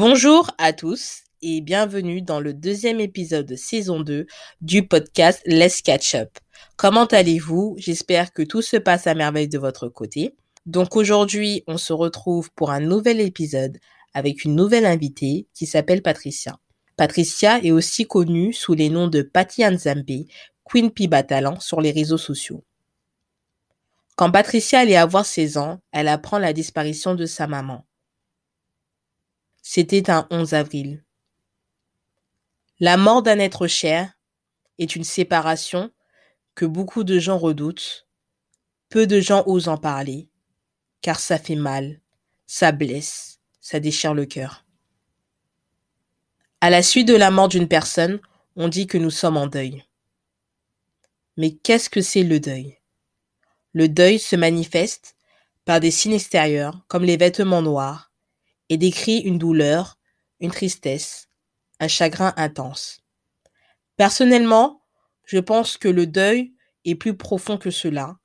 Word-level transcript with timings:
Bonjour 0.00 0.52
à 0.58 0.72
tous 0.72 1.24
et 1.42 1.60
bienvenue 1.60 2.22
dans 2.22 2.38
le 2.38 2.54
deuxième 2.54 3.00
épisode 3.00 3.46
de 3.46 3.56
saison 3.56 3.98
2 3.98 4.26
du 4.60 4.86
podcast 4.86 5.42
Let's 5.44 5.82
Catch 5.82 6.14
Up. 6.14 6.38
Comment 6.76 7.06
allez-vous? 7.06 7.74
J'espère 7.78 8.32
que 8.32 8.42
tout 8.44 8.62
se 8.62 8.76
passe 8.76 9.08
à 9.08 9.16
merveille 9.16 9.48
de 9.48 9.58
votre 9.58 9.88
côté. 9.88 10.36
Donc 10.66 10.94
aujourd'hui, 10.94 11.64
on 11.66 11.78
se 11.78 11.92
retrouve 11.92 12.48
pour 12.54 12.70
un 12.70 12.78
nouvel 12.78 13.20
épisode 13.20 13.78
avec 14.14 14.44
une 14.44 14.54
nouvelle 14.54 14.86
invitée 14.86 15.48
qui 15.52 15.66
s'appelle 15.66 16.00
Patricia. 16.00 16.60
Patricia 16.96 17.58
est 17.58 17.72
aussi 17.72 18.06
connue 18.06 18.52
sous 18.52 18.74
les 18.74 18.90
noms 18.90 19.08
de 19.08 19.22
Patty 19.22 19.64
Nzambe, 19.64 20.26
Queen 20.62 20.92
P 20.92 21.08
Batalan 21.08 21.58
sur 21.58 21.80
les 21.80 21.90
réseaux 21.90 22.18
sociaux. 22.18 22.62
Quand 24.14 24.30
Patricia 24.30 24.78
allait 24.78 24.94
avoir 24.94 25.26
16 25.26 25.56
ans, 25.56 25.80
elle 25.90 26.06
apprend 26.06 26.38
la 26.38 26.52
disparition 26.52 27.16
de 27.16 27.26
sa 27.26 27.48
maman. 27.48 27.84
C'était 29.70 30.08
un 30.08 30.26
11 30.30 30.54
avril. 30.54 31.04
La 32.80 32.96
mort 32.96 33.22
d'un 33.22 33.38
être 33.38 33.66
cher 33.66 34.10
est 34.78 34.96
une 34.96 35.04
séparation 35.04 35.92
que 36.54 36.64
beaucoup 36.64 37.04
de 37.04 37.18
gens 37.18 37.36
redoutent. 37.36 38.08
Peu 38.88 39.06
de 39.06 39.20
gens 39.20 39.42
osent 39.44 39.68
en 39.68 39.76
parler, 39.76 40.30
car 41.02 41.20
ça 41.20 41.38
fait 41.38 41.54
mal, 41.54 42.00
ça 42.46 42.72
blesse, 42.72 43.40
ça 43.60 43.78
déchire 43.78 44.14
le 44.14 44.24
cœur. 44.24 44.64
À 46.62 46.70
la 46.70 46.82
suite 46.82 47.06
de 47.06 47.14
la 47.14 47.30
mort 47.30 47.48
d'une 47.48 47.68
personne, 47.68 48.20
on 48.56 48.68
dit 48.68 48.86
que 48.86 48.96
nous 48.96 49.10
sommes 49.10 49.36
en 49.36 49.48
deuil. 49.48 49.84
Mais 51.36 51.50
qu'est-ce 51.50 51.90
que 51.90 52.00
c'est 52.00 52.22
le 52.22 52.40
deuil? 52.40 52.78
Le 53.74 53.86
deuil 53.86 54.18
se 54.18 54.34
manifeste 54.34 55.14
par 55.66 55.78
des 55.78 55.90
signes 55.90 56.14
extérieurs 56.14 56.86
comme 56.88 57.04
les 57.04 57.18
vêtements 57.18 57.60
noirs, 57.60 58.07
et 58.68 58.76
décrit 58.76 59.18
une 59.18 59.38
douleur, 59.38 59.98
une 60.40 60.50
tristesse, 60.50 61.28
un 61.80 61.88
chagrin 61.88 62.34
intense. 62.36 63.00
Personnellement, 63.96 64.82
je 65.24 65.38
pense 65.38 65.76
que 65.76 65.88
le 65.88 66.06
deuil 66.06 66.54
est 66.84 66.94
plus 66.94 67.16
profond 67.16 67.58
que 67.58 67.70
cela, 67.70 68.16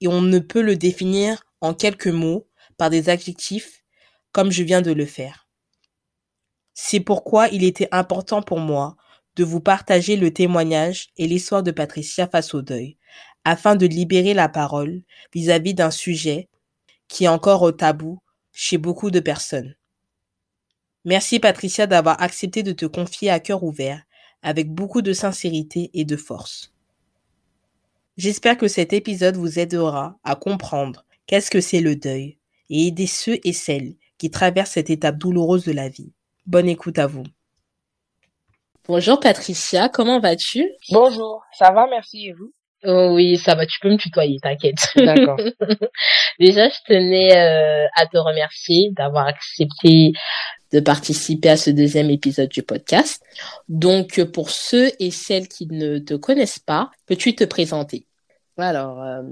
et 0.00 0.08
on 0.08 0.22
ne 0.22 0.38
peut 0.38 0.62
le 0.62 0.76
définir 0.76 1.42
en 1.60 1.74
quelques 1.74 2.06
mots 2.08 2.48
par 2.76 2.90
des 2.90 3.08
adjectifs 3.08 3.84
comme 4.32 4.50
je 4.50 4.62
viens 4.62 4.82
de 4.82 4.92
le 4.92 5.06
faire. 5.06 5.48
C'est 6.74 7.00
pourquoi 7.00 7.48
il 7.48 7.64
était 7.64 7.88
important 7.92 8.42
pour 8.42 8.58
moi 8.58 8.96
de 9.36 9.44
vous 9.44 9.60
partager 9.60 10.16
le 10.16 10.32
témoignage 10.32 11.08
et 11.16 11.26
l'histoire 11.26 11.62
de 11.62 11.70
Patricia 11.70 12.26
face 12.26 12.54
au 12.54 12.62
deuil, 12.62 12.96
afin 13.44 13.76
de 13.76 13.86
libérer 13.86 14.34
la 14.34 14.48
parole 14.48 15.02
vis-à-vis 15.32 15.74
d'un 15.74 15.90
sujet 15.90 16.48
qui 17.08 17.24
est 17.24 17.28
encore 17.28 17.62
au 17.62 17.72
tabou 17.72 18.20
chez 18.52 18.78
beaucoup 18.78 19.10
de 19.10 19.20
personnes. 19.20 19.74
Merci 21.04 21.40
Patricia 21.40 21.86
d'avoir 21.86 22.20
accepté 22.20 22.62
de 22.62 22.72
te 22.72 22.84
confier 22.84 23.30
à 23.30 23.40
cœur 23.40 23.62
ouvert, 23.62 24.02
avec 24.42 24.70
beaucoup 24.70 25.00
de 25.00 25.12
sincérité 25.12 25.90
et 25.94 26.04
de 26.04 26.16
force. 26.16 26.72
J'espère 28.18 28.58
que 28.58 28.68
cet 28.68 28.92
épisode 28.92 29.36
vous 29.36 29.58
aidera 29.58 30.18
à 30.24 30.34
comprendre 30.34 31.06
qu'est-ce 31.26 31.50
que 31.50 31.60
c'est 31.60 31.80
le 31.80 31.96
deuil 31.96 32.36
et 32.68 32.86
aider 32.86 33.06
ceux 33.06 33.38
et 33.44 33.54
celles 33.54 33.94
qui 34.18 34.30
traversent 34.30 34.72
cette 34.72 34.90
étape 34.90 35.16
douloureuse 35.16 35.64
de 35.64 35.72
la 35.72 35.88
vie. 35.88 36.12
Bonne 36.44 36.68
écoute 36.68 36.98
à 36.98 37.06
vous. 37.06 37.24
Bonjour 38.86 39.20
Patricia, 39.20 39.88
comment 39.88 40.20
vas-tu? 40.20 40.68
Bonjour, 40.90 41.42
ça 41.52 41.70
va, 41.72 41.86
merci 41.88 42.26
et 42.26 42.32
vous? 42.32 42.52
Oh 42.84 43.12
oui, 43.14 43.38
ça 43.38 43.54
va, 43.54 43.66
tu 43.66 43.78
peux 43.80 43.90
me 43.90 43.96
tutoyer, 43.96 44.38
t'inquiète. 44.40 44.78
D'accord. 44.96 45.36
Déjà, 46.38 46.68
je 46.68 46.78
tenais 46.86 47.36
euh, 47.36 47.86
à 47.94 48.06
te 48.06 48.16
remercier 48.16 48.90
d'avoir 48.96 49.26
accepté 49.26 50.12
de 50.72 50.80
participer 50.80 51.50
à 51.50 51.56
ce 51.56 51.70
deuxième 51.70 52.10
épisode 52.10 52.48
du 52.48 52.62
podcast. 52.62 53.22
Donc, 53.68 54.22
pour 54.32 54.50
ceux 54.50 54.90
et 54.98 55.10
celles 55.10 55.48
qui 55.48 55.66
ne 55.66 55.98
te 55.98 56.14
connaissent 56.14 56.60
pas, 56.60 56.90
peux-tu 57.06 57.34
te 57.34 57.44
présenter? 57.44 58.06
Alors, 58.56 59.02
euh, 59.02 59.22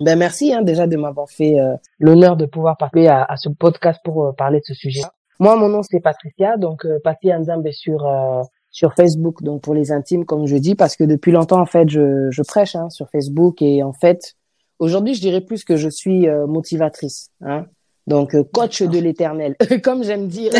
ben 0.00 0.16
merci 0.16 0.52
hein, 0.52 0.62
déjà 0.62 0.86
de 0.86 0.96
m'avoir 0.96 1.28
fait 1.28 1.58
euh, 1.58 1.74
l'honneur 1.98 2.36
de 2.36 2.46
pouvoir 2.46 2.76
parler 2.76 3.08
à, 3.08 3.24
à 3.24 3.36
ce 3.36 3.48
podcast 3.48 4.00
pour 4.04 4.26
euh, 4.26 4.32
parler 4.32 4.60
de 4.60 4.64
ce 4.64 4.74
sujet. 4.74 5.02
Moi, 5.40 5.56
mon 5.56 5.68
nom 5.68 5.82
c'est 5.82 6.00
Patricia, 6.00 6.56
donc 6.56 6.86
euh, 6.86 7.00
Patty 7.02 7.32
Anzambe 7.32 7.70
sur 7.72 8.06
sur 8.70 8.94
Facebook, 8.94 9.42
donc 9.42 9.62
pour 9.62 9.74
les 9.74 9.90
intimes, 9.90 10.24
comme 10.24 10.46
je 10.46 10.56
dis, 10.56 10.74
parce 10.74 10.94
que 10.94 11.02
depuis 11.02 11.32
longtemps 11.32 11.60
en 11.60 11.66
fait, 11.66 11.88
je, 11.88 12.30
je 12.30 12.42
prêche 12.42 12.76
hein, 12.76 12.90
sur 12.90 13.08
Facebook 13.10 13.60
et 13.62 13.82
en 13.82 13.92
fait, 13.92 14.34
aujourd'hui, 14.78 15.14
je 15.14 15.20
dirais 15.20 15.40
plus 15.40 15.64
que 15.64 15.76
je 15.76 15.88
suis 15.88 16.28
motivatrice. 16.46 17.30
Hein. 17.40 17.66
Donc, 18.08 18.34
euh, 18.34 18.42
coach 18.42 18.82
de 18.82 18.98
l'éternel, 18.98 19.54
comme 19.84 20.02
j'aime 20.02 20.28
dire. 20.28 20.50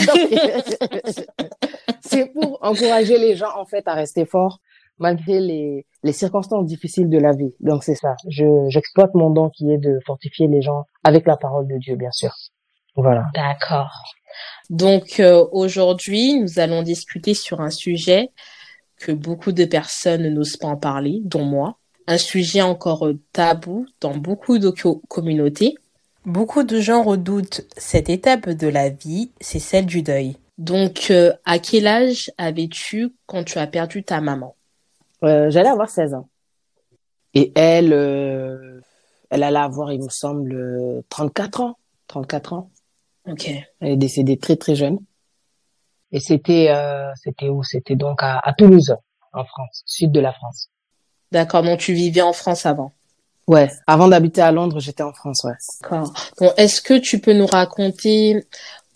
c'est 2.03 2.27
pour 2.27 2.59
encourager 2.61 3.19
les 3.19 3.37
gens, 3.37 3.57
en 3.57 3.65
fait, 3.65 3.89
à 3.89 3.95
rester 3.95 4.27
forts 4.27 4.61
malgré 4.99 5.41
les, 5.41 5.87
les 6.03 6.13
circonstances 6.13 6.67
difficiles 6.67 7.09
de 7.09 7.19
la 7.19 7.33
vie. 7.33 7.55
Donc, 7.61 7.85
c'est 7.85 7.95
ça. 7.95 8.17
Je, 8.29 8.67
j'exploite 8.69 9.15
mon 9.15 9.31
don 9.31 9.49
qui 9.49 9.71
est 9.71 9.79
de 9.79 9.99
fortifier 10.05 10.47
les 10.47 10.61
gens 10.61 10.85
avec 11.05 11.27
la 11.27 11.39
parole 11.39 11.67
de 11.67 11.79
Dieu, 11.79 11.97
bien 11.97 12.11
sûr. 12.11 12.35
Voilà. 12.97 13.25
D'accord. 13.35 13.95
Donc, 14.69 15.19
euh, 15.19 15.47
aujourd'hui, 15.53 16.39
nous 16.41 16.59
allons 16.59 16.83
discuter 16.83 17.33
sur 17.33 17.63
un 17.63 17.71
sujet 17.71 18.29
que 18.99 19.13
beaucoup 19.13 19.53
de 19.53 19.65
personnes 19.65 20.29
n'osent 20.29 20.59
pas 20.59 20.69
en 20.69 20.77
parler, 20.77 21.21
dont 21.25 21.45
moi. 21.45 21.79
Un 22.07 22.19
sujet 22.19 22.61
encore 22.61 23.09
tabou 23.33 23.87
dans 24.01 24.17
beaucoup 24.17 24.59
de 24.59 24.71
communautés 25.09 25.77
Beaucoup 26.29 26.63
de 26.63 26.79
gens 26.79 27.03
redoutent 27.05 27.63
cette 27.79 28.11
étape 28.11 28.51
de 28.51 28.69
la 28.69 28.91
vie, 28.91 29.33
c'est 29.41 29.59
celle 29.59 29.87
du 29.87 30.03
deuil. 30.03 30.37
Donc, 30.59 31.07
euh, 31.11 31.33
à 31.47 31.59
quel 31.59 31.87
âge 31.87 32.31
avais-tu 32.37 33.15
quand 33.25 33.45
tu 33.45 33.57
as 33.59 33.67
perdu 33.67 34.05
ta 34.05 34.21
maman? 34.21 34.55
Euh, 35.25 35.49
J'allais 35.49 35.71
avoir 35.71 35.89
16 35.89 36.13
ans. 36.13 36.29
Et 37.33 37.51
elle, 37.55 37.95
euh, 37.95 38.79
elle 39.31 39.43
allait 39.43 39.59
avoir, 39.59 39.91
il 39.91 40.03
me 40.03 40.11
semble, 40.11 41.03
34 41.09 41.63
ans. 41.63 41.79
34 42.09 42.53
ans. 42.53 42.71
Ok. 43.27 43.51
Elle 43.81 43.93
est 43.93 43.97
décédée 43.97 44.37
très 44.37 44.57
très 44.57 44.75
jeune. 44.75 44.99
Et 46.13 46.21
c'était 46.21 46.71
c'était 47.23 47.49
où? 47.49 47.63
C'était 47.63 47.97
donc 47.97 48.23
à, 48.23 48.39
à 48.39 48.53
Toulouse, 48.53 48.95
en 49.33 49.47
France, 49.47 49.83
sud 49.87 50.13
de 50.13 50.21
la 50.21 50.35
France. 50.35 50.69
D'accord, 51.33 51.63
donc 51.63 51.79
tu 51.79 51.95
vivais 51.95 52.21
en 52.21 52.35
France 52.35 52.67
avant 52.67 52.93
Ouais, 53.49 53.71
avant 53.87 54.09
d'habiter 54.09 54.43
à 54.43 54.53
Londres, 54.53 54.79
j'étais 54.79 55.03
en 55.03 55.15
France, 55.15 55.43
ouais. 55.45 55.55
D'accord. 55.81 56.13
Bon, 56.39 56.53
est-ce 56.59 56.83
que 56.83 56.99
tu 56.99 57.19
peux 57.19 57.33
nous 57.33 57.47
raconter 57.47 58.45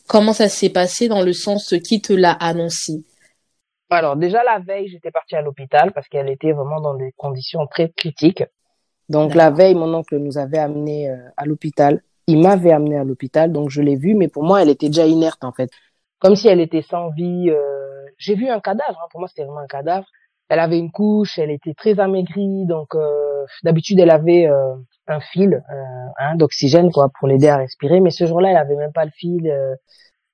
comment 0.07 0.35
ça 0.35 0.51
s'est 0.51 0.69
passé 0.69 1.09
dans 1.09 1.23
le 1.23 1.33
sens 1.33 1.75
qui 1.83 2.03
te 2.03 2.13
l'a 2.13 2.33
annoncé? 2.33 3.03
Alors 3.89 4.17
déjà 4.17 4.43
la 4.45 4.59
veille, 4.59 4.89
j'étais 4.89 5.11
partie 5.11 5.37
à 5.37 5.43
l'hôpital 5.43 5.93
parce 5.93 6.07
qu'elle 6.09 6.29
était 6.29 6.53
vraiment 6.53 6.81
dans 6.81 6.95
des 6.95 7.13
conditions 7.17 7.67
très 7.67 7.91
critiques. 7.91 8.45
Donc 9.09 9.35
la 9.35 9.51
veille, 9.51 9.75
mon 9.75 9.93
oncle 9.95 10.19
nous 10.19 10.37
avait 10.37 10.59
amené 10.59 11.11
euh, 11.11 11.17
à 11.39 11.47
l'hôpital. 11.47 12.03
Il 12.27 12.41
m'avait 12.41 12.73
amené 12.73 12.99
à 12.99 13.05
l'hôpital, 13.05 13.53
donc 13.53 13.71
je 13.71 13.81
l'ai 13.81 13.97
vue, 13.97 14.15
mais 14.15 14.29
pour 14.29 14.45
moi, 14.45 14.63
elle 14.63 14.69
était 14.69 14.89
déjà 14.89 15.07
inerte 15.07 15.45
en 15.45 15.53
fait, 15.53 15.71
comme 16.19 16.37
si 16.37 16.49
elle 16.49 16.61
était 16.61 16.83
sans 16.83 17.11
vie. 17.11 17.49
Euh... 17.51 17.89
J'ai 18.19 18.35
vu 18.35 18.49
un 18.49 18.61
cadavre. 18.61 18.99
Hein. 19.03 19.09
Pour 19.11 19.21
moi, 19.21 19.29
c'était 19.29 19.45
vraiment 19.45 19.61
un 19.61 19.67
cadavre 19.67 20.07
elle 20.53 20.59
avait 20.59 20.79
une 20.79 20.91
couche, 20.91 21.39
elle 21.39 21.51
était 21.51 21.73
très 21.73 21.99
amaigrie, 21.99 22.67
donc 22.67 22.95
euh, 22.95 23.32
d'habitude 23.63 24.01
elle 24.01 24.11
avait 24.11 24.47
euh, 24.47 24.75
un 25.07 25.21
fil 25.21 25.63
hein, 26.19 26.37
d'oxygène 26.37 26.91
quoi 26.93 27.11
pour 27.19 27.29
l'aider 27.29 27.49
à 27.49 27.57
respirer, 27.57 28.01
mais 28.01 28.11
ce 28.11 28.27
jour-là 28.27 28.51
elle 28.51 28.57
avait 28.57 28.77
même 28.77 28.93
pas 28.93 29.05
le 29.05 29.11
fil, 29.11 29.49
euh, 29.49 29.75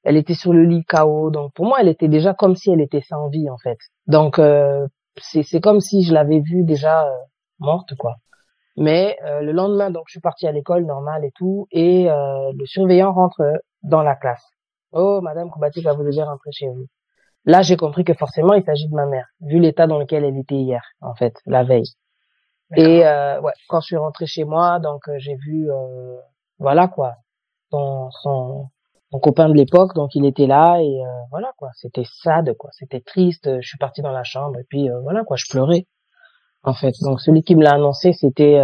elle 0.04 0.16
était 0.16 0.34
sur 0.34 0.52
le 0.52 0.64
lit 0.64 0.84
KO, 0.84 1.30
donc 1.30 1.52
pour 1.54 1.66
moi 1.66 1.78
elle 1.80 1.88
était 1.88 2.08
déjà 2.08 2.34
comme 2.34 2.56
si 2.56 2.70
elle 2.70 2.80
était 2.80 3.02
sans 3.02 3.28
vie 3.28 3.50
en 3.50 3.58
fait. 3.58 3.78
Donc 4.06 4.40
c'est 5.20 5.60
comme 5.60 5.80
si 5.80 6.04
je 6.04 6.14
l'avais 6.14 6.40
vue 6.40 6.64
déjà 6.64 7.06
morte 7.58 7.94
quoi. 7.98 8.16
Mais 8.76 9.16
le 9.40 9.52
lendemain 9.52 9.90
donc 9.90 10.04
je 10.06 10.12
suis 10.12 10.20
partie 10.20 10.46
à 10.46 10.52
l'école 10.52 10.84
normale 10.86 11.24
et 11.24 11.32
tout, 11.34 11.66
et 11.72 12.04
le 12.08 12.64
surveillant 12.64 13.12
rentre 13.12 13.42
dans 13.82 14.02
la 14.02 14.14
classe. 14.14 14.44
Oh 14.92 15.20
Madame 15.20 15.50
Koubati 15.50 15.82
va 15.82 15.92
vous 15.94 16.06
aider 16.06 16.22
rentrer 16.22 16.52
chez 16.52 16.68
vous. 16.68 16.86
Là, 17.48 17.62
j'ai 17.62 17.78
compris 17.78 18.04
que 18.04 18.12
forcément, 18.12 18.52
il 18.52 18.62
s'agit 18.62 18.88
de 18.88 18.94
ma 18.94 19.06
mère, 19.06 19.26
vu 19.40 19.58
l'état 19.58 19.86
dans 19.86 19.98
lequel 19.98 20.22
elle 20.22 20.36
était 20.36 20.56
hier, 20.56 20.82
en 21.00 21.14
fait, 21.14 21.34
la 21.46 21.64
veille. 21.64 21.94
Et 22.76 23.06
euh, 23.06 23.40
ouais, 23.40 23.52
quand 23.68 23.80
je 23.80 23.86
suis 23.86 23.96
rentrée 23.96 24.26
chez 24.26 24.44
moi, 24.44 24.78
donc 24.78 25.08
euh, 25.08 25.18
j'ai 25.18 25.36
vu, 25.36 25.70
euh, 25.70 26.16
voilà 26.58 26.86
quoi, 26.86 27.16
son, 27.70 28.10
son, 28.10 28.68
son 29.10 29.18
copain 29.20 29.48
de 29.48 29.54
l'époque, 29.54 29.94
donc 29.94 30.14
il 30.14 30.26
était 30.26 30.46
là 30.46 30.78
et 30.78 31.00
euh, 31.02 31.08
voilà 31.30 31.52
quoi, 31.56 31.70
c'était 31.74 32.04
sad 32.22 32.54
quoi, 32.56 32.70
c'était 32.72 33.00
triste. 33.00 33.60
Je 33.60 33.66
suis 33.66 33.78
partie 33.78 34.02
dans 34.02 34.12
la 34.12 34.24
chambre 34.24 34.58
et 34.58 34.64
puis 34.68 34.90
euh, 34.90 35.00
voilà 35.00 35.24
quoi, 35.24 35.36
je 35.36 35.46
pleurais 35.48 35.86
en 36.62 36.74
fait. 36.74 36.94
Donc 37.00 37.20
celui 37.20 37.42
qui 37.42 37.56
me 37.56 37.62
l'a 37.62 37.72
annoncé, 37.72 38.12
c'était, 38.12 38.60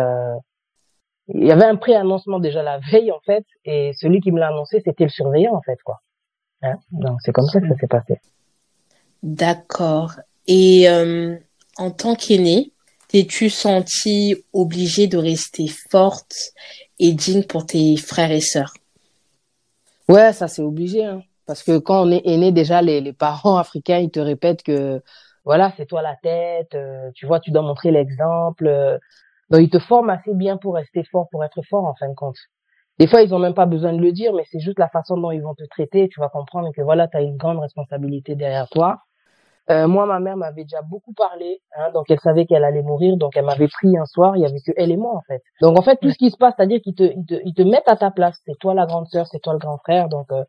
il 1.29 1.47
y 1.47 1.53
avait 1.53 1.65
un 1.65 1.77
pré-annoncement 1.77 2.41
déjà 2.41 2.63
la 2.63 2.79
veille 2.79 3.11
en 3.11 3.21
fait, 3.21 3.47
et 3.65 3.93
celui 3.95 4.21
qui 4.21 4.33
me 4.33 4.39
l'a 4.39 4.49
annoncé, 4.49 4.83
c'était 4.85 5.05
le 5.05 5.11
surveillant 5.11 5.55
en 5.55 5.63
fait 5.63 5.79
quoi. 5.83 6.01
Hein? 6.63 6.75
Donc 6.91 7.23
c'est 7.23 7.33
comme 7.33 7.47
ça 7.47 7.61
que 7.61 7.69
ça 7.69 7.77
s'est 7.77 7.87
passé. 7.87 8.21
D'accord. 9.23 10.13
Et 10.47 10.91
euh, 10.91 11.39
en 11.79 11.91
tant 11.91 12.15
qu'aînée, 12.15 12.74
t'es-tu 13.15 13.49
sentie 13.49 14.45
obligée 14.53 15.07
de 15.07 15.17
rester 15.17 15.69
forte 15.69 16.35
et 16.99 17.13
digne 17.13 17.45
pour 17.45 17.65
tes 17.65 17.97
frères 17.97 18.33
et 18.33 18.41
sœurs? 18.41 18.75
Ouais, 20.09 20.33
ça 20.33 20.49
c'est 20.49 20.63
obligé. 20.63 21.05
Hein. 21.05 21.23
Parce 21.47 21.63
que 21.63 21.79
quand 21.79 22.09
on 22.09 22.11
est 22.11 22.23
aîné, 22.25 22.51
déjà, 22.51 22.83
les, 22.83 23.13
parents 23.13 23.57
africains, 23.57 23.99
ils 23.99 24.11
te 24.11 24.19
répètent 24.19 24.65
que, 24.65 25.01
voilà, 25.45 25.73
c'est 25.77 25.87
toi 25.87 26.03
la 26.03 26.17
tête, 26.17 26.75
euh, 26.75 27.13
tu 27.15 27.27
vois, 27.27 27.39
tu 27.39 27.53
dois 27.53 27.63
montrer 27.63 27.93
l'exemple. 27.93 28.67
Euh. 28.67 28.99
donc, 29.49 29.61
ils 29.61 29.71
te 29.71 29.79
forment 29.79 30.11
assez 30.11 30.35
bien 30.35 30.57
pour 30.57 30.75
rester 30.75 31.05
fort, 31.05 31.29
pour 31.31 31.45
être 31.45 31.63
fort, 31.71 31.85
en 31.85 31.95
fin 31.95 32.09
de 32.09 32.15
compte. 32.15 32.39
Des 32.99 33.07
fois, 33.07 33.23
ils 33.23 33.33
ont 33.33 33.39
même 33.39 33.55
pas 33.55 33.67
besoin 33.67 33.93
de 33.93 34.01
le 34.01 34.11
dire, 34.11 34.33
mais 34.33 34.43
c'est 34.51 34.59
juste 34.59 34.81
la 34.81 34.89
façon 34.89 35.17
dont 35.17 35.31
ils 35.31 35.43
vont 35.43 35.55
te 35.55 35.65
traiter. 35.71 36.09
Tu 36.09 36.19
vas 36.19 36.31
comprendre 36.31 36.73
que, 36.75 36.83
voilà, 36.83 37.07
tu 37.07 37.17
as 37.17 37.21
une 37.21 37.37
grande 37.37 37.61
responsabilité 37.61 38.35
derrière 38.35 38.69
toi. 38.71 38.99
Euh, 39.71 39.89
moi, 39.89 40.05
ma 40.05 40.21
mère 40.21 40.37
m'avait 40.37 40.65
déjà 40.65 40.83
beaucoup 40.83 41.15
parlé, 41.15 41.63
hein, 41.79 41.91
donc 41.95 42.11
elle 42.11 42.21
savait 42.21 42.45
qu'elle 42.45 42.65
allait 42.65 42.83
mourir, 42.83 43.17
donc 43.17 43.35
elle 43.35 43.47
m'avait 43.47 43.69
pris 43.69 43.97
un 43.97 44.05
soir, 44.05 44.37
il 44.37 44.43
y 44.43 44.45
avait 44.45 44.61
que 44.61 44.73
elle 44.77 44.91
et 44.91 44.99
moi 44.99 45.15
en 45.17 45.23
fait. 45.23 45.43
Donc 45.63 45.79
en 45.79 45.83
fait, 45.83 45.97
tout 45.97 46.11
ce 46.11 46.19
qui 46.19 46.31
se 46.31 46.37
passe, 46.37 46.55
c'est-à-dire 46.57 46.83
qu'ils 46.83 46.95
te, 46.95 47.03
ils 47.03 47.25
te, 47.25 47.35
ils 47.47 47.55
te 47.55 47.63
mettent 47.63 47.89
à 47.89 47.97
ta 47.97 48.11
place. 48.11 48.39
C'est 48.45 48.59
toi 48.59 48.75
la 48.75 48.85
grande 48.85 49.07
sœur, 49.09 49.27
c'est 49.27 49.41
toi 49.41 49.55
le 49.55 49.59
grand 49.59 49.79
frère, 49.79 50.11
donc 50.11 50.31
euh, 50.33 50.45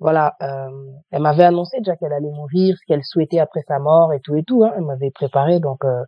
voilà. 0.00 0.36
Euh, 0.42 0.68
elle 1.10 1.22
m'avait 1.22 1.44
annoncé 1.44 1.78
déjà 1.78 1.96
qu'elle 1.96 2.12
allait 2.12 2.30
mourir, 2.30 2.76
ce 2.78 2.84
qu'elle 2.86 3.04
souhaitait 3.04 3.38
après 3.38 3.62
sa 3.66 3.78
mort 3.78 4.12
et 4.12 4.20
tout 4.20 4.36
et 4.36 4.44
tout. 4.44 4.62
Hein, 4.64 4.72
elle 4.76 4.84
m'avait 4.84 5.10
préparé, 5.10 5.60
donc 5.60 5.84
euh, 5.86 6.04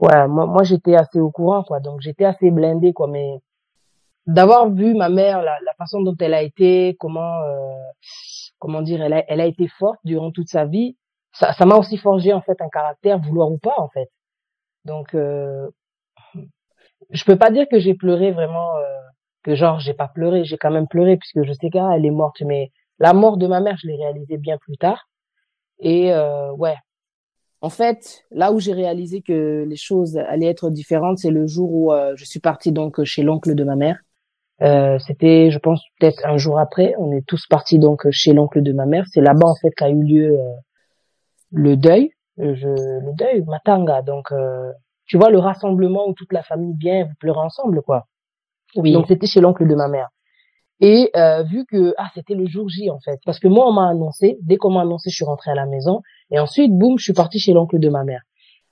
ouais, 0.00 0.28
moi, 0.28 0.46
moi 0.46 0.62
j'étais 0.62 0.94
assez 0.94 1.20
au 1.20 1.30
courant 1.32 1.64
quoi, 1.64 1.80
donc 1.80 2.00
j'étais 2.02 2.24
assez 2.24 2.52
blindé 2.52 2.92
quoi, 2.92 3.08
mais 3.08 3.40
d'avoir 4.26 4.70
vu 4.70 4.94
ma 4.94 5.08
mère, 5.08 5.42
la, 5.42 5.56
la, 5.64 5.74
façon 5.78 6.02
dont 6.02 6.16
elle 6.20 6.34
a 6.34 6.42
été, 6.42 6.96
comment 7.00 7.42
comment 8.60 8.82
dire, 8.82 9.02
elle 9.02 9.12
a, 9.14 9.24
elle 9.28 9.40
a 9.40 9.46
été 9.46 9.68
forte 9.68 9.98
durant 10.04 10.30
toute 10.30 10.48
sa 10.48 10.64
vie 10.64 10.96
ça, 11.32 11.52
ça 11.52 11.66
m'a 11.66 11.76
aussi 11.76 11.96
forgé 11.98 12.32
en 12.32 12.40
fait 12.42 12.60
un 12.60 12.68
caractère, 12.68 13.18
vouloir 13.18 13.50
ou 13.50 13.58
pas 13.58 13.74
en 13.78 13.88
fait. 13.88 14.10
Donc, 14.84 15.14
euh, 15.14 15.68
je 17.10 17.24
peux 17.24 17.36
pas 17.36 17.50
dire 17.50 17.66
que 17.70 17.78
j'ai 17.78 17.94
pleuré 17.94 18.32
vraiment, 18.32 18.76
euh, 18.76 18.82
que 19.42 19.54
genre 19.54 19.80
j'ai 19.80 19.94
pas 19.94 20.08
pleuré, 20.08 20.44
j'ai 20.44 20.58
quand 20.58 20.70
même 20.70 20.88
pleuré 20.88 21.16
puisque 21.16 21.42
je 21.44 21.52
sais 21.52 21.70
qu'elle 21.70 22.04
est 22.04 22.10
morte, 22.10 22.42
mais 22.42 22.72
la 22.98 23.12
mort 23.12 23.36
de 23.36 23.46
ma 23.46 23.60
mère, 23.60 23.76
je 23.80 23.86
l'ai 23.88 23.96
réalisée 23.96 24.38
bien 24.38 24.58
plus 24.58 24.76
tard. 24.76 25.08
Et 25.80 26.12
euh, 26.12 26.52
ouais, 26.52 26.76
en 27.60 27.70
fait, 27.70 28.24
là 28.30 28.52
où 28.52 28.60
j'ai 28.60 28.72
réalisé 28.72 29.20
que 29.22 29.64
les 29.68 29.76
choses 29.76 30.16
allaient 30.16 30.46
être 30.46 30.70
différentes, 30.70 31.18
c'est 31.18 31.30
le 31.30 31.46
jour 31.46 31.72
où 31.72 31.92
euh, 31.92 32.14
je 32.16 32.24
suis 32.24 32.40
partie 32.40 32.72
donc 32.72 33.02
chez 33.04 33.22
l'oncle 33.22 33.54
de 33.54 33.64
ma 33.64 33.76
mère. 33.76 33.98
Euh, 34.62 34.98
c'était, 35.00 35.50
je 35.50 35.58
pense, 35.58 35.82
peut-être 35.98 36.26
un 36.26 36.36
jour 36.36 36.58
après. 36.58 36.94
On 36.98 37.12
est 37.12 37.26
tous 37.26 37.46
partis 37.48 37.78
donc 37.78 38.08
chez 38.10 38.32
l'oncle 38.32 38.62
de 38.62 38.72
ma 38.72 38.86
mère. 38.86 39.06
C'est 39.12 39.20
là-bas 39.20 39.46
en 39.48 39.54
fait 39.56 39.70
qu'a 39.70 39.90
eu 39.90 40.02
lieu 40.02 40.38
euh, 40.38 40.52
le 41.50 41.76
deuil, 41.76 42.12
euh, 42.40 42.54
je, 42.54 42.68
le 42.68 43.16
deuil, 43.16 43.42
matanga. 43.46 44.02
Donc, 44.02 44.32
euh, 44.32 44.72
tu 45.06 45.16
vois, 45.16 45.30
le 45.30 45.38
rassemblement 45.38 46.08
où 46.08 46.14
toute 46.14 46.32
la 46.32 46.42
famille 46.42 46.74
vient, 46.78 47.04
vous 47.04 47.14
pleurez 47.18 47.40
ensemble, 47.40 47.82
quoi. 47.82 48.06
Oui. 48.76 48.92
Donc, 48.92 49.06
c'était 49.08 49.26
chez 49.26 49.40
l'oncle 49.40 49.66
de 49.66 49.74
ma 49.74 49.88
mère. 49.88 50.08
Et 50.80 51.10
euh, 51.16 51.42
vu 51.42 51.64
que 51.66 51.92
ah 51.98 52.08
c'était 52.14 52.34
le 52.34 52.46
jour 52.46 52.68
J 52.68 52.88
en 52.90 53.00
fait, 53.00 53.18
parce 53.26 53.40
que 53.40 53.48
moi 53.48 53.68
on 53.68 53.72
m'a 53.72 53.88
annoncé, 53.88 54.38
dès 54.42 54.56
qu'on 54.56 54.70
m'a 54.70 54.82
annoncé, 54.82 55.10
je 55.10 55.16
suis 55.16 55.24
rentrée 55.24 55.50
à 55.50 55.56
la 55.56 55.66
maison 55.66 56.02
et 56.30 56.38
ensuite 56.38 56.72
boum, 56.72 56.98
je 56.98 57.04
suis 57.04 57.12
partie 57.12 57.40
chez 57.40 57.52
l'oncle 57.52 57.80
de 57.80 57.88
ma 57.88 58.04
mère. 58.04 58.22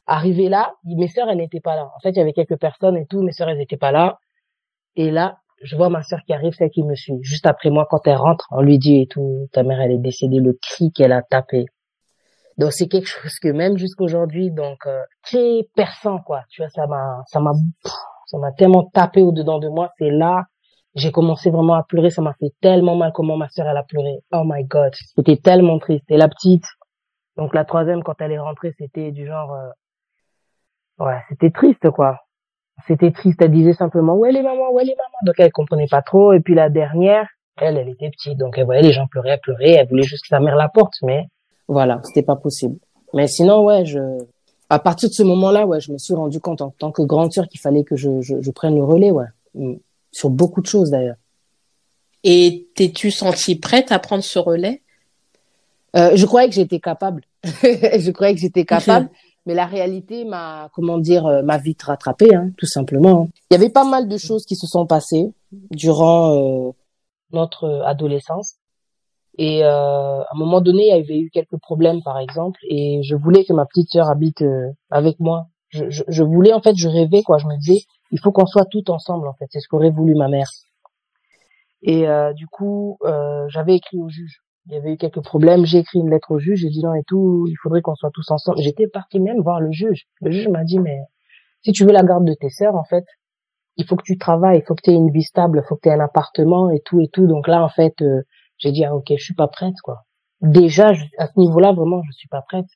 Arrivé 0.07 0.49
là, 0.49 0.75
mes 0.85 1.09
sœurs 1.09 1.29
elles 1.29 1.39
n'étaient 1.39 1.61
pas 1.61 1.75
là. 1.75 1.91
En 1.97 2.01
fait, 2.01 2.11
il 2.11 2.19
y 2.19 2.21
avait 2.21 2.33
quelques 2.33 2.59
personnes 2.59 2.97
et 2.97 3.07
tout, 3.07 3.23
mes 3.23 3.33
sœurs 3.33 3.49
elles 3.49 3.59
n'étaient 3.59 3.77
pas 3.77 3.91
là. 3.91 4.21
Et 4.95 5.11
là, 5.11 5.39
je 5.63 5.75
vois 5.77 5.89
ma 5.89 6.03
sœur 6.03 6.21
qui 6.25 6.33
arrive, 6.33 6.53
celle 6.53 6.71
qui 6.71 6.85
me 6.85 6.95
suit. 6.95 7.19
Juste 7.23 7.45
après 7.45 7.71
moi, 7.71 7.89
quand 7.91 8.07
elle 8.07 8.17
rentre, 8.17 8.47
on 8.53 8.63
lui 8.63 8.79
dit 8.79 9.01
et 9.01 9.07
tout, 9.09 9.49
ta 9.53 9.65
mère 9.65 9.81
elle 9.81 9.91
est 9.91 9.99
décédée, 9.99 10.39
le 10.39 10.57
cri 10.63 10.93
qu'elle 10.93 11.13
a 11.13 11.23
tapé. 11.23 11.67
Donc 12.59 12.73
c'est 12.73 12.89
quelque 12.89 13.09
chose 13.09 13.39
que 13.41 13.49
même 13.49 13.77
jusqu'aujourd'hui, 13.77 14.51
donc 14.51 14.79
euh, 14.87 15.03
très 15.23 15.67
perçant 15.75 16.19
quoi. 16.21 16.43
Tu 16.51 16.63
vois, 16.63 16.71
ça 16.71 16.87
m'a, 16.87 17.23
ça 17.27 17.41
m'a, 17.41 17.53
ça 18.27 18.39
m'a 18.39 18.53
tellement 18.53 18.85
tapé 18.85 19.23
au 19.23 19.33
dedans 19.33 19.59
de 19.59 19.69
moi. 19.69 19.91
C'est 19.99 20.11
là, 20.11 20.45
j'ai 20.95 21.13
commencé 21.13 21.51
vraiment 21.51 21.75
à 21.75 21.83
pleurer. 21.83 22.11
Ça 22.11 22.23
m'a 22.23 22.35
fait 22.35 22.53
tellement 22.61 22.97
mal 22.97 23.13
comment 23.15 23.37
ma 23.37 23.49
sœur 23.49 23.67
elle 23.67 23.77
a 23.77 23.83
pleuré. 23.83 24.21
Oh 24.33 24.43
my 24.45 24.65
God, 24.65 24.95
c'était 25.15 25.37
tellement 25.37 25.79
triste. 25.79 26.05
Et 26.11 26.17
la 26.17 26.29
petite, 26.29 26.65
donc 27.37 27.55
la 27.55 27.65
troisième 27.65 28.03
quand 28.03 28.21
elle 28.21 28.33
est 28.33 28.39
rentrée, 28.39 28.73
c'était 28.79 29.13
du 29.13 29.27
genre, 29.27 29.53
euh, 29.53 31.05
ouais, 31.05 31.21
c'était 31.29 31.51
triste 31.51 31.91
quoi. 31.91 32.21
C'était 32.87 33.11
triste. 33.13 33.41
Elle 33.43 33.53
disait 33.53 33.75
simplement 33.75 34.15
où 34.15 34.25
elle 34.25 34.37
est 34.37 34.43
maman, 34.43 34.71
où 34.71 34.81
elle 34.81 34.89
est 34.89 34.97
maman. 34.97 35.19
Donc 35.27 35.35
elle 35.39 35.53
comprenait 35.53 35.89
pas 35.91 36.03
trop. 36.03 36.33
Et 36.33 36.41
puis 36.41 36.55
la 36.55 36.71
dernière, 36.71 37.29
elle, 37.59 37.77
elle 37.77 37.89
était 37.89 38.11
petite, 38.11 38.39
donc 38.39 38.57
elle 38.57 38.65
voyait 38.65 38.83
les 38.83 38.93
gens 38.93 39.07
pleurer, 39.07 39.39
pleurait. 39.43 39.73
Elle 39.73 39.89
voulait 39.89 40.03
juste 40.03 40.23
que 40.23 40.29
sa 40.29 40.41
mère 40.41 40.57
la 40.57 40.69
porte, 40.71 40.95
mais 41.03 41.27
voilà, 41.69 42.01
c'était 42.05 42.23
pas 42.23 42.37
possible. 42.37 42.77
Mais 43.15 43.29
sinon, 43.29 43.65
ouais, 43.65 43.85
je, 43.85 43.99
à 44.69 44.79
partir 44.79 45.09
de 45.09 45.15
ce 45.15 45.23
moment-là, 45.23 45.67
ouais, 45.67 45.81
je 45.81 45.93
me 45.93 45.99
suis 45.99 46.15
rendu 46.15 46.41
compte 46.41 46.61
en 46.61 46.71
tant 46.71 46.91
que 46.91 47.03
grande 47.03 47.33
sœur 47.33 47.49
qu'il 47.49 47.61
fallait 47.61 47.85
que 47.85 47.97
je, 47.97 48.21
je, 48.21 48.41
je, 48.41 48.51
prenne 48.51 48.75
le 48.75 48.85
relais, 48.85 49.11
ouais, 49.11 49.27
mm. 49.55 49.75
sur 50.13 50.31
beaucoup 50.31 50.61
de 50.61 50.67
choses 50.67 50.91
d'ailleurs. 50.91 51.17
Et 52.25 52.69
t'es-tu 52.75 53.11
sentie 53.11 53.57
prête 53.57 53.93
à 53.93 53.99
prendre 53.99 54.25
ce 54.25 54.39
relais? 54.39 54.83
Euh, 55.97 56.17
Je 56.17 56.27
croyais 56.27 56.49
que 56.49 56.55
j'étais 56.55 56.81
capable. 56.81 57.23
je 57.45 58.11
croyais 58.11 58.35
que 58.35 58.41
j'étais 58.41 58.65
capable, 58.65 59.09
mais 59.47 59.55
la 59.55 59.67
réalité 59.67 60.25
m'a, 60.25 60.69
comment 60.75 60.99
dire, 60.99 61.27
euh, 61.27 61.43
m'a 61.43 61.59
vite 61.59 61.85
rattrapée, 61.85 62.35
hein, 62.35 62.51
tout 62.57 62.67
simplement. 62.67 63.23
Hein. 63.23 63.29
Il 63.51 63.55
y 63.55 63.57
avait 63.57 63.71
pas 63.71 63.85
mal 63.85 64.09
de 64.09 64.19
choses 64.19 64.45
qui 64.45 64.57
se 64.57 64.67
sont 64.67 64.87
passées 64.87 65.33
durant 65.71 66.69
euh, 66.69 66.73
notre 67.33 67.83
adolescence. 67.87 68.57
Et 69.39 69.65
euh, 69.65 69.69
à 70.23 70.29
un 70.33 70.39
moment 70.39 70.61
donné, 70.61 70.85
il 70.85 70.89
y 70.89 70.93
avait 70.93 71.19
eu 71.19 71.31
quelques 71.31 71.59
problèmes, 71.61 72.03
par 72.03 72.19
exemple, 72.19 72.59
et 72.69 73.03
je 73.03 73.15
voulais 73.17 73.45
que 73.45 73.53
ma 73.53 73.67
petite 73.67 73.91
sœur 73.91 74.09
habite 74.09 74.43
euh, 74.43 74.71
avec 74.91 75.21
moi. 75.21 75.49
Je, 75.69 75.91
je, 75.91 76.05
je, 76.09 76.23
voulais, 76.23 76.55
en 76.55 76.63
fait, 76.63 76.75
je 76.77 76.89
rêvais, 76.89 77.23
quoi. 77.23 77.39
Je 77.39 77.47
me 77.47 77.57
disais, 77.59 77.85
il 78.11 78.21
faut 78.21 78.33
qu'on 78.33 78.47
soit 78.47 78.65
tout 78.65 78.91
ensemble, 78.91 79.29
en 79.29 79.35
fait. 79.35 79.47
C'est 79.51 79.61
ce 79.61 79.69
qu'aurait 79.69 79.91
voulu 79.91 80.15
ma 80.15 80.29
mère. 80.29 80.49
Et 81.83 82.09
euh, 82.09 82.33
du 82.33 82.47
coup, 82.47 82.99
euh, 83.05 83.47
j'avais 83.49 83.77
écrit 83.77 83.99
au 83.99 84.09
juge. 84.09 84.41
Il 84.67 84.73
y 84.73 84.77
avait 84.77 84.95
eu 84.95 84.97
quelques 84.97 85.23
problèmes. 85.23 85.65
J'ai 85.65 85.79
écrit 85.79 86.01
une 86.01 86.11
lettre 86.11 86.33
au 86.33 86.39
juge. 86.39 86.61
J'ai 86.61 86.69
dit 86.69 86.83
non 86.83 86.95
et 86.95 87.05
tout. 87.07 87.47
Il 87.49 87.55
faudrait 87.63 87.83
qu'on 87.83 87.95
soit 87.95 88.11
tous 88.13 88.29
ensemble. 88.31 88.59
J'étais 88.61 88.89
partie 88.89 89.21
même 89.21 89.41
voir 89.41 89.61
le 89.61 89.71
juge. 89.71 90.07
Le 90.21 90.33
juge 90.33 90.49
m'a 90.49 90.65
dit 90.65 90.81
mais 90.81 90.99
si 91.63 91.73
tu 91.73 91.85
veux 91.85 91.93
la 91.93 92.03
garde 92.03 92.25
de 92.25 92.35
tes 92.35 92.51
sœurs, 92.51 92.75
en 92.75 92.85
fait, 92.85 93.05
il 93.77 93.87
faut 93.87 93.95
que 93.95 94.03
tu 94.03 94.19
travailles. 94.19 94.59
Il 94.59 94.65
faut 94.67 94.75
que 94.75 94.83
tu 94.83 94.91
aies 94.91 94.95
une 94.95 95.11
vie 95.11 95.23
stable. 95.23 95.63
Il 95.65 95.69
faut 95.69 95.77
que 95.77 95.83
tu 95.83 95.89
aies 95.89 95.93
un 95.93 96.01
appartement 96.01 96.71
et 96.71 96.81
tout 96.81 97.01
et 97.01 97.09
tout. 97.09 97.29
Donc 97.29 97.47
là, 97.47 97.63
en 97.63 97.69
fait, 97.69 97.95
euh, 98.03 98.23
j'ai 98.59 98.73
dit, 98.73 98.85
ah, 98.85 98.95
ok, 98.95 99.07
je 99.17 99.23
suis 99.23 99.35
pas 99.35 99.49
prête, 99.49 99.75
quoi. 99.83 100.05
Déjà, 100.41 100.93
à 101.19 101.27
ce 101.27 101.39
niveau-là, 101.39 101.73
vraiment, 101.73 102.03
je 102.03 102.13
suis 102.13 102.29
pas 102.29 102.43
prête. 102.43 102.67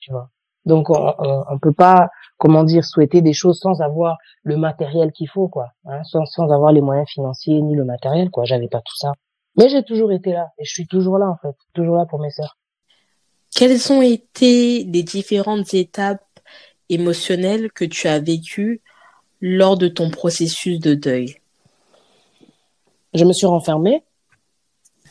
Tu 0.00 0.10
vois. 0.10 0.30
Donc, 0.64 0.90
on, 0.90 1.14
on, 1.18 1.58
peut 1.58 1.72
pas, 1.72 2.08
comment 2.38 2.64
dire, 2.64 2.84
souhaiter 2.84 3.20
des 3.20 3.32
choses 3.32 3.58
sans 3.58 3.80
avoir 3.80 4.18
le 4.42 4.56
matériel 4.56 5.12
qu'il 5.12 5.28
faut, 5.28 5.48
quoi. 5.48 5.70
Hein, 5.86 6.02
sans, 6.04 6.24
sans 6.26 6.50
avoir 6.50 6.72
les 6.72 6.80
moyens 6.80 7.08
financiers 7.08 7.60
ni 7.60 7.74
le 7.74 7.84
matériel, 7.84 8.30
quoi. 8.30 8.44
J'avais 8.44 8.68
pas 8.68 8.80
tout 8.80 8.96
ça. 8.96 9.12
Mais 9.56 9.68
j'ai 9.68 9.82
toujours 9.82 10.12
été 10.12 10.32
là. 10.32 10.48
Et 10.58 10.64
je 10.64 10.70
suis 10.70 10.86
toujours 10.86 11.18
là, 11.18 11.28
en 11.28 11.36
fait. 11.36 11.56
Toujours 11.74 11.96
là 11.96 12.06
pour 12.06 12.20
mes 12.20 12.30
sœurs. 12.30 12.56
Quelles 13.54 13.92
ont 13.92 14.02
été 14.02 14.84
les 14.84 15.02
différentes 15.02 15.74
étapes 15.74 16.24
émotionnelles 16.88 17.70
que 17.72 17.84
tu 17.84 18.08
as 18.08 18.18
vécues 18.18 18.80
lors 19.40 19.76
de 19.76 19.88
ton 19.88 20.10
processus 20.10 20.78
de 20.78 20.94
deuil? 20.94 21.36
Je 23.12 23.24
me 23.24 23.32
suis 23.32 23.46
renfermée 23.46 24.04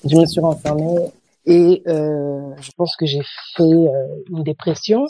je 0.03 0.15
me 0.15 0.25
suis 0.25 0.41
renfermée 0.41 1.11
et 1.45 1.83
euh, 1.87 2.55
je 2.59 2.71
pense 2.77 2.95
que 2.95 3.05
j'ai 3.05 3.21
fait 3.55 3.63
euh, 3.63 4.23
une 4.29 4.43
dépression 4.43 5.05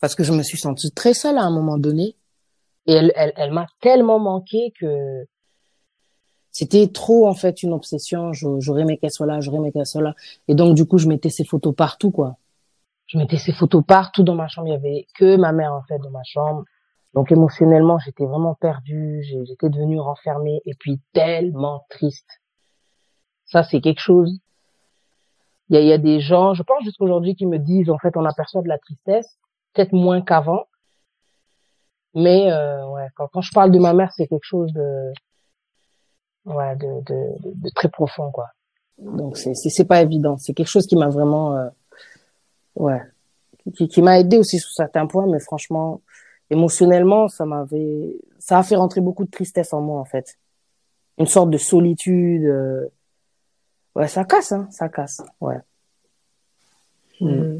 parce 0.00 0.14
que 0.14 0.24
je 0.24 0.32
me 0.32 0.42
suis 0.42 0.58
sentie 0.58 0.90
très 0.92 1.14
seule 1.14 1.38
à 1.38 1.42
un 1.42 1.50
moment 1.50 1.78
donné 1.78 2.16
et 2.86 2.92
elle, 2.92 3.12
elle, 3.16 3.32
elle 3.36 3.52
m'a 3.52 3.66
tellement 3.80 4.18
manqué 4.18 4.72
que 4.80 5.26
c'était 6.50 6.88
trop 6.88 7.28
en 7.28 7.34
fait 7.34 7.62
une 7.62 7.72
obsession. 7.72 8.32
J'aurais 8.32 8.82
aimé 8.82 8.98
qu'elle 8.98 9.10
soit 9.10 9.26
là, 9.26 9.40
j'aurais 9.40 9.58
aimé 9.58 9.70
qu'elle 9.72 9.86
soit 9.86 10.02
là. 10.02 10.14
Et 10.48 10.54
donc 10.54 10.74
du 10.74 10.84
coup, 10.84 10.98
je 10.98 11.06
mettais 11.06 11.30
ses 11.30 11.44
photos 11.44 11.74
partout 11.74 12.10
quoi. 12.10 12.36
Je 13.06 13.18
mettais 13.18 13.38
ses 13.38 13.52
photos 13.52 13.84
partout 13.86 14.22
dans 14.22 14.34
ma 14.34 14.48
chambre. 14.48 14.68
Il 14.68 14.72
y 14.72 14.76
avait 14.76 15.06
que 15.16 15.36
ma 15.36 15.52
mère 15.52 15.72
en 15.72 15.82
fait 15.82 15.98
dans 15.98 16.10
ma 16.10 16.22
chambre. 16.24 16.64
Donc 17.14 17.32
émotionnellement, 17.32 17.98
j'étais 17.98 18.24
vraiment 18.24 18.54
perdue. 18.54 19.22
J'étais 19.22 19.68
devenue 19.68 20.00
renfermée 20.00 20.60
et 20.64 20.74
puis 20.74 21.00
tellement 21.12 21.84
triste 21.90 22.40
ça, 23.50 23.64
c'est 23.64 23.80
quelque 23.80 24.00
chose. 24.00 24.38
Il 25.70 25.80
y 25.84 25.92
a, 25.92 25.98
des 25.98 26.20
gens, 26.20 26.54
je 26.54 26.62
pense 26.64 26.82
jusqu'à 26.82 27.04
aujourd'hui, 27.04 27.36
qui 27.36 27.46
me 27.46 27.58
disent, 27.58 27.90
en 27.90 27.98
fait, 27.98 28.16
on 28.16 28.24
aperçoit 28.24 28.62
de 28.62 28.68
la 28.68 28.78
tristesse, 28.78 29.38
peut-être 29.72 29.92
moins 29.92 30.20
qu'avant. 30.20 30.66
Mais 32.14 32.50
euh, 32.50 32.88
ouais, 32.88 33.06
quand, 33.14 33.40
je 33.40 33.52
parle 33.52 33.70
de 33.70 33.78
ma 33.78 33.92
mère, 33.92 34.10
c'est 34.16 34.26
quelque 34.26 34.44
chose 34.44 34.72
de, 34.72 35.12
ouais, 36.46 36.74
de, 36.76 37.70
très 37.76 37.88
profond, 37.88 38.32
quoi. 38.32 38.48
Donc 38.98 39.38
c'est 39.38 39.54
c'est 39.54 39.84
pas 39.84 40.02
évident. 40.02 40.36
C'est 40.38 40.52
quelque 40.52 40.66
chose 40.66 40.86
qui 40.86 40.96
m'a 40.96 41.08
vraiment, 41.08 41.56
euh, 41.56 41.68
ouais, 42.74 43.00
qui, 43.76 43.86
qui 43.86 44.02
m'a 44.02 44.18
aidé 44.18 44.38
aussi 44.38 44.58
sur 44.58 44.70
certains 44.72 45.06
points, 45.06 45.26
mais 45.28 45.38
franchement, 45.38 46.02
émotionnellement, 46.50 47.28
ça 47.28 47.46
m'avait, 47.46 48.16
ça 48.40 48.58
a 48.58 48.62
fait 48.64 48.76
rentrer 48.76 49.00
beaucoup 49.00 49.24
de 49.24 49.30
tristesse 49.30 49.72
en 49.72 49.80
moi, 49.80 50.00
en 50.00 50.04
fait. 50.04 50.36
Une 51.16 51.26
sorte 51.26 51.50
de 51.50 51.58
solitude. 51.58 52.44
Euh, 52.44 52.88
Ouais, 53.94 54.08
ça 54.08 54.24
casse, 54.24 54.52
hein, 54.52 54.68
ça 54.70 54.88
casse. 54.88 55.20
Ouais. 55.40 55.56
Hmm. 57.20 57.58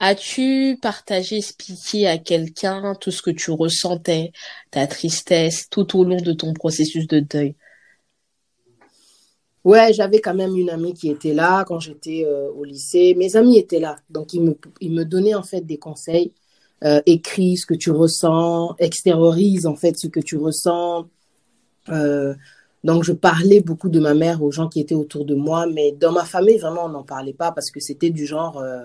As-tu 0.00 0.78
partagé, 0.82 1.38
expliqué 1.38 2.06
à 2.06 2.18
quelqu'un 2.18 2.94
tout 3.00 3.10
ce 3.10 3.22
que 3.22 3.30
tu 3.30 3.50
ressentais, 3.50 4.32
ta 4.70 4.86
tristesse, 4.86 5.68
tout 5.70 5.98
au 5.98 6.04
long 6.04 6.20
de 6.20 6.32
ton 6.32 6.52
processus 6.52 7.06
de 7.06 7.20
deuil? 7.20 7.54
Ouais, 9.62 9.94
j'avais 9.94 10.20
quand 10.20 10.34
même 10.34 10.56
une 10.56 10.68
amie 10.68 10.92
qui 10.92 11.08
était 11.08 11.32
là 11.32 11.64
quand 11.64 11.80
j'étais 11.80 12.24
euh, 12.26 12.50
au 12.50 12.64
lycée. 12.64 13.14
Mes 13.16 13.36
amis 13.36 13.58
étaient 13.58 13.80
là, 13.80 13.96
donc 14.10 14.34
ils 14.34 14.42
me, 14.42 14.58
ils 14.80 14.92
me 14.92 15.04
donnaient 15.04 15.34
en 15.34 15.42
fait 15.42 15.62
des 15.62 15.78
conseils. 15.78 16.32
Euh, 16.82 17.00
écris 17.06 17.56
ce 17.56 17.64
que 17.64 17.72
tu 17.72 17.90
ressens, 17.90 18.74
extériorise 18.78 19.64
en 19.64 19.74
fait 19.74 19.96
ce 19.96 20.06
que 20.06 20.20
tu 20.20 20.36
ressens. 20.36 21.08
Euh, 21.88 22.34
donc 22.84 23.02
je 23.02 23.12
parlais 23.12 23.60
beaucoup 23.60 23.88
de 23.88 23.98
ma 23.98 24.12
mère 24.12 24.42
aux 24.42 24.52
gens 24.52 24.68
qui 24.68 24.78
étaient 24.78 24.94
autour 24.94 25.24
de 25.24 25.34
moi, 25.34 25.66
mais 25.66 25.92
dans 25.92 26.12
ma 26.12 26.24
famille 26.24 26.58
vraiment 26.58 26.84
on 26.84 26.90
n'en 26.90 27.02
parlait 27.02 27.32
pas 27.32 27.50
parce 27.50 27.70
que 27.70 27.80
c'était 27.80 28.10
du 28.10 28.26
genre, 28.26 28.58
euh, 28.58 28.84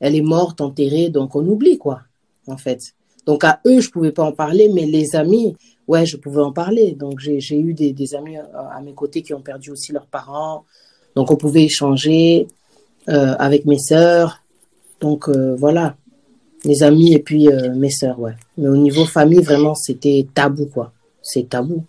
elle 0.00 0.16
est 0.16 0.22
morte, 0.22 0.60
enterrée, 0.60 1.08
donc 1.08 1.36
on 1.36 1.46
oublie 1.46 1.78
quoi, 1.78 2.02
en 2.48 2.56
fait. 2.56 2.94
Donc 3.26 3.44
à 3.44 3.60
eux 3.64 3.80
je 3.80 3.90
pouvais 3.90 4.10
pas 4.10 4.24
en 4.24 4.32
parler, 4.32 4.68
mais 4.74 4.86
les 4.86 5.14
amis, 5.14 5.56
ouais, 5.86 6.04
je 6.04 6.16
pouvais 6.16 6.42
en 6.42 6.52
parler. 6.52 6.92
Donc 6.92 7.20
j'ai 7.20 7.60
eu 7.60 7.74
des, 7.74 8.14
amis 8.16 8.38
euh, 8.38 8.42
à 8.72 8.80
mes 8.80 8.92
côtés 8.92 9.22
qui 9.22 9.32
ont 9.34 9.40
perdu 9.40 9.70
aussi 9.70 9.92
leurs 9.92 10.06
parents. 10.06 10.64
Donc 11.14 11.30
on 11.30 11.36
pouvait 11.36 11.62
échanger 11.62 12.48
euh, 13.08 13.36
avec 13.38 13.66
mes 13.66 13.78
sœurs. 13.78 14.42
Donc 15.00 15.28
voilà, 15.28 15.94
mes 16.64 16.82
amis 16.82 17.12
et 17.14 17.20
puis 17.20 17.48
mes 17.76 17.90
sœurs, 17.90 18.18
ouais. 18.18 18.34
Mais 18.56 18.66
au 18.66 18.76
niveau 18.76 19.04
famille, 19.04 19.40
vraiment, 19.40 19.76
c'était 19.76 20.26
tabou, 20.34 20.66
quoi. 20.66 20.92
C'est 21.22 21.48
tabou. 21.48 21.84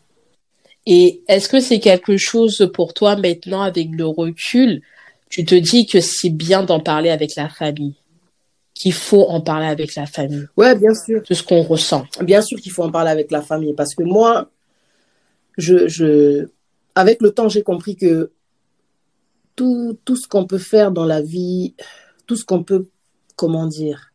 Et 0.92 1.22
est-ce 1.28 1.48
que 1.48 1.60
c'est 1.60 1.80
quelque 1.80 2.18
chose 2.18 2.68
pour 2.74 2.96
toi 2.96 3.16
maintenant 3.16 3.62
avec 3.62 3.90
le 3.92 4.08
recul 4.08 4.82
Tu 5.30 5.46
te 5.46 5.54
dis 5.54 5.86
que 5.86 6.02
c'est 6.02 6.32
bien 6.32 6.64
d'en 6.64 6.80
parler 6.80 7.12
avec 7.12 7.36
la 7.36 7.48
famille 7.48 7.94
qu'il 8.74 8.94
faut 8.94 9.28
en 9.28 9.40
parler 9.40 9.68
avec 9.68 9.94
la 9.94 10.08
famille? 10.08 10.48
Ouais, 10.58 10.74
bien 10.74 10.96
sûr. 10.96 11.22
De 11.30 11.34
ce 11.36 11.44
qu'on 11.44 11.62
ressent. 11.62 12.08
Bien 12.22 12.42
sûr 12.42 12.60
qu'il 12.60 12.72
faut 12.72 12.82
en 12.82 12.90
parler 12.90 13.12
avec 13.12 13.30
la 13.30 13.44
famille 13.44 13.76
parce 13.76 13.94
que 13.94 14.02
moi, 14.02 14.50
je, 15.60 15.88
je 15.88 16.48
avec 16.96 17.22
le 17.22 17.32
temps, 17.32 17.50
j'ai 17.50 17.62
compris 17.62 17.96
que 17.96 18.32
tout, 19.56 19.96
tout 20.06 20.16
ce 20.16 20.28
qu'on 20.28 20.48
peut 20.48 20.58
faire 20.58 20.92
dans 20.92 21.06
la 21.06 21.22
vie, 21.22 21.76
tout 22.26 22.36
ce 22.36 22.44
qu'on 22.44 22.64
peut, 22.64 22.88
comment 23.36 23.68
dire, 23.68 24.12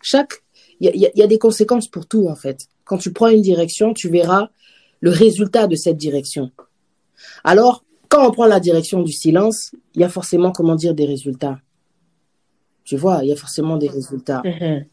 chaque, 0.00 0.42
il 0.80 0.90
y, 0.94 1.00
y, 1.00 1.10
y 1.16 1.22
a 1.22 1.26
des 1.26 1.38
conséquences 1.38 1.88
pour 1.88 2.06
tout 2.06 2.28
en 2.28 2.34
fait. 2.34 2.66
Quand 2.84 2.98
tu 2.98 3.12
prends 3.12 3.28
une 3.28 3.42
direction, 3.42 3.94
tu 3.94 4.08
verras 4.08 4.48
le 5.00 5.10
résultat 5.10 5.66
de 5.66 5.76
cette 5.76 5.96
direction. 5.96 6.50
Alors, 7.42 7.84
quand 8.08 8.26
on 8.26 8.30
prend 8.30 8.46
la 8.46 8.60
direction 8.60 9.02
du 9.02 9.12
silence, 9.12 9.74
il 9.94 10.00
y 10.02 10.04
a 10.04 10.08
forcément, 10.08 10.52
comment 10.52 10.76
dire, 10.76 10.94
des 10.94 11.06
résultats. 11.06 11.58
Tu 12.84 12.96
vois, 12.96 13.20
il 13.22 13.28
y 13.28 13.32
a 13.32 13.36
forcément 13.36 13.76
des 13.76 13.88
résultats. 13.88 14.42
Mm 14.44 14.50
-hmm. 14.50 14.86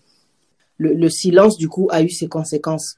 le, 0.78 0.94
le, 0.94 1.10
silence, 1.10 1.58
du 1.58 1.68
coup, 1.68 1.88
a 1.92 2.02
eu 2.02 2.10
ses 2.10 2.28
conséquences. 2.38 2.96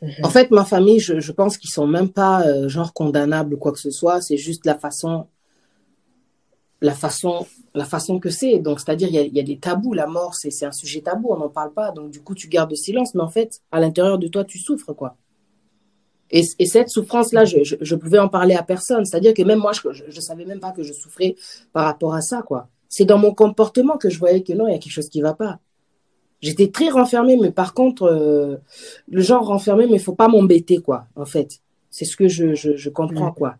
Mm 0.00 0.08
-hmm. 0.08 0.26
En 0.26 0.30
fait, 0.30 0.48
ma 0.50 0.64
famille, 0.64 1.00
je, 1.00 1.14
je 1.26 1.32
pense 1.32 1.54
qu'ils 1.58 1.70
sont 1.78 1.88
même 1.98 2.10
pas 2.22 2.36
euh, 2.46 2.68
genre 2.74 2.92
condamnables 3.00 3.54
ou 3.54 3.58
quoi 3.62 3.72
que 3.72 3.82
ce 3.86 3.92
soit. 4.00 4.18
C'est 4.26 4.40
juste 4.48 4.64
la 4.70 4.76
façon, 4.84 5.12
la 6.82 6.94
façon, 6.94 7.46
la 7.74 7.84
façon 7.84 8.18
que 8.18 8.28
c'est. 8.28 8.58
Donc, 8.58 8.80
c'est-à-dire, 8.80 9.08
il 9.08 9.14
y 9.14 9.18
a, 9.18 9.22
il 9.22 9.32
y 9.32 9.40
a 9.40 9.44
des 9.44 9.58
tabous. 9.58 9.94
La 9.94 10.06
mort, 10.06 10.34
c'est 10.34 10.66
un 10.66 10.72
sujet 10.72 11.00
tabou. 11.00 11.28
On 11.30 11.38
n'en 11.38 11.48
parle 11.48 11.72
pas. 11.72 11.92
Donc, 11.92 12.10
du 12.10 12.20
coup, 12.20 12.34
tu 12.34 12.48
gardes 12.48 12.70
le 12.70 12.76
silence. 12.76 13.14
Mais 13.14 13.22
en 13.22 13.28
fait, 13.28 13.60
à 13.70 13.80
l'intérieur 13.80 14.18
de 14.18 14.26
toi, 14.26 14.44
tu 14.44 14.58
souffres, 14.58 14.92
quoi. 14.92 15.16
Et, 16.30 16.42
et, 16.58 16.66
cette 16.66 16.88
souffrance-là, 16.88 17.44
je, 17.44 17.62
je, 17.62 17.76
je, 17.80 17.94
pouvais 17.94 18.18
en 18.18 18.28
parler 18.28 18.54
à 18.54 18.62
personne. 18.62 19.04
C'est-à-dire 19.04 19.32
que 19.32 19.42
même 19.42 19.60
moi, 19.60 19.72
je 19.72 20.04
ne 20.04 20.20
savais 20.20 20.44
même 20.44 20.60
pas 20.60 20.72
que 20.72 20.82
je 20.82 20.92
souffrais 20.92 21.36
par 21.72 21.84
rapport 21.84 22.14
à 22.14 22.20
ça, 22.20 22.42
quoi. 22.42 22.68
C'est 22.88 23.04
dans 23.04 23.18
mon 23.18 23.32
comportement 23.32 23.96
que 23.96 24.10
je 24.10 24.18
voyais 24.18 24.42
que 24.42 24.52
non, 24.52 24.66
il 24.66 24.72
y 24.72 24.74
a 24.74 24.78
quelque 24.78 24.92
chose 24.92 25.08
qui 25.08 25.18
ne 25.18 25.24
va 25.24 25.34
pas. 25.34 25.60
J'étais 26.40 26.70
très 26.70 26.88
renfermée, 26.88 27.36
mais 27.36 27.52
par 27.52 27.74
contre, 27.74 28.04
euh, 28.04 28.56
le 29.08 29.20
genre 29.20 29.46
renfermé, 29.46 29.84
mais 29.84 29.92
il 29.92 29.98
ne 29.98 30.02
faut 30.02 30.14
pas 30.14 30.28
m'embêter, 30.28 30.78
quoi, 30.78 31.06
en 31.14 31.26
fait. 31.26 31.60
C'est 31.90 32.06
ce 32.06 32.16
que 32.16 32.26
je, 32.26 32.54
je, 32.54 32.76
je 32.76 32.90
comprends, 32.90 33.30
mmh. 33.30 33.34
quoi. 33.34 33.56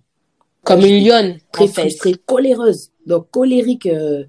Comme 0.64 0.80
une 0.82 1.04
lionne, 1.04 1.36
très 1.52 1.66
frustrée, 1.66 2.14
coléreuse. 2.26 2.90
Donc, 3.06 3.30
colérique, 3.30 3.86
euh, 3.86 4.24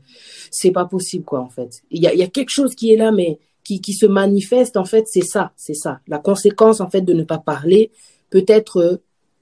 c'est 0.49 0.71
pas 0.71 0.85
possible, 0.85 1.23
quoi, 1.25 1.41
en 1.41 1.49
fait. 1.49 1.81
Il 1.91 2.01
y 2.01 2.07
a, 2.07 2.13
y 2.13 2.23
a 2.23 2.27
quelque 2.27 2.49
chose 2.49 2.73
qui 2.73 2.91
est 2.91 2.97
là, 2.97 3.11
mais 3.11 3.39
qui, 3.63 3.81
qui 3.81 3.93
se 3.93 4.05
manifeste, 4.05 4.77
en 4.77 4.85
fait, 4.85 5.07
c'est 5.07 5.21
ça, 5.23 5.51
c'est 5.55 5.75
ça. 5.75 5.99
La 6.07 6.17
conséquence, 6.17 6.81
en 6.81 6.89
fait, 6.89 7.01
de 7.01 7.13
ne 7.13 7.23
pas 7.23 7.37
parler, 7.37 7.91
peut-être, 8.29 8.77
euh, 8.77 8.97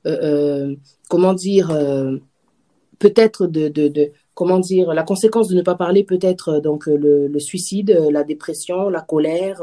euh, 0.05 0.75
comment 1.09 1.33
dire, 1.33 1.71
euh, 1.71 2.17
peut-être 2.99 3.47
de, 3.47 3.69
de, 3.69 3.87
de, 3.87 4.11
comment 4.33 4.59
dire, 4.59 4.93
la 4.93 5.03
conséquence 5.03 5.47
de 5.47 5.55
ne 5.55 5.61
pas 5.61 5.75
parler 5.75 6.03
peut 6.03 6.19
être 6.21 6.59
donc 6.59 6.87
le, 6.87 7.27
le, 7.27 7.39
suicide, 7.39 7.97
la 8.11 8.23
dépression, 8.23 8.89
la 8.89 9.01
colère, 9.01 9.61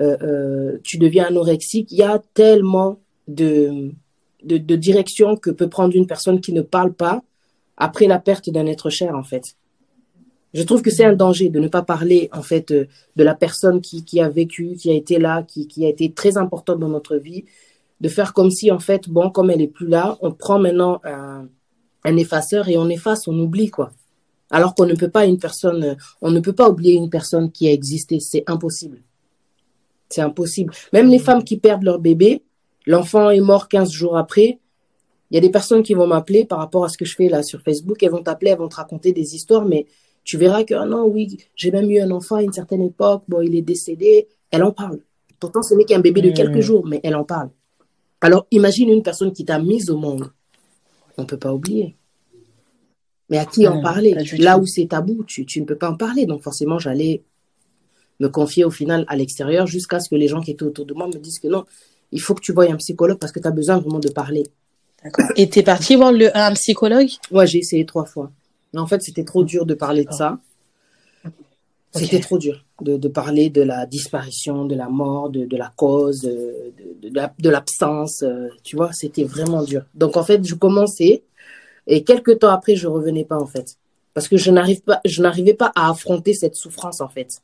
euh, 0.00 0.16
euh, 0.22 0.78
tu 0.84 0.98
deviens 0.98 1.26
anorexique. 1.26 1.90
Il 1.90 1.98
y 1.98 2.02
a 2.02 2.22
tellement 2.34 3.00
de, 3.26 3.90
de, 4.44 4.58
de 4.58 4.76
directions 4.76 5.36
que 5.36 5.50
peut 5.50 5.68
prendre 5.68 5.94
une 5.96 6.06
personne 6.06 6.40
qui 6.40 6.52
ne 6.52 6.62
parle 6.62 6.92
pas 6.92 7.22
après 7.76 8.06
la 8.06 8.18
perte 8.18 8.50
d'un 8.50 8.66
être 8.66 8.90
cher, 8.90 9.14
en 9.14 9.22
fait. 9.22 9.56
Je 10.54 10.62
trouve 10.62 10.82
que 10.82 10.90
c'est 10.90 11.04
un 11.04 11.14
danger 11.14 11.50
de 11.50 11.60
ne 11.60 11.68
pas 11.68 11.82
parler, 11.82 12.28
en 12.32 12.42
fait, 12.42 12.72
de 12.72 12.88
la 13.16 13.34
personne 13.34 13.80
qui, 13.80 14.04
qui 14.04 14.20
a 14.20 14.28
vécu, 14.28 14.74
qui 14.76 14.90
a 14.90 14.94
été 14.94 15.18
là, 15.18 15.42
qui, 15.42 15.68
qui 15.68 15.84
a 15.84 15.88
été 15.88 16.12
très 16.12 16.38
importante 16.38 16.78
dans 16.78 16.88
notre 16.88 17.16
vie, 17.16 17.44
de 18.00 18.08
faire 18.08 18.32
comme 18.32 18.50
si, 18.50 18.70
en 18.70 18.78
fait, 18.78 19.08
bon, 19.08 19.30
comme 19.30 19.50
elle 19.50 19.60
est 19.60 19.68
plus 19.68 19.88
là, 19.88 20.16
on 20.22 20.32
prend 20.32 20.58
maintenant 20.58 21.00
un 21.04 21.48
un 22.04 22.16
effaceur 22.16 22.68
et 22.68 22.76
on 22.76 22.88
efface, 22.88 23.28
on 23.28 23.38
oublie 23.38 23.70
quoi. 23.70 23.90
Alors 24.50 24.74
qu'on 24.74 24.86
ne 24.86 24.94
peut 24.94 25.10
pas 25.10 25.26
une 25.26 25.38
personne, 25.38 25.96
on 26.22 26.30
ne 26.30 26.40
peut 26.40 26.54
pas 26.54 26.68
oublier 26.68 26.94
une 26.94 27.10
personne 27.10 27.52
qui 27.52 27.68
a 27.68 27.72
existé, 27.72 28.18
c'est 28.20 28.44
impossible. 28.46 29.02
C'est 30.08 30.22
impossible. 30.22 30.72
Même 30.92 31.08
les 31.08 31.18
femmes 31.18 31.44
qui 31.44 31.58
perdent 31.58 31.82
leur 31.82 31.98
bébé, 31.98 32.42
l'enfant 32.88 33.30
est 33.30 33.40
mort 33.40 33.68
15 33.68 33.90
jours 33.92 34.16
après, 34.16 34.58
il 35.30 35.34
y 35.34 35.38
a 35.38 35.40
des 35.40 35.50
personnes 35.50 35.82
qui 35.84 35.94
vont 35.94 36.06
m'appeler 36.06 36.44
par 36.44 36.58
rapport 36.58 36.84
à 36.84 36.88
ce 36.88 36.98
que 36.98 37.04
je 37.04 37.14
fais 37.14 37.28
là 37.28 37.44
sur 37.44 37.60
Facebook, 37.60 38.02
elles 38.02 38.10
vont 38.10 38.22
t'appeler, 38.22 38.50
elles 38.50 38.58
vont 38.58 38.68
te 38.68 38.76
raconter 38.76 39.12
des 39.12 39.36
histoires, 39.36 39.64
mais 39.64 39.86
tu 40.24 40.36
verras 40.36 40.64
que, 40.64 40.74
ah 40.74 40.86
non, 40.86 41.06
oui, 41.06 41.38
j'ai 41.54 41.70
même 41.70 41.88
eu 41.90 42.00
un 42.00 42.10
enfant 42.10 42.36
à 42.36 42.42
une 42.42 42.52
certaine 42.52 42.82
époque, 42.82 43.22
bon, 43.28 43.42
il 43.42 43.54
est 43.54 43.62
décédé, 43.62 44.26
elle 44.50 44.64
en 44.64 44.72
parle. 44.72 44.98
Pourtant, 45.38 45.62
ce 45.62 45.74
n'est 45.74 45.84
qu'un 45.84 46.00
bébé 46.00 46.20
de 46.20 46.30
quelques 46.30 46.60
jours, 46.60 46.84
mais 46.86 47.00
elle 47.04 47.14
en 47.14 47.24
parle. 47.24 47.50
Alors, 48.20 48.46
imagine 48.50 48.88
une 48.88 49.04
personne 49.04 49.32
qui 49.32 49.44
t'a 49.44 49.60
mise 49.60 49.90
au 49.90 49.96
monde 49.96 50.32
on 51.18 51.22
ne 51.22 51.26
peut 51.26 51.38
pas 51.38 51.52
oublier. 51.52 51.96
Mais 53.28 53.38
à 53.38 53.44
qui 53.44 53.66
en 53.66 53.82
parler? 53.82 54.16
Là 54.38 54.58
où 54.58 54.64
c'est 54.64 54.86
tabou, 54.86 55.24
tu, 55.24 55.44
tu, 55.44 55.60
ne 55.60 55.66
peux 55.66 55.76
pas 55.76 55.90
en 55.90 55.96
parler. 55.96 56.24
Donc 56.24 56.42
forcément, 56.42 56.78
j'allais 56.78 57.24
me 58.20 58.28
confier 58.28 58.64
au 58.64 58.70
final 58.70 59.04
à 59.08 59.16
l'extérieur 59.16 59.66
jusqu'à 59.66 60.00
ce 60.00 60.08
que 60.08 60.14
les 60.14 60.28
gens 60.28 60.40
qui 60.40 60.52
étaient 60.52 60.62
autour 60.62 60.86
de 60.86 60.94
moi 60.94 61.06
me 61.08 61.18
disent 61.18 61.38
que 61.38 61.48
non, 61.48 61.66
il 62.12 62.20
faut 62.20 62.34
que 62.34 62.40
tu 62.40 62.52
voies 62.52 62.70
un 62.70 62.76
psychologue 62.76 63.18
parce 63.18 63.32
que 63.32 63.40
tu 63.40 63.48
as 63.48 63.52
besoin 63.52 63.78
vraiment 63.78 63.98
de 63.98 64.08
parler. 64.08 64.44
D'accord. 65.04 65.26
Et 65.36 65.48
tu 65.48 65.60
es 65.60 65.62
parti 65.62 65.96
voir 65.96 66.12
le, 66.12 66.36
un 66.36 66.52
psychologue? 66.54 67.08
Ouais, 67.30 67.46
j'ai 67.46 67.58
essayé 67.58 67.84
trois 67.86 68.04
fois. 68.04 68.30
Mais 68.72 68.80
en 68.80 68.86
fait, 68.86 69.02
c'était 69.02 69.24
trop 69.24 69.44
dur 69.44 69.64
de 69.66 69.74
parler 69.74 70.04
de 70.04 70.12
ça. 70.12 70.38
C'était 71.94 72.16
okay. 72.16 72.20
trop 72.20 72.38
dur 72.38 72.64
de, 72.82 72.96
de, 72.96 73.08
parler 73.08 73.48
de 73.48 73.62
la 73.62 73.86
disparition, 73.86 74.66
de 74.66 74.74
la 74.74 74.88
mort, 74.88 75.30
de, 75.30 75.46
de 75.46 75.56
la 75.56 75.72
cause, 75.74 76.20
de, 76.20 76.72
de 77.02 77.50
l'absence. 77.50 78.22
Euh, 78.22 78.48
tu 78.62 78.76
vois, 78.76 78.92
c'était 78.92 79.24
vraiment 79.24 79.62
dur. 79.62 79.84
Donc, 79.94 80.16
en 80.16 80.22
fait, 80.22 80.46
je 80.46 80.54
commençais 80.54 81.22
et 81.86 82.04
quelques 82.04 82.40
temps 82.40 82.50
après, 82.50 82.76
je 82.76 82.86
revenais 82.86 83.24
pas, 83.24 83.38
en 83.38 83.46
fait. 83.46 83.76
Parce 84.12 84.28
que 84.28 84.36
je 84.36 84.50
n'arrive 84.50 84.82
pas, 84.82 85.00
je 85.04 85.22
n'arrivais 85.22 85.54
pas 85.54 85.72
à 85.74 85.90
affronter 85.90 86.34
cette 86.34 86.56
souffrance, 86.56 87.00
en 87.00 87.08
fait. 87.08 87.40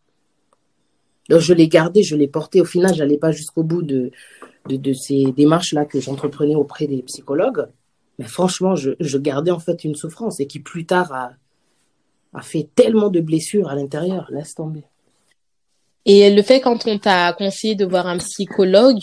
Donc, 1.30 1.40
je 1.40 1.54
l'ai 1.54 1.68
gardée, 1.68 2.02
je 2.02 2.14
l'ai 2.14 2.28
portée. 2.28 2.60
Au 2.60 2.66
final, 2.66 2.94
j'allais 2.94 3.16
pas 3.16 3.32
jusqu'au 3.32 3.62
bout 3.62 3.82
de, 3.82 4.10
de, 4.68 4.76
de, 4.76 4.92
ces 4.92 5.32
démarches-là 5.32 5.84
que 5.84 6.00
j'entreprenais 6.00 6.54
auprès 6.54 6.86
des 6.86 7.02
psychologues. 7.02 7.66
Mais 8.18 8.26
franchement, 8.26 8.76
je, 8.76 8.90
je 9.00 9.18
gardais, 9.18 9.50
en 9.50 9.58
fait, 9.58 9.84
une 9.84 9.94
souffrance 9.94 10.40
et 10.40 10.46
qui, 10.46 10.60
plus 10.60 10.86
tard, 10.86 11.12
a, 11.12 11.32
a 12.32 12.42
fait 12.42 12.68
tellement 12.74 13.08
de 13.08 13.20
blessures 13.20 13.68
à 13.68 13.74
l'intérieur, 13.74 14.28
laisse 14.30 14.54
tomber. 14.54 14.84
Et 16.06 16.30
le 16.30 16.42
fait 16.42 16.60
quand 16.60 16.86
on 16.86 16.98
t'a 16.98 17.32
conseillé 17.32 17.74
de 17.74 17.86
voir 17.86 18.06
un 18.06 18.18
psychologue, 18.18 19.02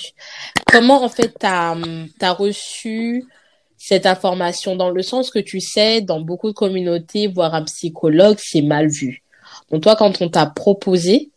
comment 0.71 1.03
en 1.03 1.09
fait 1.09 1.33
t'as 1.39 1.75
as 2.21 2.31
reçu 2.31 3.25
cette 3.75 4.05
information 4.05 4.75
dans 4.75 4.91
le 4.91 5.01
sens 5.01 5.31
que 5.31 5.39
tu 5.39 5.59
sais, 5.59 6.01
dans 6.01 6.21
beaucoup 6.21 6.49
de 6.49 6.53
communautés, 6.53 7.25
voir 7.25 7.55
un 7.55 7.63
psychologue, 7.63 8.37
c'est 8.39 8.61
mal 8.61 8.87
vu. 8.87 9.23
Donc 9.71 9.81
toi, 9.81 9.95
quand 9.95 10.21
on 10.21 10.29
t'a 10.29 10.45
proposé, 10.45 11.30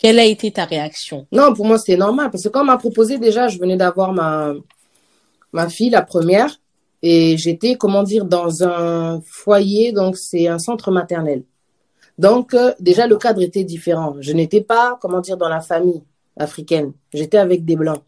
quelle 0.00 0.18
a 0.18 0.24
été 0.24 0.50
ta 0.50 0.64
réaction? 0.64 1.26
Non, 1.30 1.52
pour 1.52 1.66
moi, 1.66 1.78
c'est 1.78 1.96
normal. 1.96 2.30
Parce 2.30 2.44
que 2.44 2.48
quand 2.48 2.62
on 2.62 2.64
m'a 2.64 2.78
proposé, 2.78 3.18
déjà, 3.18 3.48
je 3.48 3.58
venais 3.58 3.76
d'avoir 3.76 4.12
ma, 4.14 4.54
ma 5.52 5.68
fille, 5.68 5.90
la 5.90 6.00
première. 6.00 6.58
Et 7.02 7.36
j'étais, 7.36 7.76
comment 7.76 8.02
dire, 8.02 8.24
dans 8.24 8.62
un 8.62 9.20
foyer, 9.26 9.92
donc 9.92 10.16
c'est 10.16 10.48
un 10.48 10.58
centre 10.58 10.90
maternel. 10.90 11.44
Donc, 12.18 12.54
euh, 12.54 12.72
déjà, 12.80 13.06
le 13.06 13.16
cadre 13.18 13.42
était 13.42 13.64
différent. 13.64 14.16
Je 14.20 14.32
n'étais 14.32 14.62
pas, 14.62 14.98
comment 15.00 15.20
dire, 15.20 15.36
dans 15.36 15.48
la 15.50 15.60
famille 15.60 16.02
africaine. 16.36 16.92
J'étais 17.12 17.38
avec 17.38 17.64
des 17.66 17.76
blancs. 17.76 18.02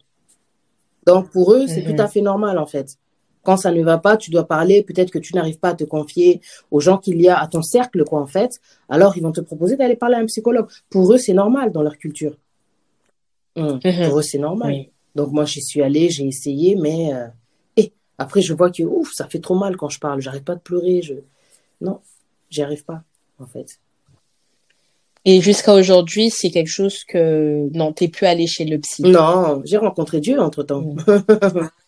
Donc, 1.05 1.29
pour 1.31 1.53
eux, 1.53 1.67
c'est 1.67 1.81
mm 1.81 1.85
-hmm. 1.85 1.95
tout 1.95 2.01
à 2.01 2.07
fait 2.07 2.21
normal, 2.21 2.57
en 2.57 2.65
fait. 2.65 2.97
Quand 3.43 3.57
ça 3.57 3.71
ne 3.71 3.83
va 3.83 3.97
pas, 3.97 4.17
tu 4.17 4.31
dois 4.31 4.47
parler. 4.47 4.83
Peut-être 4.83 5.11
que 5.11 5.19
tu 5.19 5.35
n'arrives 5.35 5.59
pas 5.59 5.69
à 5.69 5.75
te 5.75 5.83
confier 5.83 6.41
aux 6.71 6.79
gens 6.79 6.97
qu'il 6.97 7.21
y 7.21 7.27
a 7.27 7.37
à 7.39 7.47
ton 7.47 7.61
cercle, 7.61 8.03
quoi, 8.05 8.21
en 8.21 8.27
fait. 8.27 8.59
Alors, 8.89 9.17
ils 9.17 9.23
vont 9.23 9.31
te 9.31 9.41
proposer 9.41 9.75
d'aller 9.75 9.95
parler 9.95 10.15
à 10.15 10.19
un 10.19 10.25
psychologue. 10.25 10.67
Pour 10.89 11.13
eux, 11.13 11.17
c'est 11.17 11.33
normal 11.33 11.71
dans 11.71 11.83
leur 11.83 11.97
culture. 11.97 12.35
Mmh. 13.55 13.61
-hmm. 13.61 14.07
Pour 14.09 14.19
eux, 14.19 14.23
c'est 14.23 14.39
normal. 14.39 14.71
Oui. 14.71 14.89
Donc, 15.15 15.31
moi, 15.31 15.45
j'y 15.45 15.61
suis 15.61 15.81
allée, 15.81 16.09
j'ai 16.09 16.25
essayé, 16.25 16.75
mais... 16.75 17.13
Euh, 17.13 17.27
Après, 18.17 18.41
je 18.41 18.53
vois 18.53 18.71
que 18.71 18.83
ouf, 18.83 19.11
ça 19.13 19.27
fait 19.27 19.39
trop 19.39 19.55
mal 19.55 19.75
quand 19.75 19.89
je 19.89 19.99
parle. 19.99 20.21
J'arrête 20.21 20.45
pas 20.45 20.55
de 20.55 20.61
pleurer. 20.61 21.01
Je... 21.01 21.15
Non, 21.81 21.99
j'y 22.49 22.61
arrive 22.61 22.85
pas, 22.85 23.03
en 23.39 23.47
fait. 23.47 23.79
Et 25.25 25.41
jusqu'à 25.41 25.73
aujourd'hui, 25.73 26.29
c'est 26.29 26.49
quelque 26.49 26.69
chose 26.69 27.03
que 27.05 27.69
non, 27.73 27.93
t'es 27.93 28.09
plus 28.09 28.27
allé 28.27 28.45
chez 28.45 28.65
le 28.65 28.77
psy? 28.79 29.03
Non, 29.03 29.61
j'ai 29.63 29.77
rencontré 29.77 30.19
Dieu 30.19 30.39
entre 30.39 30.63
temps. 30.63 30.81
Mm. 30.81 30.97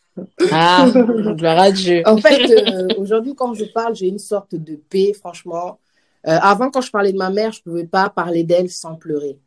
ah, 0.52 0.90
gloire 1.36 1.60
à 1.60 1.72
Dieu. 1.72 2.02
En 2.06 2.18
fait, 2.18 2.50
euh, 2.50 2.88
aujourd'hui, 2.98 3.36
quand 3.36 3.54
je 3.54 3.66
parle, 3.66 3.96
j'ai 3.96 4.08
une 4.08 4.20
sorte 4.20 4.56
de 4.56 4.76
paix, 4.76 5.14
franchement. 5.14 5.80
Euh, 6.28 6.38
avant, 6.42 6.70
quand 6.72 6.82
je 6.82 6.92
parlais 6.92 7.12
de 7.12 7.18
ma 7.18 7.30
mère, 7.30 7.52
je 7.52 7.62
pouvais 7.62 7.86
pas 7.86 8.10
parler 8.10 8.44
d'elle 8.44 8.70
sans 8.70 8.96
pleurer. 8.96 9.38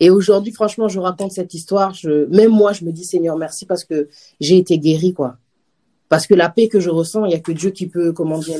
Et 0.00 0.10
aujourd'hui, 0.10 0.52
franchement, 0.52 0.88
je 0.88 0.98
raconte 0.98 1.32
cette 1.32 1.52
histoire. 1.52 1.94
Même 2.30 2.50
moi, 2.50 2.72
je 2.72 2.84
me 2.84 2.92
dis 2.92 3.04
Seigneur, 3.04 3.36
merci 3.36 3.66
parce 3.66 3.84
que 3.84 4.08
j'ai 4.40 4.56
été 4.56 4.78
guérie, 4.78 5.12
quoi. 5.12 5.36
Parce 6.08 6.26
que 6.26 6.34
la 6.34 6.48
paix 6.48 6.68
que 6.68 6.80
je 6.80 6.90
ressens, 6.90 7.26
il 7.26 7.28
n'y 7.28 7.34
a 7.34 7.38
que 7.38 7.52
Dieu 7.52 7.70
qui 7.70 7.86
peut, 7.86 8.12
comment 8.12 8.38
dire, 8.38 8.58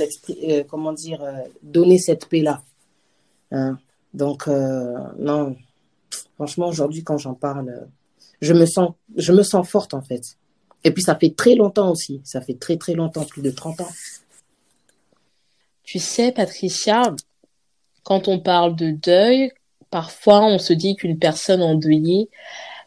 euh, 0.48 0.62
comment 0.68 0.92
dire, 0.92 1.24
donner 1.62 1.98
cette 1.98 2.26
paix-là. 2.26 2.62
Hein. 3.50 3.78
Donc, 4.12 4.46
non, 5.18 5.56
franchement, 6.34 6.68
aujourd'hui, 6.68 7.02
quand 7.02 7.16
j'en 7.16 7.34
parle, 7.34 7.88
je 8.40 8.52
me, 8.52 8.66
sens, 8.66 8.92
je 9.16 9.32
me 9.32 9.42
sens 9.42 9.66
forte, 9.68 9.94
en 9.94 10.02
fait. 10.02 10.36
Et 10.84 10.90
puis, 10.90 11.02
ça 11.02 11.16
fait 11.16 11.34
très 11.34 11.54
longtemps 11.54 11.90
aussi. 11.90 12.20
Ça 12.24 12.40
fait 12.40 12.58
très, 12.58 12.76
très 12.76 12.94
longtemps, 12.94 13.24
plus 13.24 13.42
de 13.42 13.50
30 13.50 13.80
ans. 13.82 13.92
Tu 15.82 15.98
sais, 15.98 16.32
Patricia, 16.32 17.14
quand 18.04 18.28
on 18.28 18.38
parle 18.38 18.76
de 18.76 18.90
deuil, 18.90 19.52
parfois, 19.90 20.44
on 20.44 20.58
se 20.58 20.72
dit 20.72 20.94
qu'une 20.94 21.18
personne 21.18 21.62
endeuillée 21.62 22.30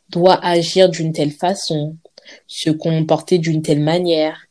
doit 0.10 0.44
agir 0.44 0.90
d'une 0.90 1.12
telle 1.12 1.32
façon, 1.32 1.98
se 2.48 2.70
comporter 2.70 3.40
d'une 3.40 3.62
telle 3.62 3.82
manière, 3.82 4.46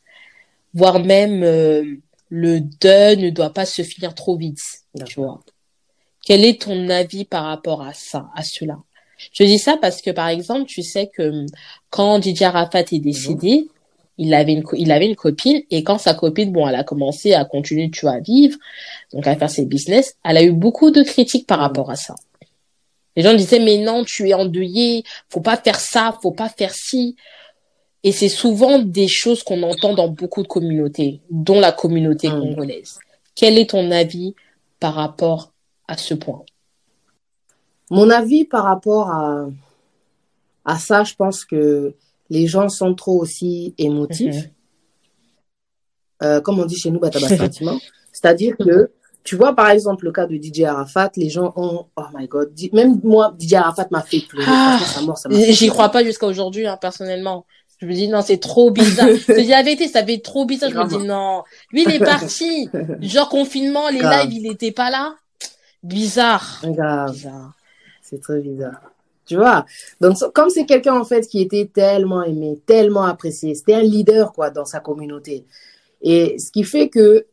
voire 0.75 1.01
même 1.01 1.43
euh, 1.43 1.97
le 2.29 2.61
deuil 2.61 3.17
ne 3.19 3.31
doit 3.31 3.53
pas 3.53 3.67
se 3.67 3.83
finir 3.83 4.15
trop 4.15 4.37
vite, 4.37 4.61
tu 5.07 5.21
vois. 5.21 5.41
Quel 6.25 6.45
est 6.45 6.63
ton 6.63 6.89
avis 6.89 7.25
par 7.25 7.45
rapport 7.45 7.83
à 7.83 7.93
ça, 7.93 8.31
à 8.35 8.43
cela? 8.43 8.79
Je 9.33 9.45
dis 9.45 9.59
ça 9.59 9.77
parce 9.81 10.03
que, 10.03 10.11
par 10.11 10.29
exemple, 10.29 10.67
tu 10.67 10.83
sais 10.83 11.11
que 11.15 11.23
hum, 11.23 11.47
quand 11.91 12.19
Didier 12.19 12.47
Arafat 12.47 12.81
est 12.93 12.99
décédé, 12.99 13.69
il 14.19 14.35
avait 14.35 14.53
une 14.53 14.65
il 14.75 14.93
avait 14.93 15.07
une 15.07 15.17
copine 15.17 15.63
et 15.71 15.83
quand 15.83 15.99
sa 15.99 16.15
copine 16.15 16.53
bon 16.53 16.69
elle 16.69 16.75
a 16.75 16.85
commencé 16.85 17.33
à 17.33 17.45
continuer 17.45 17.91
tu 17.91 18.03
vois 18.03 18.17
à 18.17 18.21
vivre 18.21 18.59
donc 19.13 19.27
à 19.27 19.35
faire 19.37 19.51
ses 19.51 19.65
business 19.65 20.17
elle 20.25 20.37
a 20.37 20.43
eu 20.43 20.53
beaucoup 20.53 20.91
de 20.91 21.03
critiques 21.03 21.47
par 21.47 21.59
rapport 21.59 21.91
à 21.91 21.97
ça. 21.97 22.15
Les 23.17 23.23
gens 23.23 23.35
disaient 23.35 23.59
mais 23.59 23.79
non 23.79 24.05
tu 24.05 24.29
es 24.29 24.35
endeuillé 24.35 25.05
faut 25.29 25.41
pas 25.41 25.57
faire 25.57 25.81
ça 25.81 26.17
faut 26.23 26.33
pas 26.33 26.49
faire 26.49 26.75
ci. 26.75 27.17
Et 28.05 28.11
c'est 28.11 28.29
souvent 28.29 28.81
des 28.81 29.07
choses 29.07 29.45
qu'on 29.45 29.63
entend 29.63 29.95
dans 29.95 30.09
beaucoup 30.09 30.43
de 30.43 30.49
communautés 30.49 31.21
dont 31.31 31.61
la 31.61 31.71
communauté 31.71 32.29
mmh. 32.29 32.41
congolaise. 32.41 32.99
Quel 33.37 33.59
est 33.59 33.71
ton 33.71 33.93
avis 33.93 34.35
par 34.81 34.95
rapport 34.95 35.53
à 35.87 35.97
ce 35.97 36.15
point? 36.15 36.45
Mon 37.93 38.09
avis 38.09 38.47
par 38.47 38.65
rapport 38.65 39.11
à, 39.11 39.47
à 40.65 40.79
ça, 40.79 41.05
je 41.05 41.15
pense 41.15 41.45
que 41.45 41.95
les 42.31 42.47
gens 42.47 42.71
sont 42.71 42.95
trop 42.95 43.21
aussi 43.21 43.75
émotifs. 43.77 44.35
Mhm. 44.35 44.51
Euh, 46.23 46.41
comme 46.41 46.59
on 46.59 46.65
dit 46.65 46.79
chez 46.79 46.91
nous, 46.91 47.01
sentiment. 47.03 47.79
C'est-à-dire 48.13 48.57
que, 48.57 48.91
tu 49.25 49.37
vois, 49.37 49.55
par 49.55 49.69
exemple, 49.69 50.07
le 50.07 50.13
cas 50.13 50.27
de 50.27 50.37
DJ 50.37 50.63
Arafat, 50.63 51.11
les 51.17 51.29
gens 51.29 51.53
ont, 51.57 51.87
oh 51.95 52.05
my 52.15 52.27
god, 52.29 52.51
même 52.73 52.99
moi, 53.05 53.37
DJ 53.39 53.55
Arafat 53.55 53.89
m'a 53.91 54.01
fait 54.01 54.21
pleurer. 54.21 54.47
Ah, 54.49 54.81
J'y 55.51 55.69
crois 55.69 55.91
pas 55.91 56.03
jusqu'à 56.03 56.27
aujourd'hui, 56.27 56.67
hein, 56.67 56.79
personnellement. 56.81 57.45
Je 57.79 57.87
me 57.87 57.93
dis, 57.93 58.09
non, 58.09 58.23
c'est 58.23 58.39
trop 58.39 58.71
bizarre. 58.71 59.09
je 59.09 59.41
dis 59.41 59.49
la 59.49 59.63
vérité, 59.63 59.87
ça 59.89 60.03
fait 60.03 60.19
trop 60.19 60.47
bizarre. 60.47 60.71
Je 60.71 60.79
me 60.79 60.89
dis, 60.89 61.07
non. 61.07 61.43
Lui, 61.73 61.83
il 61.83 61.91
est 61.91 61.99
parti. 62.05 62.71
Genre, 63.01 63.29
confinement, 63.29 63.91
les 63.91 64.01
lives, 64.01 64.33
il 64.33 64.51
était 64.51 64.73
pas 64.73 64.89
là. 64.89 65.17
Bizarre. 65.83 66.63
Bizarre. 66.65 67.53
C'est 68.13 68.21
très 68.21 68.41
bizarre. 68.41 68.93
Tu 69.25 69.37
vois? 69.37 69.65
Donc, 70.01 70.19
comme 70.35 70.51
c'est 70.51 70.67
quelqu'un, 70.67 70.95
en 70.95 71.05
fait, 71.05 71.27
qui 71.27 71.41
était 71.41 71.71
tellement 71.73 72.23
aimé, 72.23 72.61
tellement 72.67 73.05
apprécié, 73.05 73.55
c'était 73.55 73.75
un 73.75 73.83
leader, 73.83 74.33
quoi, 74.33 74.51
dans 74.51 74.67
sa 74.67 74.81
communauté. 74.81 75.47
Et 76.03 76.39
ce 76.39 76.51
qui 76.51 76.63
fait 76.65 76.91
que, 76.91 77.27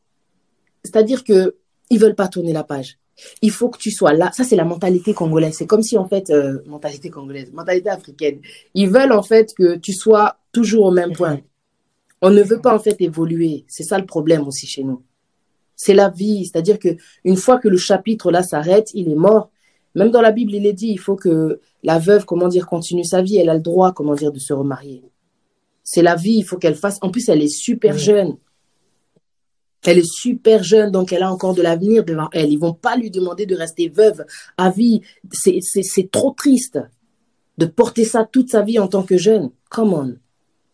c'est-à-dire 0.84 1.26
que 1.26 1.56
ils 1.90 2.00
veulent 2.00 2.16
pas 2.16 2.30
tourner 2.30 2.54
la 2.54 2.64
page. 2.64 2.98
Il 3.42 3.52
faut 3.52 3.68
que 3.68 3.78
tu 3.78 3.92
sois 3.92 4.14
là. 4.14 4.32
Ça, 4.32 4.46
c'est 4.46 4.56
la 4.56 4.64
mentalité 4.64 5.14
congolaise. 5.14 5.56
C'est 5.56 5.66
comme 5.66 5.82
si, 5.82 5.98
en 5.98 6.08
fait, 6.08 6.30
euh, 6.30 6.60
mentalité 6.66 7.10
congolaise, 7.10 7.52
mentalité 7.52 7.90
africaine. 7.90 8.40
Ils 8.76 8.90
veulent, 8.90 9.12
en 9.12 9.24
fait, 9.24 9.54
que 9.54 9.76
tu 9.76 9.92
sois 9.92 10.38
toujours 10.54 10.86
au 10.86 10.92
même 10.92 11.12
point. 11.12 11.42
On 12.22 12.30
ne 12.30 12.42
veut 12.42 12.62
pas, 12.62 12.74
en 12.74 12.80
fait, 12.80 12.96
évoluer. 13.02 13.66
C'est 13.68 13.84
ça 13.84 13.98
le 13.98 14.06
problème 14.06 14.48
aussi 14.48 14.68
chez 14.68 14.84
nous. 14.84 15.02
C'est 15.76 15.94
la 15.94 16.10
vie. 16.10 16.46
C'est-à-dire 16.46 16.80
que 16.80 16.90
une 17.26 17.36
fois 17.36 17.58
que 17.58 17.68
le 17.68 17.78
chapitre 17.78 18.32
là 18.32 18.44
s'arrête, 18.44 18.92
il 18.94 19.12
est 19.12 19.16
mort. 19.16 19.50
Même 20.00 20.12
dans 20.12 20.22
la 20.22 20.32
Bible, 20.32 20.54
il 20.54 20.66
est 20.66 20.72
dit, 20.72 20.88
il 20.88 20.98
faut 20.98 21.18
que 21.18 21.60
la 21.84 22.00
veuve, 22.00 22.24
comment 22.24 22.48
dire, 22.48 22.68
continue 22.68 23.04
sa 23.04 23.22
vie. 23.22 23.36
Elle 23.36 23.50
a 23.50 23.54
le 23.54 23.60
droit, 23.60 23.92
comment 23.92 24.16
dire, 24.16 24.32
de 24.32 24.40
se 24.40 24.54
remarier. 24.54 25.04
C'est 25.84 26.02
la 26.02 26.16
vie, 26.16 26.38
il 26.38 26.44
faut 26.44 26.58
qu'elle 26.58 26.76
fasse. 26.76 27.00
En 27.02 27.10
plus, 27.12 27.28
elle 27.28 27.42
est 27.42 27.54
super 27.54 27.98
jeune. 27.98 28.38
Elle 29.86 29.98
est 29.98 30.10
super 30.10 30.64
jeune, 30.64 30.92
donc 30.92 31.12
elle 31.12 31.22
a 31.22 31.30
encore 31.30 31.54
de 31.54 31.62
l'avenir 31.62 32.06
devant 32.06 32.30
elle. 32.32 32.50
Ils 32.50 32.58
vont 32.58 32.74
pas 32.74 32.96
lui 32.96 33.12
demander 33.12 33.46
de 33.46 33.56
rester 33.56 33.90
veuve 33.90 34.24
à 34.56 34.70
vie. 34.70 35.02
C'est 35.34 36.10
trop 36.10 36.32
triste 36.32 36.80
de 37.58 37.66
porter 37.66 38.06
ça 38.06 38.24
toute 38.24 38.50
sa 38.50 38.62
vie 38.62 38.80
en 38.80 38.88
tant 38.88 39.04
que 39.04 39.18
jeune. 39.18 39.52
Come 39.70 39.94
on. 39.94 40.16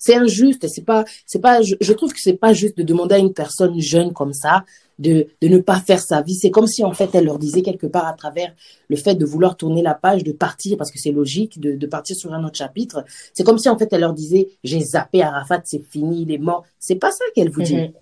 C'est 0.06 0.18
injuste. 0.18 0.68
C'est 0.68 0.84
pas, 0.84 1.04
c'est 1.26 1.40
pas, 1.40 1.64
je, 1.64 1.74
je 1.82 1.92
trouve 1.94 2.14
que 2.14 2.22
c'est 2.22 2.38
pas 2.38 2.54
juste 2.54 2.78
de 2.78 2.84
demander 2.84 3.16
à 3.16 3.18
une 3.18 3.34
personne 3.34 3.80
jeune 3.82 4.14
comme 4.14 4.34
ça 4.34 4.64
de, 5.00 5.26
de 5.42 5.48
ne 5.48 5.58
pas 5.58 5.80
faire 5.80 6.00
sa 6.00 6.22
vie. 6.22 6.36
C'est 6.36 6.52
comme 6.52 6.68
si 6.68 6.84
en 6.84 6.92
fait 6.94 7.10
elle 7.16 7.26
leur 7.26 7.40
disait 7.40 7.64
quelque 7.64 7.88
part 7.88 8.06
à 8.06 8.14
travers 8.14 8.54
le 8.88 8.98
fait 8.98 9.16
de 9.16 9.26
vouloir 9.26 9.58
tourner 9.58 9.82
la 9.82 9.96
page, 9.96 10.24
de 10.24 10.32
partir, 10.32 10.78
parce 10.78 10.92
que 10.92 11.00
c'est 11.00 11.12
logique, 11.12 11.60
de, 11.60 11.72
de 11.76 11.88
partir 11.88 12.16
sur 12.16 12.32
un 12.36 12.44
autre 12.46 12.56
chapitre. 12.56 13.04
C'est 13.34 13.44
comme 13.44 13.58
si 13.58 13.68
en 13.68 13.80
fait 13.80 13.92
elle 13.94 14.02
leur 14.02 14.14
disait 14.14 14.50
j'ai 14.64 14.80
zappé 14.80 15.24
Arafat, 15.24 15.62
c'est 15.66 15.84
fini, 15.84 16.22
il 16.22 16.32
est 16.32 16.38
mort. 16.38 16.66
C'est 16.78 16.98
pas 16.98 17.10
ça 17.10 17.26
qu'elle 17.34 17.50
vous 17.50 17.64
dit. 17.64 17.76
Mm-hmm. 17.76 17.94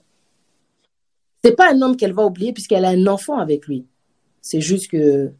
C'est 1.41 1.55
pas 1.55 1.71
un 1.71 1.81
homme 1.81 1.95
qu'elle 1.95 2.13
va 2.13 2.25
oublier 2.25 2.51
puisqu'elle 2.51 2.83
a 2.83 2.89
un 2.89 3.07
enfant 3.07 3.37
avec 3.37 3.65
lui. 3.65 3.85
C'est 4.41 4.59
juste 4.59 4.91
que 4.91 5.31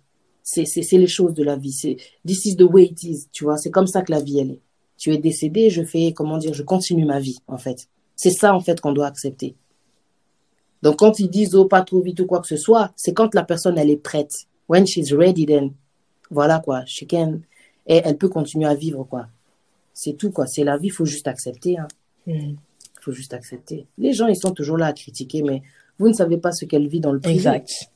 c'est 0.44 0.64
les 0.94 1.08
choses 1.08 1.34
de 1.34 1.44
la 1.44 1.58
vie. 1.58 1.74
C'est 1.74 1.98
this 2.26 2.46
is 2.46 2.56
the 2.56 2.64
way 2.64 2.86
it 2.86 3.04
is, 3.04 3.28
tu 3.34 3.44
vois. 3.44 3.58
C'est 3.58 3.70
comme 3.70 3.88
ça 3.88 4.02
que 4.02 4.14
la 4.14 4.22
vie 4.22 4.40
elle 4.40 4.52
est. 4.52 4.62
Tu 4.98 5.14
es 5.14 5.18
décédé, 5.18 5.70
je 5.70 5.84
fais 5.84 6.14
comment 6.14 6.38
dire, 6.38 6.54
je 6.54 6.64
continue 6.64 7.06
ma 7.06 7.20
vie 7.20 7.40
en 7.48 7.58
fait. 7.58 7.88
C'est 8.16 8.32
ça 8.32 8.54
en 8.54 8.60
fait 8.60 8.80
qu'on 8.80 8.94
doit 8.94 9.08
accepter. 9.08 9.56
Donc, 10.84 10.98
quand 10.98 11.18
ils 11.20 11.30
disent, 11.30 11.56
oh, 11.56 11.64
pas 11.64 11.82
trop 11.82 12.02
vite 12.02 12.20
ou 12.20 12.26
quoi 12.26 12.42
que 12.42 12.48
ce 12.48 12.58
soit, 12.58 12.92
c'est 12.98 13.14
quand 13.14 13.34
la 13.34 13.44
personne, 13.44 13.78
elle 13.78 13.90
est 13.90 13.96
prête. 13.96 14.48
When 14.68 14.86
she's 14.86 15.14
ready, 15.14 15.46
then, 15.46 15.72
voilà, 16.30 16.60
quoi, 16.60 16.84
she 16.86 17.06
can, 17.08 17.40
et 17.88 18.02
elle 18.04 18.18
peut 18.18 18.28
continuer 18.28 18.68
à 18.68 18.76
vivre, 18.76 19.06
quoi. 19.06 19.28
C'est 19.94 20.18
tout, 20.18 20.32
quoi. 20.32 20.46
C'est 20.46 20.66
la 20.66 20.78
vie, 20.78 20.88
il 20.88 20.92
faut 20.92 21.06
juste 21.06 21.30
accepter, 21.30 21.78
hein. 21.78 21.88
Il 22.28 22.36
hmm. 22.36 22.56
faut 23.00 23.14
juste 23.14 23.34
accepter. 23.34 23.88
Les 23.98 24.12
gens, 24.12 24.28
ils 24.28 24.36
sont 24.36 24.52
toujours 24.52 24.78
là 24.78 24.88
à 24.88 24.94
critiquer, 24.94 25.42
mais 25.42 25.62
vous 26.00 26.10
ne 26.10 26.14
savez 26.14 26.38
pas 26.38 26.52
ce 26.52 26.66
qu'elle 26.66 26.88
vit 26.90 27.00
dans 27.00 27.14
le 27.14 27.22
privé. 27.22 27.38
Exact. 27.38 27.90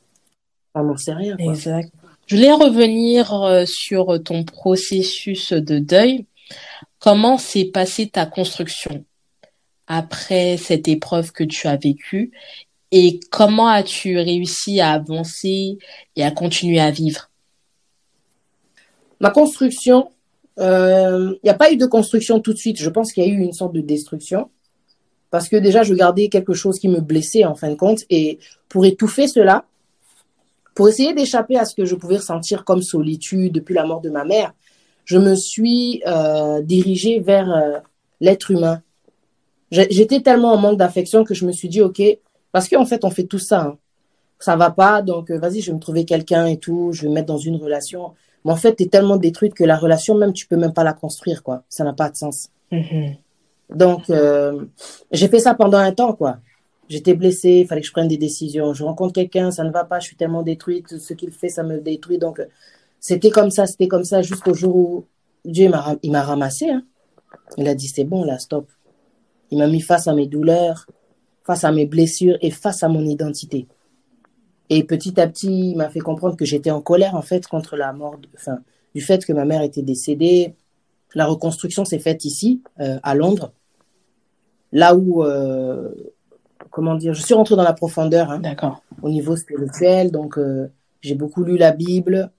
On 0.73 0.83
n'en 0.83 0.95
sait 0.95 1.13
rien, 1.13 1.35
quoi. 1.35 1.53
Exact. 1.53 1.91
Je 2.27 2.37
voulais 2.37 2.53
revenir 2.53 3.33
euh, 3.33 3.65
sur 3.65 4.21
ton 4.23 4.45
processus 4.45 5.51
de 5.51 5.79
deuil. 5.79 6.25
Comment 6.99 7.37
s'est 7.37 7.65
passée 7.65 8.09
ta 8.09 8.25
construction 8.25 9.05
après 9.87 10.57
cette 10.57 10.87
épreuve 10.87 11.31
que 11.31 11.43
tu 11.43 11.67
as 11.67 11.77
vécue 11.77 12.31
et 12.91 13.19
comment 13.31 13.67
as-tu 13.67 14.17
réussi 14.17 14.79
à 14.79 14.91
avancer 14.91 15.77
et 16.15 16.23
à 16.23 16.31
continuer 16.31 16.79
à 16.79 16.91
vivre? 16.91 17.29
Ma 19.19 19.31
construction, 19.31 20.09
il 20.57 20.63
euh, 20.63 21.35
n'y 21.43 21.49
a 21.49 21.53
pas 21.53 21.71
eu 21.71 21.77
de 21.77 21.85
construction 21.85 22.39
tout 22.39 22.53
de 22.53 22.57
suite. 22.57 22.77
Je 22.77 22.89
pense 22.89 23.11
qu'il 23.11 23.23
y 23.23 23.27
a 23.27 23.29
eu 23.29 23.39
une 23.39 23.53
sorte 23.53 23.73
de 23.73 23.81
destruction. 23.81 24.49
Parce 25.29 25.49
que 25.49 25.57
déjà, 25.57 25.83
je 25.83 25.93
gardais 25.93 26.29
quelque 26.29 26.53
chose 26.53 26.79
qui 26.79 26.87
me 26.87 27.01
blessait 27.01 27.43
en 27.43 27.55
fin 27.55 27.69
de 27.69 27.75
compte. 27.75 27.99
Et 28.09 28.39
pour 28.69 28.85
étouffer 28.85 29.27
cela, 29.27 29.65
pour 30.73 30.87
essayer 30.87 31.13
d'échapper 31.13 31.57
à 31.57 31.65
ce 31.65 31.75
que 31.75 31.85
je 31.85 31.95
pouvais 31.95 32.17
ressentir 32.17 32.63
comme 32.63 32.81
solitude 32.81 33.53
depuis 33.53 33.73
la 33.73 33.85
mort 33.85 33.99
de 33.99 34.09
ma 34.09 34.23
mère, 34.23 34.53
je 35.07 35.17
me 35.17 35.35
suis 35.35 36.03
euh, 36.05 36.61
dirigée 36.61 37.21
vers 37.21 37.49
euh, 37.49 37.79
l'être 38.19 38.51
humain. 38.51 38.81
J'étais 39.71 40.21
tellement 40.21 40.53
en 40.53 40.57
manque 40.57 40.77
d'affection 40.77 41.23
que 41.23 41.33
je 41.33 41.45
me 41.45 41.53
suis 41.53 41.69
dit, 41.69 41.81
OK, 41.81 42.01
parce 42.51 42.67
qu'en 42.67 42.85
fait, 42.85 43.05
on 43.05 43.09
fait 43.09 43.23
tout 43.23 43.39
ça. 43.39 43.61
Hein. 43.61 43.77
Ça 44.39 44.57
va 44.57 44.69
pas, 44.69 45.01
donc 45.01 45.31
euh, 45.31 45.39
vas-y, 45.39 45.61
je 45.61 45.71
vais 45.71 45.75
me 45.75 45.79
trouver 45.79 46.03
quelqu'un 46.03 46.45
et 46.45 46.57
tout, 46.57 46.91
je 46.91 47.03
vais 47.03 47.07
me 47.07 47.13
mettre 47.13 47.27
dans 47.27 47.37
une 47.37 47.55
relation. 47.55 48.11
Mais 48.43 48.51
en 48.51 48.57
fait, 48.57 48.75
tu 48.75 48.83
es 48.83 48.87
tellement 48.87 49.15
détruite 49.15 49.53
que 49.53 49.63
la 49.63 49.77
relation, 49.77 50.13
même, 50.13 50.33
tu 50.33 50.45
peux 50.45 50.57
même 50.57 50.73
pas 50.73 50.83
la 50.83 50.93
construire, 50.93 51.41
quoi. 51.41 51.63
Ça 51.69 51.85
n'a 51.85 51.93
pas 51.93 52.09
de 52.09 52.17
sens. 52.17 52.49
Mm-hmm. 52.73 53.15
Donc, 53.75 54.09
euh, 54.09 54.65
j'ai 55.11 55.29
fait 55.29 55.39
ça 55.39 55.53
pendant 55.53 55.77
un 55.77 55.93
temps, 55.93 56.13
quoi. 56.13 56.37
J'étais 56.89 57.13
blessée, 57.13 57.61
il 57.61 57.67
fallait 57.67 57.81
que 57.81 57.87
je 57.87 57.93
prenne 57.93 58.07
des 58.09 58.17
décisions. 58.17 58.73
Je 58.73 58.83
rencontre 58.83 59.13
quelqu'un, 59.13 59.51
ça 59.51 59.63
ne 59.63 59.71
va 59.71 59.85
pas, 59.85 59.99
je 59.99 60.07
suis 60.07 60.17
tellement 60.17 60.43
détruite, 60.43 60.97
ce 60.97 61.13
qu'il 61.13 61.31
fait, 61.31 61.49
ça 61.49 61.63
me 61.63 61.79
détruit. 61.79 62.17
Donc, 62.17 62.41
c'était 63.07 63.29
comme 63.29 63.51
ça, 63.51 63.65
c'était 63.65 63.87
comme 63.87 64.03
ça, 64.03 64.21
jusqu'au 64.21 64.53
jour 64.53 64.75
où 64.75 65.05
Dieu 65.45 65.71
il 66.03 66.11
m'a 66.11 66.21
ramassé. 66.21 66.69
Hein. 66.69 66.83
Il 67.57 67.65
a 67.69 67.73
dit, 67.73 67.87
c'est 67.87 68.03
bon, 68.03 68.25
là, 68.25 68.37
stop. 68.37 68.69
Il 69.49 69.59
m'a 69.59 69.67
mis 69.67 69.79
face 69.79 70.09
à 70.09 70.13
mes 70.13 70.27
douleurs, 70.27 70.87
face 71.45 71.63
à 71.63 71.71
mes 71.71 71.85
blessures 71.85 72.37
et 72.41 72.51
face 72.51 72.83
à 72.83 72.89
mon 72.89 73.05
identité. 73.05 73.65
Et 74.69 74.83
petit 74.83 75.17
à 75.21 75.27
petit, 75.27 75.69
il 75.71 75.77
m'a 75.77 75.89
fait 75.89 76.01
comprendre 76.01 76.35
que 76.35 76.43
j'étais 76.43 76.69
en 76.69 76.81
colère, 76.81 77.15
en 77.15 77.21
fait, 77.21 77.47
contre 77.47 77.77
la 77.77 77.93
mort, 77.93 78.17
enfin, 78.35 78.59
du 78.93 78.99
fait 78.99 79.25
que 79.25 79.31
ma 79.31 79.45
mère 79.45 79.61
était 79.61 79.83
décédée. 79.83 80.55
La 81.15 81.27
reconstruction 81.27 81.85
s'est 81.85 81.99
faite 81.99 82.25
ici, 82.25 82.61
euh, 82.81 82.99
à 83.03 83.15
Londres. 83.15 83.53
Là 84.73 84.97
où, 84.97 85.23
euh, 85.23 85.93
comment 86.71 86.95
dire, 86.95 87.13
je 87.13 87.21
suis 87.21 87.33
rentrée 87.33 87.55
dans 87.55 87.63
la 87.63 87.71
profondeur. 87.71 88.31
Hein, 88.31 88.39
D'accord. 88.39 88.83
Au 89.01 89.07
niveau 89.07 89.37
spirituel. 89.37 90.11
Donc, 90.11 90.37
euh, 90.37 90.67
j'ai 90.99 91.15
beaucoup 91.15 91.45
lu 91.45 91.57
la 91.57 91.71
Bible. 91.71 92.31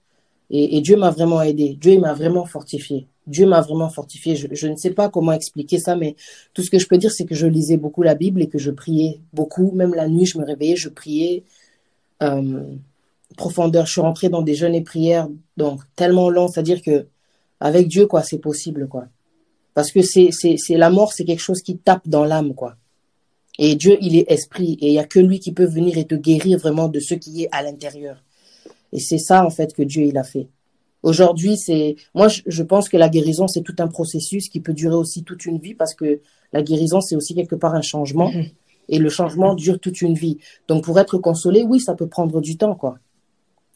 Et, 0.51 0.81
Dieu 0.81 0.97
m'a 0.97 1.11
vraiment 1.11 1.41
aidé. 1.41 1.77
Dieu 1.79 1.99
m'a 1.99 2.13
vraiment 2.13 2.45
fortifié. 2.45 3.07
Dieu 3.27 3.45
m'a 3.45 3.61
vraiment 3.61 3.89
fortifié. 3.89 4.35
Je, 4.35 4.67
ne 4.67 4.75
sais 4.75 4.91
pas 4.91 5.09
comment 5.09 5.31
expliquer 5.31 5.77
ça, 5.77 5.95
mais 5.95 6.15
tout 6.53 6.63
ce 6.63 6.71
que 6.71 6.79
je 6.79 6.87
peux 6.87 6.97
dire, 6.97 7.11
c'est 7.11 7.25
que 7.25 7.35
je 7.35 7.45
lisais 7.45 7.77
beaucoup 7.77 8.01
la 8.01 8.15
Bible 8.15 8.41
et 8.41 8.47
que 8.47 8.57
je 8.57 8.71
priais 8.71 9.21
beaucoup. 9.31 9.71
Même 9.71 9.93
la 9.93 10.07
nuit, 10.07 10.25
je 10.25 10.39
me 10.39 10.45
réveillais, 10.45 10.75
je 10.75 10.89
priais 10.89 11.43
euh, 12.23 12.63
profondeur. 13.37 13.85
Je 13.85 13.91
suis 13.91 14.01
rentrée 14.01 14.29
dans 14.29 14.41
des 14.41 14.55
jeûnes 14.55 14.73
et 14.73 14.81
prières, 14.81 15.27
donc 15.55 15.81
tellement 15.95 16.29
long, 16.29 16.47
c'est-à-dire 16.47 16.81
que 16.81 17.05
avec 17.59 17.87
Dieu, 17.87 18.07
quoi, 18.07 18.23
c'est 18.23 18.39
possible, 18.39 18.87
quoi. 18.87 19.07
Parce 19.75 19.91
que 19.91 20.01
c'est, 20.01 20.29
c'est, 20.31 20.55
c'est 20.57 20.77
la 20.77 20.89
mort, 20.89 21.13
c'est 21.13 21.25
quelque 21.25 21.41
chose 21.41 21.61
qui 21.61 21.77
tape 21.77 22.07
dans 22.07 22.25
l'âme, 22.25 22.55
quoi. 22.55 22.75
Et 23.59 23.75
Dieu, 23.75 23.97
il 24.01 24.15
est 24.15 24.31
esprit, 24.31 24.77
et 24.81 24.87
il 24.87 24.93
y 24.93 24.99
a 24.99 25.03
que 25.03 25.19
lui 25.19 25.39
qui 25.39 25.51
peut 25.51 25.65
venir 25.65 25.97
et 25.97 26.05
te 26.05 26.15
guérir 26.15 26.57
vraiment 26.57 26.87
de 26.87 26.99
ce 26.99 27.13
qui 27.13 27.43
est 27.43 27.49
à 27.51 27.61
l'intérieur. 27.61 28.23
Et 28.91 28.99
c'est 28.99 29.17
ça, 29.17 29.45
en 29.45 29.49
fait, 29.49 29.73
que 29.73 29.83
Dieu, 29.83 30.03
il 30.03 30.17
a 30.17 30.23
fait. 30.23 30.47
Aujourd'hui, 31.01 31.57
c'est, 31.57 31.95
moi, 32.13 32.27
je, 32.27 32.63
pense 32.63 32.89
que 32.89 32.97
la 32.97 33.07
guérison, 33.07 33.47
c'est 33.47 33.61
tout 33.61 33.75
un 33.79 33.87
processus 33.87 34.49
qui 34.49 34.59
peut 34.59 34.73
durer 34.73 34.95
aussi 34.95 35.23
toute 35.23 35.45
une 35.45 35.57
vie 35.57 35.73
parce 35.73 35.95
que 35.95 36.19
la 36.51 36.61
guérison, 36.61 36.99
c'est 36.99 37.15
aussi 37.15 37.35
quelque 37.35 37.55
part 37.55 37.73
un 37.73 37.81
changement. 37.81 38.29
Mm-hmm. 38.31 38.53
Et 38.91 38.97
le 38.97 39.09
changement 39.09 39.53
dure 39.53 39.79
toute 39.79 40.01
une 40.01 40.15
vie. 40.15 40.39
Donc, 40.67 40.83
pour 40.83 40.99
être 40.99 41.17
consolé, 41.19 41.63
oui, 41.63 41.79
ça 41.79 41.93
peut 41.93 42.07
prendre 42.07 42.41
du 42.41 42.57
temps, 42.57 42.75
quoi. 42.75 42.97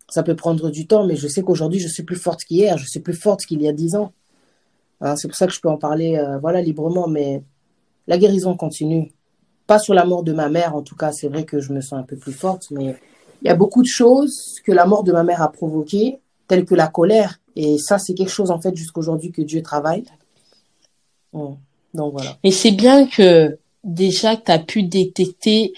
Ça 0.09 0.23
peut 0.23 0.35
prendre 0.35 0.69
du 0.69 0.87
temps, 0.87 1.05
mais 1.05 1.15
je 1.15 1.27
sais 1.27 1.43
qu'aujourd'hui, 1.43 1.79
je 1.79 1.87
suis 1.87 2.03
plus 2.03 2.15
forte 2.15 2.43
qu'hier, 2.43 2.77
je 2.77 2.87
suis 2.87 2.99
plus 2.99 3.13
forte 3.13 3.45
qu'il 3.45 3.61
y 3.61 3.67
a 3.67 3.73
dix 3.73 3.95
ans. 3.95 4.11
Hein, 5.01 5.15
c'est 5.15 5.27
pour 5.27 5.37
ça 5.37 5.47
que 5.47 5.53
je 5.53 5.59
peux 5.61 5.69
en 5.69 5.77
parler, 5.77 6.17
euh, 6.17 6.39
voilà, 6.39 6.61
librement, 6.61 7.07
mais 7.07 7.43
la 8.07 8.17
guérison 8.17 8.55
continue. 8.55 9.11
Pas 9.67 9.79
sur 9.79 9.93
la 9.93 10.03
mort 10.03 10.23
de 10.23 10.33
ma 10.33 10.49
mère, 10.49 10.75
en 10.75 10.81
tout 10.81 10.95
cas, 10.95 11.11
c'est 11.11 11.27
vrai 11.27 11.45
que 11.45 11.59
je 11.59 11.73
me 11.73 11.81
sens 11.81 11.99
un 11.99 12.03
peu 12.03 12.17
plus 12.17 12.33
forte, 12.33 12.67
mais 12.71 12.95
il 13.43 13.47
y 13.47 13.51
a 13.51 13.55
beaucoup 13.55 13.81
de 13.81 13.87
choses 13.87 14.59
que 14.63 14.71
la 14.71 14.85
mort 14.85 15.03
de 15.03 15.11
ma 15.11 15.23
mère 15.23 15.41
a 15.41 15.51
provoquées, 15.51 16.19
telles 16.47 16.65
que 16.65 16.75
la 16.75 16.87
colère. 16.87 17.39
Et 17.55 17.77
ça, 17.77 17.99
c'est 17.99 18.13
quelque 18.13 18.31
chose, 18.31 18.51
en 18.51 18.59
fait, 18.59 18.75
jusqu'aujourd'hui 18.75 19.31
que 19.31 19.41
Dieu 19.41 19.61
travaille. 19.61 20.05
Donc, 21.33 22.13
voilà. 22.13 22.37
Et 22.43 22.51
c'est 22.51 22.71
bien 22.71 23.05
que 23.05 23.57
déjà 23.83 24.37
que 24.37 24.45
tu 24.45 24.51
as 24.51 24.59
pu 24.59 24.83
détecter 24.83 25.73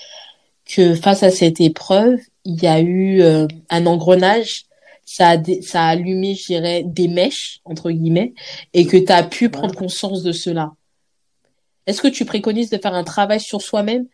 que 0.66 0.94
face 0.94 1.24
à 1.24 1.32
cette 1.32 1.60
épreuve, 1.60 2.20
il 2.44 2.62
y 2.62 2.68
a 2.68 2.80
eu 2.80 3.22
euh, 3.22 3.48
un 3.70 3.86
engrenage, 3.88 4.66
ça 5.04 5.32
a, 5.32 5.38
ça 5.62 5.86
a 5.86 5.88
allumé, 5.88 6.36
je 6.36 6.46
dirais, 6.46 6.84
des 6.86 7.08
mèches, 7.08 7.62
entre 7.66 7.90
guillemets, 7.90 8.34
et 8.74 8.86
que 8.86 8.98
tu 8.98 9.12
as 9.12 9.24
pu 9.24 9.50
prendre 9.50 9.76
conscience 9.76 10.22
de 10.22 10.32
cela. 10.32 10.74
Est-ce 11.88 12.02
que 12.02 12.08
tu 12.08 12.26
préconises 12.26 12.70
de 12.70 12.78
faire 12.78 12.94
un 12.94 13.04
travail 13.04 13.40
sur 13.40 13.62
soi-même 13.62 14.06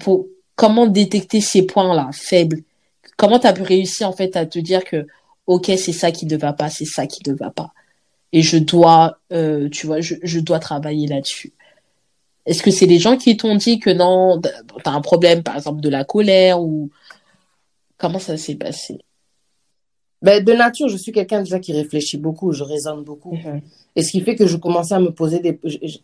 pour 0.00 0.26
comment 0.56 0.86
détecter 0.86 1.40
ces 1.40 1.62
points-là 1.62 2.10
faibles? 2.12 2.62
Comment 3.22 3.38
tu 3.38 3.46
as 3.46 3.52
pu 3.52 3.62
réussir 3.62 4.08
en 4.08 4.12
fait 4.12 4.34
à 4.34 4.46
te 4.46 4.58
dire 4.58 4.82
que 4.82 5.06
ok 5.46 5.66
c'est 5.76 5.92
ça 5.92 6.10
qui 6.10 6.26
ne 6.26 6.36
va 6.36 6.52
pas, 6.52 6.70
c'est 6.70 6.84
ça 6.84 7.06
qui 7.06 7.22
ne 7.30 7.36
va 7.36 7.50
pas, 7.50 7.72
et 8.32 8.42
je 8.42 8.56
dois, 8.56 9.20
euh, 9.32 9.68
tu 9.68 9.86
vois, 9.86 10.00
je, 10.00 10.16
je 10.24 10.40
dois 10.40 10.58
travailler 10.58 11.06
là-dessus. 11.06 11.52
Est-ce 12.46 12.64
que 12.64 12.72
c'est 12.72 12.86
les 12.86 12.98
gens 12.98 13.16
qui 13.16 13.36
t'ont 13.36 13.54
dit 13.54 13.78
que 13.78 13.90
non, 13.90 14.40
t'as 14.40 14.90
un 14.90 15.00
problème, 15.00 15.44
par 15.44 15.54
exemple, 15.54 15.80
de 15.80 15.88
la 15.88 16.02
colère 16.02 16.60
ou 16.60 16.90
comment 17.96 18.18
ça 18.18 18.36
s'est 18.36 18.56
passé? 18.56 18.98
Ben, 20.20 20.42
De 20.42 20.52
nature, 20.52 20.88
je 20.88 20.96
suis 20.96 21.12
quelqu'un 21.12 21.42
déjà 21.42 21.60
qui 21.60 21.72
réfléchit 21.72 22.18
beaucoup, 22.18 22.50
je 22.50 22.64
raisonne 22.64 23.04
beaucoup. 23.04 23.36
Mm-hmm. 23.36 23.60
Et 23.94 24.02
ce 24.02 24.10
qui 24.10 24.20
fait 24.22 24.34
que 24.34 24.48
je 24.48 24.56
commençais 24.56 24.94
à 24.94 24.98
me 24.98 25.12
poser 25.12 25.38
des... 25.38 25.60
Je, 25.62 25.98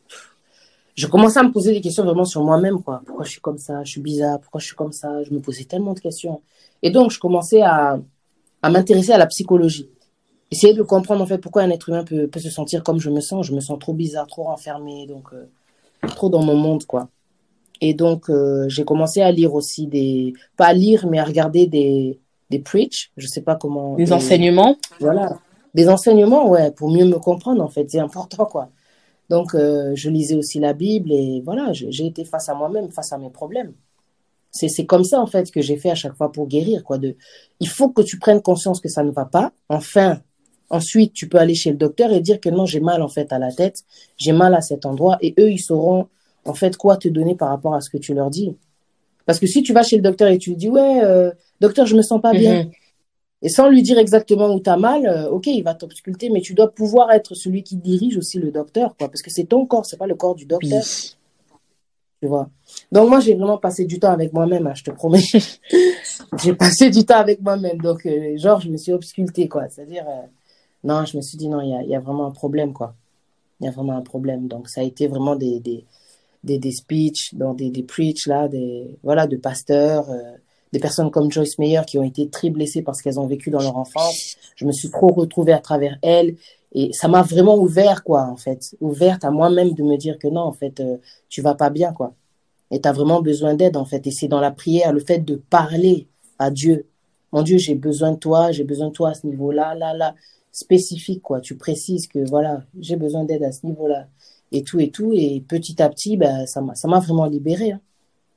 commençais 1.07 1.39
à 1.39 1.43
me 1.43 1.53
poser 1.53 1.73
des 1.73 1.81
questions 1.81 2.05
vraiment 2.05 2.25
sur 2.25 2.43
moi-même, 2.43 2.83
quoi. 2.83 3.03
Pourquoi 3.07 3.25
je 3.25 3.31
suis 3.31 3.41
comme 3.41 3.59
ça? 3.59 3.85
Je 3.85 3.91
suis 3.91 4.01
bizarre. 4.01 4.41
Pourquoi 4.41 4.61
je 4.61 4.67
suis 4.67 4.77
comme 4.77 4.93
ça? 4.93 5.23
Je 5.23 5.33
me 5.33 5.41
posais 5.41 5.65
tellement 5.65 5.95
de 5.95 6.01
questions. 6.01 6.41
Et 6.83 6.91
donc, 6.91 7.11
je 7.11 7.19
commençais 7.19 7.63
à, 7.63 7.99
à 8.63 8.71
m'intéresser 8.71 9.13
à 9.13 9.19
la 9.19 9.27
psychologie. 9.27 9.89
Essayer 10.51 10.75
de 10.75 10.83
comprendre, 10.83 11.23
en 11.23 11.27
fait, 11.27 11.39
pourquoi 11.39 11.63
un 11.63 11.71
être 11.71 11.89
humain 11.89 12.05
peut, 12.05 12.27
peut 12.27 12.41
se 12.41 12.51
sentir 12.51 12.83
comme 12.83 13.01
je 13.01 13.11
me 13.11 13.21
sens. 13.21 13.47
Je 13.47 13.55
me 13.55 13.61
sens 13.61 13.79
trop 13.79 13.93
bizarre, 13.93 14.27
trop 14.27 14.45
renfermé. 14.45 15.07
Donc... 15.07 15.29
Euh, 15.33 15.45
trop 16.07 16.29
dans 16.29 16.43
mon 16.43 16.57
monde, 16.57 16.85
quoi. 16.85 17.09
Et 17.81 17.95
donc, 17.95 18.29
euh, 18.29 18.69
j'ai 18.69 18.85
commencé 18.85 19.21
à 19.21 19.31
lire 19.31 19.55
aussi 19.55 19.87
des, 19.87 20.35
pas 20.57 20.67
à 20.67 20.73
lire, 20.73 21.07
mais 21.07 21.19
à 21.19 21.25
regarder 21.25 21.67
des, 21.67 22.19
des 22.51 22.59
preach, 22.59 23.13
je 23.17 23.27
sais 23.27 23.43
pas 23.43 23.57
comment. 23.57 23.95
Des, 23.95 24.13
enseignements. 24.13 24.77
Voilà. 25.01 25.39
Des 25.75 25.89
enseignements, 25.89 26.49
ouais, 26.49 26.73
pour 26.73 26.91
mieux 26.91 27.05
me 27.05 27.19
comprendre, 27.19 27.63
en 27.63 27.69
fait. 27.69 27.89
C'est 27.91 28.01
important, 28.01 28.47
quoi. 28.47 28.71
Donc, 29.29 29.55
euh, 29.55 29.93
je 29.95 30.09
lisais 30.11 30.35
aussi 30.35 30.59
la 30.59 30.73
Bible 30.73 31.12
et 31.12 31.43
voilà, 31.45 31.73
j'ai 31.73 32.07
été 32.07 32.25
face 32.25 32.49
à 32.49 32.55
moi-même, 32.55 32.91
face 32.91 33.12
à 33.12 33.19
mes 33.19 33.31
problèmes. 33.31 33.73
C'est 34.51 34.87
comme 34.87 35.05
ça, 35.05 35.21
en 35.21 35.27
fait, 35.27 35.51
que 35.51 35.61
j'ai 35.61 35.77
fait 35.77 35.91
à 35.91 35.95
chaque 35.95 36.17
fois 36.17 36.33
pour 36.33 36.49
guérir, 36.49 36.83
quoi. 36.83 36.99
Il 37.61 37.69
faut 37.69 37.91
que 37.91 38.03
tu 38.03 38.19
prennes 38.19 38.41
conscience 38.41 38.81
que 38.81 38.88
ça 38.88 39.05
ne 39.05 39.11
va 39.11 39.27
pas. 39.27 39.53
Enfin, 39.69 40.21
Ensuite, 40.71 41.14
tu 41.14 41.29
peux 41.29 41.38
aller 41.38 41.55
chez 41.55 41.71
le 41.71 41.77
docteur 41.77 42.12
et 42.12 42.21
dire 42.21 42.41
que 42.41 42.51
non, 42.51 42.67
j'ai 42.67 42.81
mal 42.81 43.01
en 43.01 43.09
fait 43.09 43.33
à 43.33 43.38
la 43.38 43.51
tête, 43.53 43.85
j'ai 44.19 44.33
mal 44.33 44.55
à 44.55 44.61
cet 44.61 44.85
endroit, 44.85 45.17
et 45.23 45.35
eux, 45.38 45.51
ils 45.51 45.61
sauront 45.61 46.09
en 46.45 46.55
fait 46.55 46.77
quoi 46.77 46.97
te 46.97 47.09
donner 47.09 47.35
par 47.35 47.49
rapport 47.49 47.75
à 47.75 47.81
ce 47.81 47.88
que 47.88 47.97
tu 47.97 48.12
leur 48.12 48.29
dis. 48.29 48.55
Parce 49.25 49.38
que 49.38 49.47
si 49.47 49.62
tu 49.62 49.73
vas 49.73 49.83
chez 49.83 49.97
le 49.97 50.03
docteur 50.03 50.29
et 50.29 50.38
tu 50.38 50.51
lui 50.51 50.57
dis 50.57 50.69
ouais, 50.69 51.01
euh, 51.03 51.31
docteur, 51.61 51.87
je 51.87 51.97
me 51.97 52.03
sens 52.03 52.21
pas 52.21 52.33
bien, 52.33 52.64
mhm. 52.64 52.71
Et 53.42 53.48
sans 53.48 53.68
lui 53.68 53.83
dire 53.83 53.98
exactement 53.98 54.53
où 54.53 54.61
tu 54.61 54.70
as 54.70 54.77
mal, 54.77 55.07
euh, 55.07 55.31
ok, 55.31 55.46
il 55.46 55.62
va 55.62 55.74
t'obsculter, 55.74 56.31
mais 56.31 56.40
tu 56.40 56.55
dois 56.55 56.70
pouvoir 56.70 57.12
être 57.12 57.35
celui 57.35 57.62
qui 57.62 57.77
dirige 57.77 58.16
aussi 58.16 58.38
le 58.38 58.51
docteur, 58.51 58.96
quoi, 58.96 59.09
parce 59.09 59.22
que 59.22 59.31
c'est 59.31 59.44
ton 59.44 59.66
corps, 59.66 59.87
c'est 59.87 59.96
pas 59.96 60.07
le 60.07 60.14
corps 60.14 60.35
du 60.35 60.44
docteur. 60.44 60.83
Tu 62.20 62.27
vois. 62.27 62.51
Donc 62.90 63.09
moi, 63.09 63.20
j'ai 63.20 63.35
vraiment 63.35 63.59
passé 63.59 63.85
du 63.85 64.01
temps 64.01 64.11
avec 64.11 64.33
moi-même, 64.33 64.66
hein, 64.66 64.74
je 64.74 64.83
te 64.83 64.90
promets. 64.90 65.22
j'ai 66.42 66.55
passé 66.55 66.90
du 66.90 67.05
temps 67.05 67.18
avec 67.18 67.40
moi-même, 67.40 67.79
donc 67.79 68.05
euh, 68.07 68.37
genre 68.37 68.61
je 68.61 68.68
me 68.68 68.77
suis 68.77 68.92
obsculté, 68.92 69.46
quoi. 69.48 69.68
C'est-à-dire 69.68 70.05
non, 70.85 71.05
je 71.05 71.16
me 71.16 71.22
suis 71.22 71.37
dit, 71.37 71.48
non, 71.48 71.61
il 71.61 71.70
y 71.70 71.74
a, 71.74 71.83
y 71.83 71.94
a, 71.94 72.01
vraiment 72.01 72.27
un 72.27 72.31
problème, 72.31 72.72
quoi. 72.72 72.94
Il 73.61 73.64
y 73.66 73.68
a 73.68 73.72
vraiment 73.72 73.96
un 73.96 74.03
problème. 74.03 74.46
Donc, 74.48 74.68
ça 74.68 74.81
a 74.81 74.85
été 74.85 75.09
vraiment 75.09 75.35
des, 75.37 75.61
des, 75.61 75.85
des, 76.44 76.59
des 76.59 76.72
speeches, 76.72 77.35
donc 77.35 77.59
des, 77.59 77.70
des 77.70 77.83
preach, 77.83 78.27
là, 78.27 78.48
des, 78.48 78.96
voilà, 79.03 79.27
de 79.27 79.37
pasteurs, 79.37 80.09
euh, 80.11 80.37
des 80.73 80.79
personnes 80.79 81.11
comme 81.11 81.31
Joyce 81.31 81.59
Meyer 81.59 81.83
qui 81.87 81.99
ont 81.99 82.03
été 82.03 82.29
très 82.29 82.51
blessées 82.51 82.83
parce 82.83 83.03
qu'elles 83.03 83.19
ont 83.19 83.27
vécu 83.27 83.51
dans 83.51 83.61
leur 83.61 83.77
enfance. 83.77 84.37
Je 84.57 84.65
me 84.65 84.73
suis 84.73 84.91
trop 84.91 85.09
retrouvée 85.09 85.53
à 85.53 85.59
travers 85.59 85.99
elles. 86.03 86.37
Et 86.73 86.93
ça 86.93 87.09
m'a 87.09 87.23
vraiment 87.23 87.57
ouvert, 87.57 88.05
quoi, 88.05 88.25
en 88.25 88.37
fait. 88.37 88.77
Ouverte 88.81 89.25
à 89.25 89.31
moi-même 89.31 89.73
de 89.73 89.83
me 89.83 89.97
dire 89.97 90.19
que 90.19 90.29
non, 90.29 90.43
en 90.43 90.53
fait, 90.53 90.81
euh, 90.81 90.99
tu 91.29 91.41
vas 91.41 91.55
pas 91.55 91.71
bien, 91.71 91.93
quoi. 91.93 92.15
Et 92.71 92.81
tu 92.81 92.89
as 92.89 92.93
vraiment 92.93 93.23
besoin 93.23 93.55
d'aide, 93.55 93.77
en 93.77 93.87
fait. 93.87 94.07
Et 94.07 94.11
c'est 94.11 94.29
dans 94.29 94.41
la 94.41 94.51
prière, 94.51 94.93
le 94.93 95.01
fait 95.01 95.21
de 95.21 95.37
parler 95.37 96.09
à 96.39 96.51
Dieu. 96.51 96.87
Mon 97.33 97.43
Dieu, 97.43 97.57
j'ai 97.57 97.75
besoin 97.75 98.13
de 98.13 98.19
toi, 98.19 98.53
j'ai 98.53 98.65
besoin 98.65 98.89
de 98.89 98.93
toi 98.93 99.11
à 99.11 99.15
ce 99.15 99.27
niveau-là, 99.27 99.75
là, 99.75 99.95
là 99.95 100.15
spécifique, 100.53 101.23
quoi. 101.23 101.41
Tu 101.41 101.57
précises 101.57 102.07
que 102.07 102.19
voilà, 102.29 102.63
j'ai 102.79 102.97
besoin 102.97 103.25
d'aide 103.25 103.45
à 103.45 103.53
ce 103.53 103.65
niveau-là 103.67 104.07
et 104.53 104.63
tout 104.63 104.81
et 104.81 104.91
tout. 104.91 105.13
Et 105.15 105.43
petit 105.47 105.81
à 105.83 105.89
petit, 105.89 106.17
bah, 106.17 106.47
ça 106.47 106.61
m'a, 106.61 106.75
ça 106.75 106.89
m'a 106.89 107.01
vraiment 107.01 107.27
libéré. 107.27 107.73
Hein. 107.73 107.81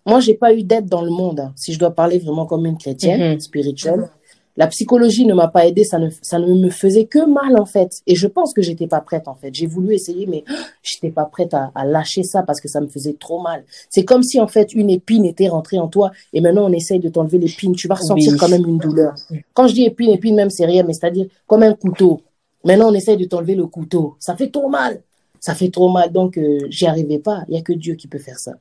Moi, 0.06 0.20
j'ai 0.20 0.34
pas 0.34 0.54
eu 0.54 0.64
d'aide 0.64 0.88
dans 0.88 1.02
le 1.02 1.12
monde. 1.12 1.40
Hein. 1.40 1.54
Si 1.56 1.74
je 1.74 1.80
dois 1.80 1.92
parler 1.92 2.20
vraiment 2.20 2.46
comme 2.46 2.66
une 2.66 2.78
chrétienne, 2.78 3.36
mm-hmm. 3.36 3.40
spirituelle, 3.40 4.10
la 4.58 4.68
psychologie 4.68 5.26
ne 5.26 5.34
m'a 5.34 5.48
pas 5.48 5.66
aidé, 5.66 5.84
ça 5.84 5.98
ne, 5.98 6.10
ça 6.22 6.38
ne 6.38 6.54
me 6.54 6.70
faisait 6.70 7.06
que 7.06 7.26
mal 7.26 7.58
en 7.60 7.66
fait. 7.66 8.02
Et 8.06 8.16
je 8.16 8.28
pense 8.28 8.54
que 8.54 8.62
j'étais 8.62 8.88
pas 8.88 9.00
prête 9.00 9.28
en 9.28 9.36
fait. 9.36 9.54
J'ai 9.54 9.66
voulu 9.66 9.94
essayer, 9.94 10.26
mais 10.26 10.44
j'étais 10.84 11.10
pas 11.10 11.26
prête 11.26 11.54
à, 11.54 11.72
à, 11.74 11.86
lâcher 11.86 12.24
ça 12.24 12.44
parce 12.44 12.60
que 12.60 12.68
ça 12.68 12.82
me 12.82 12.88
faisait 12.88 13.16
trop 13.20 13.42
mal. 13.42 13.64
C'est 13.90 14.04
comme 14.04 14.24
si 14.24 14.40
en 14.42 14.48
fait 14.48 14.74
une 14.74 14.90
épine 14.90 15.26
était 15.26 15.48
rentrée 15.48 15.80
en 15.80 15.88
toi 15.88 16.12
et 16.34 16.42
maintenant 16.42 16.66
on 16.70 16.74
essaye 16.74 17.00
de 17.00 17.10
t'enlever 17.10 17.38
l'épine. 17.38 17.76
Tu 17.76 17.88
vas 17.88 17.96
ressentir 17.96 18.36
quand 18.38 18.50
même 18.50 18.68
une 18.68 18.78
douleur. 18.78 19.16
Quand 19.54 19.68
je 19.68 19.74
dis 19.74 19.86
épine, 19.86 20.12
épine 20.12 20.36
même 20.36 20.50
c'est 20.50 20.66
rien, 20.66 20.84
mais 20.84 20.94
c'est-à-dire 20.94 21.28
comme 21.48 21.64
un 21.64 21.74
couteau. 21.74 22.22
Maintenant 22.66 22.90
on 22.90 22.94
essaye 22.94 23.18
de 23.18 23.26
t'enlever 23.26 23.56
le 23.56 23.68
couteau. 23.68 24.16
Ça 24.20 24.36
fait 24.36 24.50
trop 24.50 24.68
mal. 24.68 25.02
Ça 25.40 25.56
fait 25.56 25.70
trop 25.70 25.90
mal. 25.90 26.12
Donc 26.12 26.38
euh, 26.38 26.60
j'y 26.70 26.86
arrivais 26.88 27.20
pas. 27.20 27.46
Il 27.48 27.56
y 27.56 27.58
a 27.58 27.62
que 27.62 27.74
Dieu 27.74 27.96
qui 27.96 28.08
peut 28.08 28.20
faire 28.20 28.38
ça. 28.38 28.52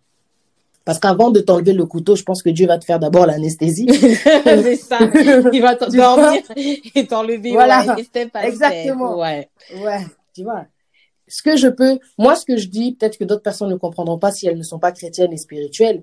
Parce 0.91 0.99
qu'avant 0.99 1.31
de 1.31 1.39
t'enlever 1.39 1.73
le 1.73 1.87
couteau, 1.87 2.17
je 2.17 2.25
pense 2.25 2.43
que 2.43 2.51
Dieu 2.51 2.67
va 2.67 2.77
te 2.77 2.85
faire 2.85 2.99
d'abord 2.99 3.25
l'anesthésie. 3.25 3.87
c'est 3.93 4.75
ça. 4.75 4.99
Il 5.53 5.63
va 5.63 5.77
t'endormir 5.77 6.43
et 6.97 7.07
t'enlever. 7.07 7.53
Voilà. 7.53 7.97
Exactement. 8.43 9.17
Ouais. 9.17 9.49
Ouais. 9.85 10.01
Tu 10.35 10.43
vois. 10.43 10.65
Ce 11.29 11.45
que 11.45 11.57
je 11.57 11.69
peux, 11.69 12.01
moi, 12.19 12.35
ce 12.35 12.45
que 12.45 12.57
je 12.57 12.67
dis, 12.67 12.97
peut-être 12.97 13.19
que 13.19 13.23
d'autres 13.23 13.45
personnes 13.45 13.71
ne 13.71 13.77
comprendront 13.77 14.19
pas 14.19 14.33
si 14.33 14.49
elles 14.49 14.59
ne 14.59 14.65
sont 14.65 14.81
pas 14.81 14.91
chrétiennes 14.91 15.33
et 15.33 15.37
spirituelles, 15.37 16.03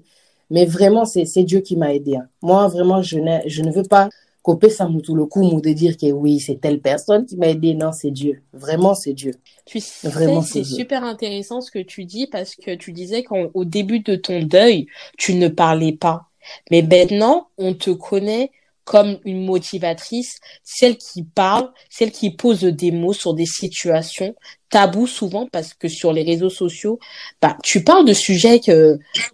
mais 0.50 0.64
vraiment, 0.64 1.04
c'est 1.04 1.44
Dieu 1.44 1.60
qui 1.60 1.76
m'a 1.76 1.94
aidé. 1.94 2.16
Hein. 2.16 2.30
Moi, 2.42 2.66
vraiment, 2.70 3.02
je, 3.02 3.18
je 3.46 3.64
ne 3.64 3.72
veux 3.74 3.84
pas 3.84 4.08
couper 4.48 4.70
ça 4.70 4.88
tout 5.04 5.14
le 5.14 5.26
coup 5.26 5.42
ou 5.42 5.60
de 5.60 5.72
dire 5.72 5.98
que 5.98 6.10
oui, 6.10 6.40
c'est 6.40 6.62
telle 6.62 6.80
personne 6.80 7.26
qui 7.26 7.36
m'a 7.36 7.50
aidé. 7.50 7.74
Non, 7.74 7.92
c'est 7.92 8.12
Dieu. 8.12 8.42
Vraiment, 8.54 8.96
c'est 8.96 9.12
Dieu. 9.12 9.34
Tu 9.66 9.82
sais, 9.82 10.08
Vraiment, 10.08 10.42
c'est 10.42 10.64
super 10.64 11.04
intéressant 11.04 11.60
ce 11.60 11.70
que 11.70 11.80
tu 11.80 12.06
dis 12.06 12.28
parce 12.28 12.56
que 12.56 12.74
tu 12.76 12.94
disais 12.94 13.24
qu'au 13.24 13.66
début 13.66 14.00
de 14.00 14.16
ton 14.16 14.42
deuil, 14.42 14.88
tu 15.18 15.34
ne 15.34 15.50
parlais 15.50 15.92
pas. 15.92 16.28
Mais 16.72 16.82
maintenant, 16.82 17.50
on 17.58 17.74
te 17.74 17.90
connaît 17.90 18.52
comme 18.86 19.20
une 19.26 19.44
motivatrice, 19.44 20.38
celle 20.64 20.96
qui 20.96 21.24
parle, 21.24 21.70
celle 21.90 22.14
qui 22.14 22.32
pose 22.32 22.62
des 22.62 22.92
mots 22.92 23.12
sur 23.12 23.34
des 23.34 23.46
situations 23.46 24.34
tabous 24.70 25.08
souvent 25.08 25.46
parce 25.52 25.74
que 25.74 25.90
sur 25.90 26.14
les 26.14 26.24
réseaux 26.24 26.50
sociaux, 26.50 27.00
bah, 27.42 27.58
tu 27.64 27.84
parles 27.84 28.06
de 28.06 28.14
sujets 28.14 28.62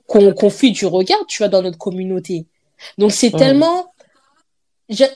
qu'on, 0.07 0.33
qu'on 0.33 0.49
fuit 0.49 0.71
du 0.71 0.87
regard, 0.87 1.23
tu 1.27 1.37
vois, 1.37 1.49
dans 1.49 1.61
notre 1.61 1.77
communauté. 1.77 2.47
Donc 2.97 3.11
c'est 3.11 3.29
tellement 3.29 3.92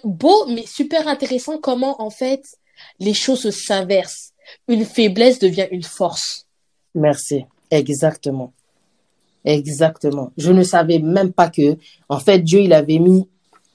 beau, 0.03 0.45
mais 0.47 0.65
super 0.65 1.07
intéressant 1.07 1.57
comment, 1.57 2.01
en 2.01 2.09
fait, 2.09 2.43
les 2.99 3.13
choses 3.13 3.49
s'inversent. 3.49 4.33
Une 4.67 4.85
faiblesse 4.85 5.39
devient 5.39 5.67
une 5.71 5.83
force. 5.83 6.47
Merci. 6.95 7.45
Exactement. 7.69 8.53
Exactement. 9.43 10.31
Je 10.37 10.51
ne 10.51 10.63
savais 10.63 10.99
même 10.99 11.31
pas 11.31 11.49
que, 11.49 11.77
en 12.09 12.19
fait, 12.19 12.39
Dieu, 12.39 12.61
il 12.61 12.73
avait 12.73 12.99
mis 12.99 13.27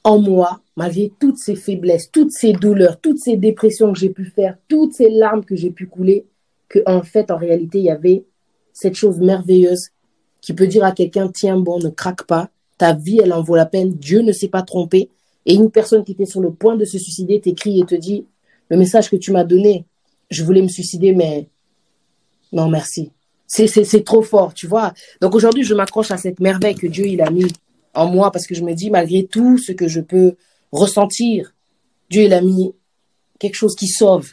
en 0.05 0.19
moi, 0.19 0.61
malgré 0.77 1.13
toutes 1.21 1.39
ces 1.39 1.55
faiblesses, 1.55 2.11
toutes 2.11 2.33
ces 2.33 2.53
douleurs, 2.53 3.01
toutes 3.01 3.19
ces 3.19 3.37
dépressions 3.37 3.93
que 3.93 3.99
j'ai 3.99 4.11
pu 4.11 4.25
faire, 4.25 4.57
toutes 4.69 4.95
ces 4.95 5.11
larmes 5.11 5.45
que 5.45 5.57
j'ai 5.57 5.71
pu 5.71 5.87
couler, 5.87 6.27
que, 6.69 6.81
en 6.87 7.03
fait, 7.03 7.31
en 7.31 7.37
réalité, 7.37 7.79
il 7.79 7.85
y 7.85 7.91
avait 7.91 8.25
cette 8.73 8.95
chose 8.95 9.19
merveilleuse 9.19 9.91
qui 10.41 10.55
peut 10.55 10.67
dire 10.67 10.85
à 10.85 10.93
quelqu'un, 10.93 11.29
tiens 11.29 11.59
bon, 11.59 11.79
ne 11.79 11.89
craque 11.89 12.27
pas, 12.27 12.51
ta 12.79 12.95
vie, 12.95 13.21
elle 13.23 13.33
en 13.33 13.43
vaut 13.43 13.55
la 13.55 13.67
peine, 13.67 13.93
Dieu 13.93 14.23
ne 14.23 14.33
s'est 14.33 14.49
pas 14.49 14.63
trompé, 14.63 15.11
et 15.47 15.55
une 15.55 15.71
personne 15.71 16.05
qui 16.05 16.13
était 16.13 16.27
sur 16.27 16.41
le 16.41 16.53
point 16.53 16.77
de 16.77 16.85
se 16.85 16.99
suicider 16.99 17.41
t'écrit 17.41 17.81
et 17.81 17.85
te 17.85 17.95
dit 17.95 18.27
le 18.69 18.77
message 18.77 19.11
que 19.11 19.17
tu 19.17 19.33
m'as 19.33 19.45
donné, 19.45 19.85
je 20.31 20.45
voulais 20.45 20.63
me 20.63 20.69
suicider, 20.69 21.13
mais 21.13 21.49
non, 22.53 22.69
merci. 22.69 23.11
C'est 23.47 24.05
trop 24.05 24.23
fort, 24.23 24.55
tu 24.55 24.67
vois. 24.67 24.95
Donc 25.21 25.35
aujourd'hui, 25.35 25.63
je 25.63 25.75
m'accroche 25.75 26.11
à 26.11 26.17
cette 26.17 26.41
merveille 26.41 26.75
que 26.75 26.87
Dieu 26.87 27.07
il 27.07 27.21
a 27.21 27.31
mis 27.31 27.53
en 27.93 28.07
moi 28.07 28.31
parce 28.31 28.47
que 28.47 28.55
je 28.55 28.63
me 28.63 28.73
dis, 28.73 28.91
malgré 28.91 29.27
tout 29.27 29.59
ce 29.59 29.73
que 29.73 29.89
je 29.89 30.01
peux 30.01 30.37
ressentir, 30.71 31.55
Dieu 32.09 32.23
il 32.23 32.33
a 32.33 32.41
mis 32.41 32.73
quelque 33.39 33.57
chose 33.57 33.75
qui 33.75 33.89
sauve, 33.89 34.33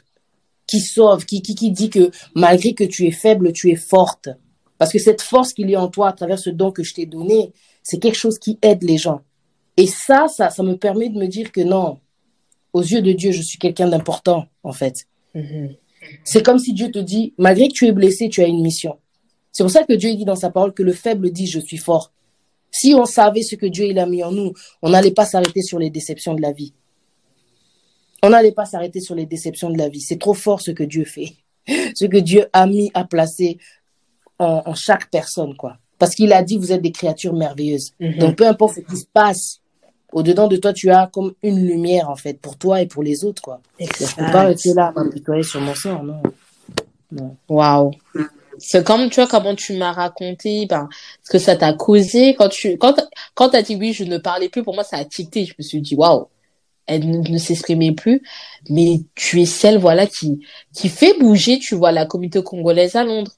qui 0.68 0.80
sauve, 0.80 1.26
qui, 1.26 1.42
qui, 1.42 1.56
qui 1.56 1.72
dit 1.72 1.90
que 1.90 2.12
malgré 2.34 2.74
que 2.74 2.86
tu 2.86 3.08
es 3.08 3.12
faible, 3.12 3.52
tu 3.52 3.70
es 3.72 3.76
forte. 3.76 4.30
Parce 4.78 4.94
que 4.94 5.00
cette 5.00 5.22
force 5.22 5.52
qu'il 5.52 5.70
y 5.70 5.76
a 5.76 5.82
en 5.82 5.90
toi 5.90 6.08
à 6.08 6.14
travers 6.14 6.40
ce 6.40 6.50
don 6.50 6.72
que 6.72 6.84
je 6.84 6.94
t'ai 6.94 7.06
donné, 7.06 7.52
c'est 7.84 8.00
quelque 8.00 8.18
chose 8.18 8.40
qui 8.40 8.58
aide 8.62 8.84
les 8.84 8.98
gens. 8.98 9.22
Et 9.80 9.88
ça, 9.88 10.28
ça, 10.28 10.50
ça 10.50 10.62
me 10.62 10.76
permet 10.76 11.08
de 11.08 11.18
me 11.18 11.26
dire 11.28 11.54
que 11.54 11.62
non, 11.62 12.00
aux 12.74 12.82
yeux 12.82 13.02
de 13.02 13.14
Dieu, 13.14 13.32
je 13.32 13.42
suis 13.42 13.58
quelqu'un 13.58 13.88
d'important, 13.88 14.46
en 14.62 14.74
fait. 14.74 15.08
Mm-hmm. 15.34 15.78
C'est 16.26 16.44
comme 16.44 16.60
si 16.60 16.74
Dieu 16.74 16.92
te 16.92 17.00
dit, 17.00 17.34
malgré 17.38 17.70
que 17.70 17.74
tu 17.74 17.88
es 17.88 17.94
blessé, 17.94 18.28
tu 18.28 18.44
as 18.44 18.48
une 18.48 18.62
mission. 18.62 19.00
C'est 19.54 19.64
pour 19.64 19.72
ça 19.72 19.86
que 19.86 19.94
Dieu 19.94 20.14
dit 20.16 20.26
dans 20.26 20.36
sa 20.36 20.50
parole 20.50 20.74
que 20.74 20.84
le 20.84 20.92
faible 20.92 21.32
dit, 21.32 21.48
je 21.48 21.62
suis 21.62 21.78
fort. 21.78 22.12
Si 22.70 22.94
on 22.94 23.06
savait 23.06 23.42
ce 23.42 23.56
que 23.56 23.68
Dieu 23.68 23.86
il 23.86 24.00
a 24.00 24.06
mis 24.06 24.22
en 24.22 24.34
nous, 24.34 24.52
on 24.82 24.90
n'allait 24.90 25.12
pas 25.12 25.26
s'arrêter 25.26 25.62
sur 25.62 25.80
les 25.80 25.90
déceptions 25.90 26.34
de 26.34 26.42
la 26.42 26.52
vie. 26.52 26.74
On 28.22 28.32
n'allait 28.32 28.52
pas 28.52 28.66
s'arrêter 28.66 29.00
sur 29.00 29.16
les 29.16 29.26
déceptions 29.26 29.70
de 29.70 29.78
la 29.78 29.88
vie. 29.88 30.02
C'est 30.02 30.20
trop 30.20 30.34
fort 30.34 30.60
ce 30.60 30.72
que 30.72 30.84
Dieu 30.84 31.06
fait. 31.06 31.36
Ce 31.96 32.04
que 32.06 32.18
Dieu 32.18 32.48
a 32.52 32.68
mis 32.68 32.92
à 32.94 33.06
placer 33.06 33.60
en, 34.40 34.64
en 34.66 34.74
chaque 34.74 35.10
personne, 35.10 35.56
quoi. 35.56 35.78
Parce 36.00 36.16
qu'il 36.16 36.34
a 36.34 36.42
dit, 36.44 36.58
vous 36.58 36.72
êtes 36.72 36.82
des 36.82 36.92
créatures 36.92 37.34
merveilleuses. 37.34 37.94
Mm-hmm. 38.00 38.18
Donc, 38.18 38.36
peu 38.38 38.48
importe 38.48 38.76
ce 38.76 38.80
qui 38.82 38.98
se 38.98 39.06
passe, 39.14 39.62
au-dedans 40.12 40.48
de 40.48 40.58
toi, 40.58 40.74
tu 40.74 40.90
as 40.90 41.08
comme 41.08 41.34
une 41.44 41.66
lumière, 41.66 42.10
en 42.10 42.16
fait, 42.16 42.40
pour 42.40 42.58
toi 42.58 42.82
et 42.82 42.88
pour 42.88 43.04
les 43.04 43.24
autres, 43.24 43.42
quoi. 43.42 43.62
Je 43.80 43.86
ne 43.86 44.26
peux 44.26 44.32
pas 44.32 44.44
rester 44.46 44.74
là 44.74 44.94
à 44.96 45.44
sur 45.44 45.62
mon 45.62 45.76
sort, 45.76 46.04
non? 46.04 46.22
Waouh. 47.48 47.92
C'est 48.58 48.86
comme, 48.86 49.10
tu 49.10 49.16
vois, 49.16 49.28
comment 49.28 49.56
tu 49.56 49.78
m'as 49.78 49.94
raconté, 49.94 50.66
ben, 50.66 50.90
ce 51.24 51.32
que 51.32 51.40
ça 51.40 51.56
t'a 51.56 51.74
causé. 51.74 52.36
Quand 52.36 52.50
tu, 52.50 52.78
quand, 52.78 52.96
quand 53.34 53.50
t'as 53.50 53.62
dit 53.62 53.76
oui, 53.76 53.94
je 53.94 54.04
ne 54.04 54.18
parlais 54.18 54.50
plus, 54.50 54.64
pour 54.64 54.76
moi, 54.76 54.84
ça 54.84 54.98
a 54.98 55.06
ticté. 55.06 55.46
Je 55.46 55.54
me 55.58 55.64
suis 55.64 55.82
dit, 55.82 55.96
waouh, 55.96 56.28
elle 56.86 57.10
ne, 57.10 57.38
s'exprimait 57.38 57.94
plus. 57.94 58.22
Mais 58.70 59.02
tu 59.16 59.42
es 59.42 59.46
celle, 59.46 59.78
voilà, 59.78 60.08
qui, 60.08 60.42
qui 60.74 60.90
fait 60.90 61.18
bouger, 61.20 61.60
tu 61.60 61.76
vois, 61.76 61.92
la 61.92 62.06
communauté 62.06 62.44
congolaise 62.44 62.96
à 62.96 63.04
Londres. 63.04 63.32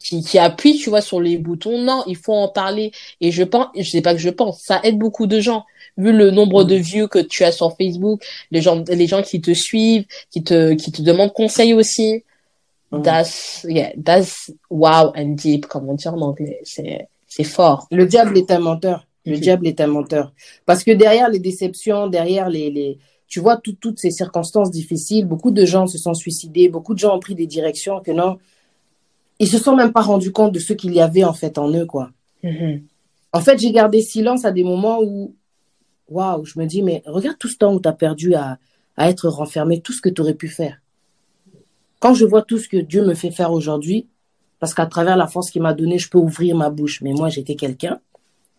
Qui, 0.00 0.22
qui 0.22 0.38
appuie, 0.38 0.76
tu 0.76 0.90
vois, 0.90 1.00
sur 1.00 1.20
les 1.20 1.38
boutons. 1.38 1.78
Non, 1.82 2.04
il 2.06 2.16
faut 2.16 2.34
en 2.34 2.48
parler. 2.48 2.92
Et 3.20 3.30
je 3.30 3.42
pense, 3.42 3.66
je 3.76 3.88
sais 3.88 4.00
pas 4.00 4.14
que 4.14 4.20
je 4.20 4.30
pense, 4.30 4.60
ça 4.60 4.80
aide 4.84 4.98
beaucoup 4.98 5.26
de 5.26 5.40
gens 5.40 5.64
vu 5.98 6.12
le 6.12 6.30
nombre 6.30 6.64
de 6.64 6.76
vues 6.76 7.08
que 7.08 7.18
tu 7.18 7.44
as 7.44 7.52
sur 7.52 7.76
Facebook, 7.76 8.24
les 8.50 8.62
gens, 8.62 8.82
les 8.88 9.06
gens 9.06 9.20
qui 9.20 9.42
te 9.42 9.52
suivent, 9.52 10.06
qui 10.30 10.42
te, 10.42 10.72
qui 10.74 10.90
te 10.92 11.02
demandent 11.02 11.32
conseil 11.34 11.74
aussi. 11.74 12.24
That's, 12.90 13.66
yeah, 13.68 13.92
that's 14.02 14.50
wow 14.70 15.12
and 15.14 15.34
deep, 15.34 15.66
comme 15.66 15.90
on 15.90 15.94
dit 15.94 16.08
en 16.08 16.18
anglais. 16.22 16.60
C'est, 16.62 17.08
c'est 17.26 17.44
fort. 17.44 17.86
Le 17.90 18.06
diable 18.06 18.38
est 18.38 18.50
un 18.50 18.60
menteur. 18.60 19.06
Le 19.26 19.34
mm-hmm. 19.36 19.40
diable 19.40 19.66
est 19.66 19.80
un 19.82 19.88
menteur. 19.88 20.32
Parce 20.64 20.84
que 20.84 20.92
derrière 20.92 21.28
les 21.28 21.38
déceptions, 21.38 22.06
derrière 22.06 22.48
les, 22.48 22.70
les, 22.70 22.98
tu 23.26 23.40
vois, 23.40 23.58
toutes 23.58 23.98
ces 23.98 24.10
circonstances 24.10 24.70
difficiles, 24.70 25.26
beaucoup 25.26 25.50
de 25.50 25.66
gens 25.66 25.86
se 25.86 25.98
sont 25.98 26.14
suicidés, 26.14 26.70
beaucoup 26.70 26.94
de 26.94 26.98
gens 26.98 27.14
ont 27.14 27.20
pris 27.20 27.34
des 27.34 27.46
directions 27.46 28.00
que 28.00 28.10
non, 28.10 28.38
ils 29.38 29.48
se 29.48 29.58
sont 29.58 29.76
même 29.76 29.92
pas 29.92 30.00
rendus 30.00 30.32
compte 30.32 30.52
de 30.52 30.58
ce 30.58 30.72
qu'il 30.72 30.94
y 30.94 31.00
avait 31.00 31.24
en 31.24 31.34
fait 31.34 31.58
en 31.58 31.70
eux, 31.70 31.84
quoi. 31.84 32.10
Mm-hmm. 32.42 32.80
En 33.34 33.40
fait, 33.40 33.58
j'ai 33.58 33.70
gardé 33.70 34.00
silence 34.00 34.46
à 34.46 34.52
des 34.52 34.64
moments 34.64 35.00
où 35.02 35.34
waouh, 36.08 36.44
je 36.44 36.58
me 36.58 36.66
dis, 36.66 36.82
mais 36.82 37.02
regarde 37.06 37.38
tout 37.38 37.48
ce 37.48 37.56
temps 37.56 37.74
où 37.74 37.80
tu 37.80 37.88
as 37.88 37.92
perdu 37.92 38.34
à, 38.34 38.58
être 38.96 39.28
renfermé, 39.28 39.80
tout 39.80 39.92
ce 39.92 40.00
que 40.00 40.08
tu 40.08 40.20
aurais 40.20 40.34
pu 40.34 40.48
faire. 40.48 40.80
Quand 42.00 42.14
je 42.14 42.24
vois 42.24 42.42
tout 42.42 42.58
ce 42.58 42.68
que 42.68 42.76
Dieu 42.76 43.04
me 43.04 43.14
fait 43.14 43.30
faire 43.30 43.52
aujourd'hui, 43.52 44.08
parce 44.58 44.74
qu'à 44.74 44.86
travers 44.86 45.16
la 45.16 45.28
force 45.28 45.52
qu'il 45.52 45.62
m'a 45.62 45.72
donnée, 45.72 45.98
je 45.98 46.10
peux 46.10 46.18
ouvrir 46.18 46.56
ma 46.56 46.68
bouche. 46.68 47.00
Mais 47.02 47.12
moi, 47.12 47.28
j'étais 47.28 47.54
quelqu'un, 47.54 48.00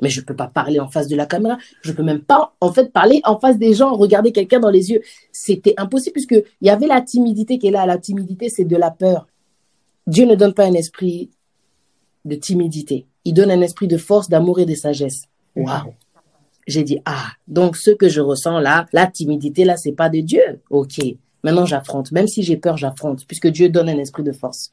mais 0.02 0.10
je 0.10 0.22
peux 0.22 0.36
pas 0.36 0.48
parler 0.48 0.80
en 0.80 0.88
face 0.88 1.10
de 1.10 1.16
la 1.18 1.26
caméra. 1.26 1.58
Je 1.82 1.92
peux 1.92 2.04
même 2.04 2.22
pas, 2.22 2.54
en 2.62 2.72
fait, 2.72 2.94
parler 2.94 3.20
en 3.26 3.38
face 3.38 3.58
des 3.58 3.74
gens, 3.74 3.94
regarder 3.96 4.32
quelqu'un 4.32 4.62
dans 4.62 4.70
les 4.70 4.92
yeux. 4.92 5.02
C'était 5.34 5.74
impossible 5.76 6.14
puisque 6.14 6.42
il 6.62 6.68
y 6.68 6.70
avait 6.70 6.88
la 6.88 7.02
timidité 7.02 7.60
qui 7.60 7.68
est 7.68 7.72
là. 7.72 7.86
La 7.86 7.98
timidité, 7.98 8.48
c'est 8.48 8.64
de 8.64 8.78
la 8.78 8.92
peur. 8.92 9.28
Dieu 10.08 10.26
ne 10.26 10.36
donne 10.36 10.54
pas 10.54 10.66
un 10.66 10.74
esprit 10.74 11.32
de 12.24 12.36
timidité. 12.36 13.08
Il 13.26 13.34
donne 13.34 13.52
un 13.52 13.62
esprit 13.62 13.88
de 13.88 13.98
force, 13.98 14.30
d'amour 14.30 14.60
et 14.60 14.66
de 14.66 14.76
sagesse. 14.76 15.26
Waouh! 15.56 15.94
J'ai 16.70 16.84
dit, 16.84 17.00
ah, 17.06 17.26
donc 17.48 17.76
ce 17.76 17.90
que 17.90 18.10
je 18.10 18.22
ressens 18.22 18.60
là, 18.60 18.86
la 18.94 19.08
timidité 19.08 19.66
là, 19.66 19.76
c'est 19.76 19.92
pas 19.92 20.08
de 20.08 20.20
Dieu. 20.20 20.62
Ok, 20.70 21.00
maintenant 21.44 21.66
j'affronte. 21.66 22.12
Même 22.12 22.28
si 22.28 22.44
j'ai 22.44 22.58
peur, 22.58 22.78
j'affronte, 22.78 23.26
puisque 23.26 23.48
Dieu 23.48 23.70
donne 23.70 23.90
un 23.90 23.98
esprit 23.98 24.22
de 24.24 24.32
force. 24.32 24.72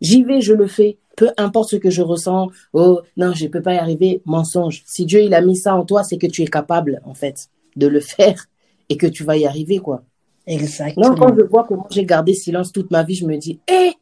J'y 0.00 0.22
vais, 0.22 0.40
je 0.40 0.52
le 0.52 0.66
fais. 0.66 0.98
Peu 1.16 1.30
importe 1.36 1.70
ce 1.70 1.76
que 1.76 1.90
je 1.90 2.02
ressens. 2.02 2.48
Oh, 2.74 3.00
non, 3.16 3.32
je 3.32 3.46
peux 3.46 3.62
pas 3.62 3.74
y 3.74 3.78
arriver. 3.78 4.22
Mensonge. 4.24 4.82
Si 4.86 5.04
Dieu, 5.06 5.22
il 5.22 5.34
a 5.34 5.40
mis 5.40 5.56
ça 5.56 5.74
en 5.74 5.84
toi, 5.84 6.04
c'est 6.04 6.18
que 6.18 6.26
tu 6.26 6.42
es 6.42 6.46
capable, 6.46 7.00
en 7.04 7.14
fait, 7.14 7.48
de 7.74 7.86
le 7.86 8.00
faire 8.00 8.46
et 8.88 8.96
que 8.96 9.06
tu 9.06 9.24
vas 9.24 9.36
y 9.36 9.46
arriver, 9.46 9.78
quoi. 9.78 10.04
Exactement. 10.46 11.08
Non, 11.08 11.16
quand 11.16 11.34
je 11.36 11.42
vois 11.42 11.64
comment 11.64 11.88
j'ai 11.90 12.04
gardé 12.04 12.34
silence 12.34 12.70
toute 12.70 12.90
ma 12.90 13.02
vie, 13.02 13.14
je 13.14 13.26
me 13.26 13.36
dis, 13.36 13.58
hé, 13.68 13.94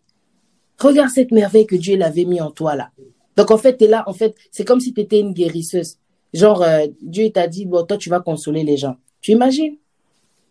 regarde 0.78 1.10
cette 1.10 1.30
merveille 1.30 1.66
que 1.66 1.76
Dieu 1.76 1.96
l'avait 1.96 2.24
mis 2.26 2.40
en 2.40 2.50
toi, 2.50 2.74
là. 2.74 2.90
Donc, 3.36 3.50
en 3.50 3.56
fait, 3.56 3.76
tu 3.76 3.84
es 3.84 3.88
là, 3.88 4.04
en 4.06 4.12
fait, 4.12 4.34
c'est 4.50 4.64
comme 4.64 4.80
si 4.80 4.92
tu 4.92 5.00
étais 5.00 5.20
une 5.20 5.32
guérisseuse. 5.32 5.96
Genre, 6.34 6.62
euh, 6.62 6.86
Dieu 7.00 7.30
t'a 7.30 7.46
dit, 7.46 7.64
bon, 7.64 7.86
toi, 7.86 7.96
tu 7.96 8.10
vas 8.10 8.20
consoler 8.20 8.64
les 8.64 8.76
gens. 8.76 8.96
Tu 9.20 9.30
imagines? 9.30 9.76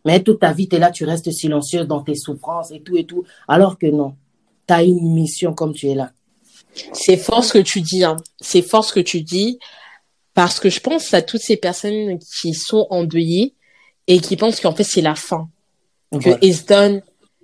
Mais 0.06 0.22
toute 0.22 0.40
ta 0.40 0.54
vie, 0.54 0.68
tu 0.68 0.78
es 0.78 0.80
là, 0.80 0.92
tu 0.92 1.06
restes 1.06 1.32
silencieuse 1.32 1.88
dans 1.88 2.02
tes 2.02 2.16
souffrances 2.16 2.72
et 2.72 2.82
tout 2.82 2.98
et 2.98 3.06
tout. 3.06 3.24
Alors 3.48 3.78
que 3.78 3.88
non, 3.88 4.16
tu 4.68 4.74
as 4.74 4.84
une 4.84 5.14
mission 5.14 5.54
comme 5.54 5.74
tu 5.74 5.90
es 5.90 5.96
là. 5.96 6.12
C'est 6.94 7.18
fort 7.18 7.44
ce 7.44 7.54
que 7.54 7.60
tu 7.60 7.82
dis. 7.82 8.04
Hein. 8.04 8.18
C'est 8.40 8.62
fort 8.62 8.84
ce 8.84 8.94
que 8.94 9.00
tu 9.00 9.22
dis. 9.22 9.60
Parce 10.34 10.60
que 10.60 10.70
je 10.70 10.80
pense 10.80 11.14
à 11.14 11.22
toutes 11.22 11.42
ces 11.42 11.58
personnes 11.58 12.18
qui 12.18 12.54
sont 12.54 12.88
endeuillées 12.90 13.54
et 14.08 14.20
qui 14.20 14.36
pensent 14.36 14.60
qu'en 14.60 14.74
fait, 14.74 14.84
c'est 14.84 15.02
la 15.02 15.16
fin. 15.16 15.50
Que 16.12 16.44
it's 16.46 16.66
done. 16.66 17.02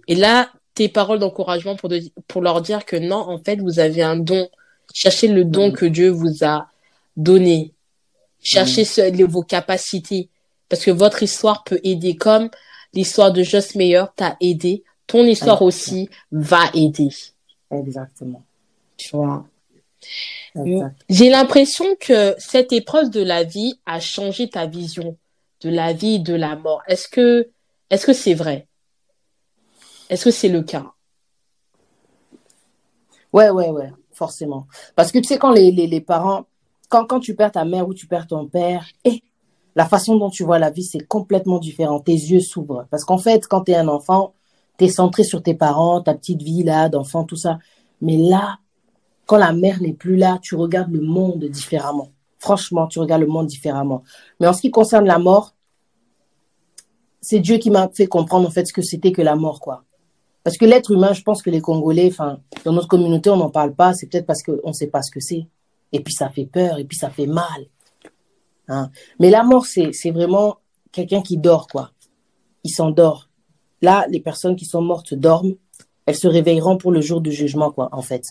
Et 0.08 0.16
là, 0.16 0.50
tes 0.74 0.90
paroles 0.90 1.20
d'encouragement 1.20 1.76
pour, 1.76 1.92
pour 2.28 2.42
leur 2.42 2.62
dire 2.62 2.86
que 2.86 2.96
non, 2.96 3.18
en 3.18 3.38
fait, 3.38 3.58
vous 3.58 3.80
avez 3.80 4.02
un 4.02 4.16
don. 4.16 4.50
Cherchez 4.94 5.28
le 5.28 5.46
don 5.46 5.70
mm. 5.70 5.74
que 5.74 5.86
Dieu 5.86 6.10
vous 6.10 6.44
a 6.44 6.68
donné. 7.16 7.74
Cherchez 8.42 8.84
mm. 8.84 9.24
vos 9.26 9.44
capacités. 9.44 10.30
Parce 10.70 10.84
que 10.84 10.92
votre 10.92 11.24
histoire 11.24 11.64
peut 11.64 11.80
aider 11.84 12.16
comme 12.16 12.50
l'histoire 12.94 13.32
de 13.32 13.44
Just 13.44 13.76
Meyer 13.76 14.06
t'a 14.16 14.38
aidé. 14.40 14.84
Ton 15.08 15.24
histoire 15.26 15.62
aussi 15.62 16.10
va 16.32 16.70
aider. 16.74 17.10
Exactement. 17.72 18.44
Tu 18.98 19.16
vois. 19.16 19.46
J'ai 21.10 21.30
l'impression 21.30 21.86
que 22.00 22.36
cette 22.38 22.72
épreuve 22.72 23.10
de 23.10 23.22
la 23.22 23.44
vie 23.44 23.80
a 23.86 24.00
changé 24.00 24.50
ta 24.50 24.66
vision 24.66 25.18
de 25.62 25.70
la 25.70 25.94
vie 25.94 26.16
et 26.16 26.20
de 26.20 26.34
la 26.34 26.56
mort. 26.56 26.82
Est-ce 26.88 27.08
que 27.08 27.50
est-ce 27.90 28.06
que 28.06 28.14
c'est 28.14 28.34
vrai? 28.34 28.68
Est-ce 30.10 30.26
que 30.26 30.32
c'est 30.32 30.50
le 30.50 30.64
cas? 30.64 30.86
Ouais, 33.34 33.50
ouais, 33.50 33.70
ouais, 33.70 33.92
forcément. 34.12 34.68
Parce 34.96 35.12
que 35.12 35.20
tu 35.20 35.26
sais, 35.26 35.38
quand 35.38 35.52
les, 35.52 35.72
les, 35.72 35.88
les 35.88 36.02
parents 36.02 36.46
quand, 36.90 37.20
tu 37.20 37.36
perds 37.36 37.54
ta 37.54 37.66
mère 37.66 37.88
ou 37.88 37.94
tu 37.94 38.08
perds 38.08 38.28
ton 38.28 38.48
père, 38.48 38.86
et 39.06 39.22
la 39.76 39.86
façon 39.86 40.18
dont 40.18 40.30
tu 40.30 40.44
vois 40.44 40.60
la 40.60 40.72
vie, 40.72 40.84
c'est 40.84 41.06
complètement 41.08 41.60
différent. 41.60 42.00
Tes 42.00 42.12
yeux 42.12 42.42
s'ouvrent. 42.42 42.86
Parce 42.90 43.06
qu'en 43.06 43.20
fait, 43.20 43.48
quand 43.48 43.66
tu 43.66 43.72
es 43.72 43.76
un 43.76 43.88
enfant, 43.88 44.34
tu 44.78 44.86
es 44.86 44.90
centré 44.90 45.24
sur 45.24 45.44
tes 45.44 45.54
parents, 45.54 46.02
ta 46.02 46.16
petite 46.16 46.42
vie 46.42 46.64
là, 46.64 46.90
d'enfant, 46.90 47.24
tout 47.24 47.36
ça. 47.36 47.60
Mais 48.02 48.18
là, 48.18 48.58
quand 49.26 49.38
la 49.38 49.54
mère 49.54 49.82
n'est 49.82 49.94
plus 49.94 50.16
là, 50.16 50.40
tu 50.42 50.56
regardes 50.56 50.92
le 50.92 51.02
monde 51.02 51.46
différemment. 51.46 52.10
Franchement, 52.40 52.88
tu 52.88 53.00
regardes 53.00 53.22
le 53.22 53.28
monde 53.28 53.48
différemment. 53.48 54.04
Mais 54.40 54.48
en 54.48 54.54
ce 54.54 54.62
qui 54.62 54.72
concerne 54.72 55.06
la 55.06 55.20
mort, 55.20 55.54
c'est 57.22 57.40
Dieu 57.40 57.58
qui 57.58 57.70
m'a 57.70 57.90
fait 57.90 58.08
comprendre 58.08 58.48
en 58.48 58.52
fait 58.52 58.66
ce 58.66 58.74
que 58.74 58.82
c'était 58.82 59.12
que 59.12 59.22
la 59.22 59.36
mort, 59.36 59.60
quoi. 59.60 59.84
Parce 60.44 60.58
que 60.58 60.66
l'être 60.66 60.92
humain, 60.92 61.14
je 61.14 61.22
pense 61.22 61.44
que 61.44 61.50
les 61.50 61.62
Congolais, 61.62 62.08
enfin, 62.10 62.40
dans 62.64 62.72
notre 62.72 62.88
communauté, 62.88 63.30
on 63.30 63.38
n'en 63.38 63.50
parle 63.50 63.76
pas. 63.76 63.94
C'est 63.94 64.08
peut-être 64.08 64.26
parce 64.26 64.42
qu'on 64.42 64.70
ne 64.70 64.74
sait 64.74 64.88
pas 64.88 65.04
ce 65.04 65.12
que 65.12 65.20
c'est. 65.20 65.48
Et 65.92 66.02
puis 66.02 66.14
ça 66.14 66.30
fait 66.30 66.46
peur, 66.46 66.80
et 66.80 66.86
puis 66.86 66.98
ça 66.98 67.10
fait 67.10 67.26
mal. 67.26 67.66
Hein. 68.68 68.92
Mais 69.20 69.30
la 69.30 69.44
mort, 69.44 69.66
c'est 69.66 70.12
vraiment 70.12 70.58
quelqu'un 70.92 71.22
qui 71.22 71.38
dort, 71.38 71.68
quoi. 71.68 71.92
Il 72.64 72.70
s'endort. 72.70 73.30
Là, 73.82 74.06
les 74.10 74.20
personnes 74.20 74.56
qui 74.56 74.66
sont 74.66 74.82
mortes 74.82 75.14
dorment. 75.14 75.56
Elles 76.06 76.16
se 76.16 76.28
réveilleront 76.28 76.78
pour 76.78 76.92
le 76.92 77.02
jour 77.02 77.22
du 77.22 77.32
jugement, 77.32 77.72
quoi, 77.72 77.90
en 77.92 78.02
fait. 78.02 78.24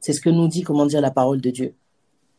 C'est 0.00 0.12
ce 0.12 0.20
que 0.20 0.30
nous 0.30 0.48
dit, 0.48 0.62
comment 0.62 0.86
dire, 0.86 1.00
la 1.00 1.10
parole 1.10 1.40
de 1.40 1.50
Dieu. 1.50 1.74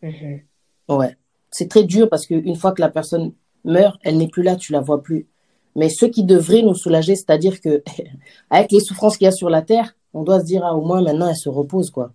Mm-hmm. 0.02 0.41
Ouais. 0.89 1.17
C'est 1.52 1.69
très 1.69 1.84
dur 1.84 2.10
parce 2.10 2.26
qu'une 2.26 2.56
fois 2.56 2.71
que 2.71 2.82
la 2.82 2.89
personne 2.89 3.34
meurt, 3.63 4.00
elle 4.04 4.17
n'est 4.17 4.28
plus 4.28 4.43
là, 4.43 4.56
tu 4.56 4.71
la 4.71 4.82
vois 4.82 5.02
plus. 5.02 5.28
Mais 5.76 5.89
ce 5.89 6.06
qui 6.06 6.23
devrait 6.23 6.63
nous 6.63 6.73
soulager, 6.73 7.15
c'est-à-dire 7.15 7.62
que 7.62 7.84
avec 8.50 8.71
les 8.71 8.80
souffrances 8.80 9.17
qu'il 9.17 9.26
y 9.26 9.28
a 9.28 9.32
sur 9.32 9.50
la 9.50 9.62
terre, 9.62 9.95
on 10.13 10.23
doit 10.23 10.39
se 10.39 10.45
dire 10.45 10.63
ah, 10.65 10.76
au 10.76 10.82
moins 10.82 11.02
maintenant 11.02 11.28
elle 11.30 11.38
se 11.38 11.50
repose 11.50 11.91
quoi. 11.91 12.13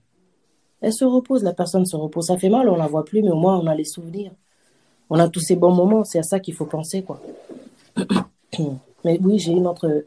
Elle 0.83 0.93
se 0.93 1.05
repose, 1.05 1.43
la 1.43 1.55
personne 1.55 1.87
se 1.87 1.97
repose. 1.97 2.27
Ça 2.27 2.37
fait 2.37 2.49
mal, 2.49 2.69
on 2.69 2.77
la 2.77 2.87
voit 2.87 3.05
plus, 3.05 3.23
mais 3.23 3.31
au 3.31 3.37
moins 3.37 3.59
on 3.59 3.67
a 3.67 3.75
les 3.75 3.85
souvenirs. 3.85 4.33
On 5.09 5.19
a 5.19 5.29
tous 5.29 5.41
ces 5.41 5.57
bons 5.57 5.73
moments, 5.73 6.05
c'est 6.05 6.19
à 6.19 6.23
ça 6.23 6.41
qu'il 6.41 6.55
faut 6.55 6.67
penser 6.67 7.03
quoi. 7.03 7.21
mais 9.05 9.19
oui, 9.23 9.39
j'ai 9.39 9.53
une 9.53 9.67
autre 9.67 10.05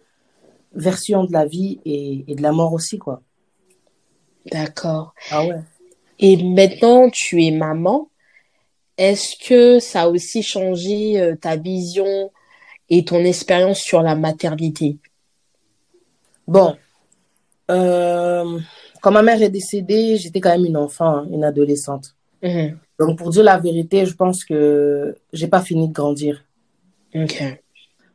version 0.73 1.23
de 1.23 1.31
la 1.31 1.45
vie 1.45 1.79
et, 1.85 2.25
et 2.27 2.35
de 2.35 2.41
la 2.41 2.51
mort 2.51 2.73
aussi 2.73 2.99
quoi. 2.99 3.21
D'accord. 4.51 5.13
Ah 5.31 5.45
ouais. 5.45 5.61
Et 6.19 6.41
maintenant, 6.43 7.09
tu 7.09 7.43
es 7.43 7.51
maman. 7.51 8.09
Est-ce 8.97 9.35
que 9.37 9.79
ça 9.79 10.03
a 10.03 10.07
aussi 10.07 10.41
changé 10.41 11.19
euh, 11.19 11.35
ta 11.35 11.57
vision 11.57 12.31
et 12.89 13.03
ton 13.03 13.25
expérience 13.25 13.79
sur 13.79 14.01
la 14.01 14.15
maternité? 14.15 14.97
Bon, 16.47 16.77
euh, 17.71 18.59
quand 19.05 19.11
ma 19.11 19.21
mère 19.21 19.39
est 19.39 19.51
décédée, 19.51 20.17
j'étais 20.17 20.41
quand 20.41 20.49
même 20.49 20.65
une 20.65 20.77
enfant, 20.77 21.17
hein, 21.17 21.27
une 21.31 21.43
adolescente. 21.43 22.15
Mhm. 22.41 22.75
Donc 22.99 23.19
pour 23.19 23.29
dire 23.29 23.43
la 23.43 23.59
vérité, 23.59 24.03
je 24.03 24.15
pense 24.15 24.43
que 24.43 25.15
j'ai 25.31 25.47
pas 25.47 25.61
fini 25.61 25.87
de 25.87 25.93
grandir. 25.93 26.43
Ok. 27.13 27.61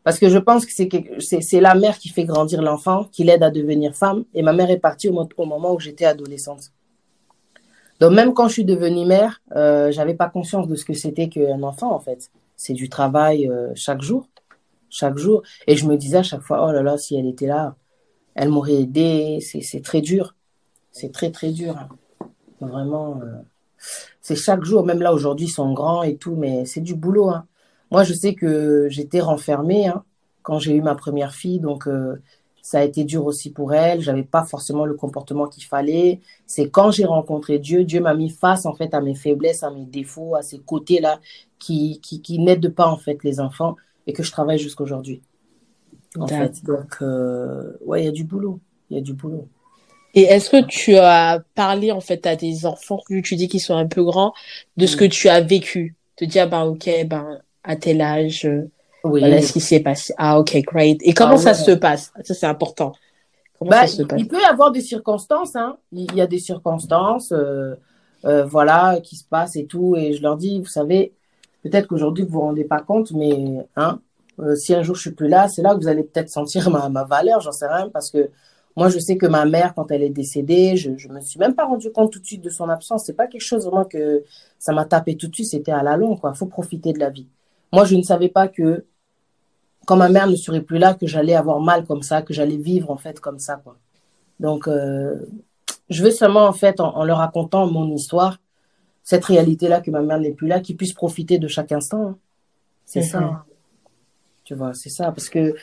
Parce 0.02 0.18
que 0.18 0.28
je 0.28 0.38
pense 0.38 0.66
que 0.66 0.72
c'est 1.20 1.60
la 1.60 1.76
mère 1.76 1.96
qui 1.96 2.08
fait 2.08 2.24
grandir 2.24 2.60
l'enfant, 2.60 3.04
qui 3.12 3.22
l'aide 3.22 3.44
à 3.44 3.50
devenir 3.52 3.94
femme. 3.94 4.24
Et 4.34 4.42
ma 4.42 4.52
mère 4.52 4.68
est 4.68 4.80
partie 4.80 5.08
au 5.08 5.44
moment 5.46 5.74
où 5.74 5.78
j'étais 5.78 6.06
adolescente. 6.06 6.72
Donc 8.00 8.10
même 8.10 8.34
quand 8.34 8.48
je 8.48 8.54
suis 8.54 8.64
devenue 8.64 9.06
mère, 9.06 9.40
euh, 9.54 9.92
j'avais 9.92 10.14
pas 10.14 10.28
conscience 10.28 10.66
de 10.66 10.74
ce 10.74 10.84
que 10.84 10.94
c'était 10.94 11.28
qu'un 11.28 11.62
enfant 11.62 11.94
en 11.94 12.00
fait. 12.00 12.32
C'est 12.56 12.72
du 12.72 12.88
travail 12.88 13.48
euh, 13.48 13.68
chaque 13.76 14.02
jour, 14.02 14.26
chaque 14.88 15.18
jour. 15.18 15.44
Et 15.68 15.76
je 15.76 15.86
me 15.86 15.96
disais 15.96 16.18
à 16.18 16.24
chaque 16.24 16.42
fois, 16.42 16.66
oh 16.66 16.72
là 16.72 16.82
là, 16.82 16.98
si 16.98 17.14
elle 17.14 17.28
était 17.28 17.46
là, 17.46 17.76
elle 18.34 18.48
m'aurait 18.48 18.80
aidé. 18.82 19.38
C'est 19.40 19.82
très 19.84 20.00
dur, 20.00 20.34
c'est 20.92 21.12
très 21.12 21.30
très 21.30 21.50
dur. 21.50 21.76
Hein. 21.76 21.88
Vraiment, 22.60 23.20
euh, 23.22 23.36
c'est 24.20 24.36
chaque 24.36 24.64
jour. 24.64 24.84
Même 24.84 25.00
là 25.00 25.12
aujourd'hui, 25.12 25.46
ils 25.46 25.50
sont 25.50 25.72
grands 25.72 26.02
et 26.02 26.16
tout, 26.16 26.36
mais 26.36 26.64
c'est 26.64 26.80
du 26.80 26.94
boulot. 26.94 27.30
Hein. 27.30 27.46
Moi, 27.90 28.04
je 28.04 28.12
sais 28.12 28.34
que 28.34 28.88
j'étais 28.88 29.20
renfermée 29.20 29.88
hein, 29.88 30.04
quand 30.42 30.58
j'ai 30.58 30.74
eu 30.74 30.82
ma 30.82 30.94
première 30.94 31.32
fille, 31.32 31.58
donc 31.58 31.88
euh, 31.88 32.20
ça 32.62 32.80
a 32.80 32.84
été 32.84 33.04
dur 33.04 33.24
aussi 33.24 33.50
pour 33.50 33.74
elle. 33.74 34.00
J'avais 34.00 34.22
pas 34.22 34.44
forcément 34.44 34.84
le 34.84 34.94
comportement 34.94 35.46
qu'il 35.46 35.64
fallait. 35.64 36.20
C'est 36.46 36.68
quand 36.68 36.90
j'ai 36.90 37.04
rencontré 37.04 37.58
Dieu, 37.58 37.84
Dieu 37.84 38.00
m'a 38.00 38.14
mis 38.14 38.30
face 38.30 38.66
en 38.66 38.74
fait 38.74 38.94
à 38.94 39.00
mes 39.00 39.14
faiblesses, 39.14 39.62
à 39.62 39.70
mes 39.70 39.86
défauts, 39.86 40.34
à 40.34 40.42
ces 40.42 40.58
côtés-là 40.58 41.20
qui, 41.58 42.00
qui, 42.00 42.20
qui 42.20 42.38
n'aident 42.38 42.72
pas 42.72 42.86
en 42.86 42.96
fait 42.96 43.24
les 43.24 43.40
enfants 43.40 43.76
et 44.06 44.12
que 44.12 44.22
je 44.22 44.30
travaille 44.30 44.58
jusqu'aujourd'hui. 44.58 45.22
En 46.18 46.26
fait, 46.26 46.64
donc 46.64 46.98
euh, 47.02 47.72
ouais, 47.84 48.02
il 48.02 48.04
y 48.04 48.08
a 48.08 48.12
du 48.12 48.24
boulot, 48.24 48.60
il 48.90 48.96
y 48.96 49.00
a 49.00 49.02
du 49.02 49.14
boulot. 49.14 49.48
Et 50.14 50.22
est-ce 50.22 50.50
que 50.50 50.64
tu 50.64 50.96
as 50.96 51.42
parlé 51.54 51.92
en 51.92 52.00
fait 52.00 52.26
à 52.26 52.36
des 52.36 52.66
enfants, 52.66 53.00
que 53.08 53.20
tu 53.20 53.36
dis 53.36 53.48
qu'ils 53.48 53.60
sont 53.60 53.76
un 53.76 53.86
peu 53.86 54.02
grands, 54.02 54.32
de 54.76 54.86
ce 54.86 54.96
mm. 54.96 54.98
que 54.98 55.04
tu 55.04 55.28
as 55.28 55.40
vécu, 55.40 55.94
te 56.16 56.24
dire 56.24 56.48
bah 56.48 56.64
ok, 56.64 56.88
ben 57.06 57.40
à 57.62 57.76
tel 57.76 58.00
âge, 58.00 58.48
oui. 59.04 59.20
Voilà 59.20 59.40
ce 59.40 59.52
qui 59.52 59.60
s'est 59.60 59.80
passé. 59.80 60.12
Ah, 60.18 60.38
ok, 60.38 60.58
great. 60.66 61.00
Et 61.02 61.14
comment 61.14 61.34
ah, 61.34 61.38
ça 61.38 61.54
se 61.54 61.70
passe? 61.70 62.12
Ça, 62.22 62.34
c'est 62.34 62.46
important. 62.46 62.92
Comment 63.58 63.70
bah, 63.70 63.86
ça 63.86 63.96
se 63.96 64.02
passe? 64.02 64.20
Il 64.20 64.28
peut 64.28 64.40
y 64.40 64.44
avoir 64.44 64.70
des 64.70 64.80
circonstances. 64.80 65.56
Hein. 65.56 65.76
Il 65.92 66.14
y 66.14 66.20
a 66.20 66.26
des 66.26 66.38
circonstances, 66.38 67.32
euh, 67.32 67.74
euh, 68.24 68.44
voilà, 68.44 68.98
qui 69.02 69.16
se 69.16 69.24
passent 69.24 69.56
et 69.56 69.66
tout. 69.66 69.96
Et 69.96 70.12
je 70.12 70.22
leur 70.22 70.36
dis, 70.36 70.60
vous 70.60 70.66
savez, 70.66 71.12
peut-être 71.62 71.86
qu'aujourd'hui, 71.86 72.24
vous 72.24 72.32
vous 72.32 72.40
rendez 72.40 72.64
pas 72.64 72.80
compte, 72.80 73.12
mais 73.12 73.66
hein, 73.76 74.00
euh, 74.38 74.54
si 74.54 74.74
un 74.74 74.82
jour 74.82 74.96
je 74.96 75.00
suis 75.00 75.12
plus 75.12 75.28
là, 75.28 75.48
c'est 75.48 75.62
là 75.62 75.74
que 75.74 75.80
vous 75.80 75.88
allez 75.88 76.02
peut-être 76.02 76.30
sentir 76.30 76.68
ma, 76.70 76.88
ma 76.90 77.04
valeur, 77.04 77.40
j'en 77.40 77.52
sais 77.52 77.68
rien, 77.68 77.88
parce 77.88 78.10
que 78.10 78.28
moi, 78.76 78.88
je 78.88 78.98
sais 78.98 79.16
que 79.16 79.26
ma 79.26 79.44
mère, 79.44 79.74
quand 79.74 79.90
elle 79.90 80.02
est 80.02 80.10
décédée, 80.10 80.76
je, 80.76 80.96
je 80.96 81.08
me 81.08 81.20
suis 81.20 81.38
même 81.38 81.54
pas 81.54 81.66
rendu 81.66 81.90
compte 81.90 82.12
tout 82.12 82.20
de 82.20 82.26
suite 82.26 82.42
de 82.42 82.50
son 82.50 82.68
absence. 82.68 83.04
C'est 83.04 83.14
pas 83.14 83.26
quelque 83.26 83.42
chose 83.42 83.66
vraiment 83.66 83.84
que 83.84 84.24
ça 84.58 84.72
m'a 84.72 84.84
tapé 84.84 85.16
tout 85.16 85.28
de 85.28 85.34
suite. 85.34 85.48
C'était 85.48 85.72
à 85.72 85.82
la 85.82 85.96
longue, 85.96 86.20
quoi. 86.20 86.34
Faut 86.34 86.46
profiter 86.46 86.92
de 86.92 86.98
la 86.98 87.10
vie. 87.10 87.26
Moi, 87.72 87.84
je 87.84 87.96
ne 87.96 88.02
savais 88.02 88.28
pas 88.28 88.48
que 88.48 88.84
quand 89.86 89.96
ma 89.96 90.08
mère 90.08 90.28
ne 90.28 90.36
serait 90.36 90.60
plus 90.60 90.78
là, 90.78 90.94
que 90.94 91.06
j'allais 91.06 91.34
avoir 91.34 91.60
mal 91.60 91.84
comme 91.84 92.02
ça, 92.02 92.22
que 92.22 92.32
j'allais 92.32 92.56
vivre 92.56 92.90
en 92.90 92.96
fait 92.96 93.18
comme 93.20 93.38
ça, 93.38 93.56
quoi. 93.56 93.76
Donc, 94.38 94.68
euh, 94.68 95.26
je 95.88 96.02
veux 96.02 96.10
seulement 96.10 96.46
en 96.46 96.52
fait, 96.52 96.80
en, 96.80 97.04
leur 97.04 97.18
racontant 97.18 97.66
mon 97.66 97.92
histoire, 97.92 98.38
cette 99.02 99.24
réalité-là 99.24 99.80
que 99.80 99.90
ma 99.90 100.00
mère 100.00 100.20
n'est 100.20 100.32
plus 100.32 100.46
là, 100.46 100.60
qu'ils 100.60 100.76
puissent 100.76 100.92
profiter 100.92 101.38
de 101.38 101.48
chaque 101.48 101.72
instant. 101.72 102.06
Hein. 102.06 102.18
C'est 102.86 103.02
ça. 103.02 103.18
Hein. 103.18 103.44
Tu 104.50 104.56
vois, 104.56 104.74
c'est 104.74 104.88
ça. 104.88 105.12
Parce 105.12 105.28
que, 105.28 105.54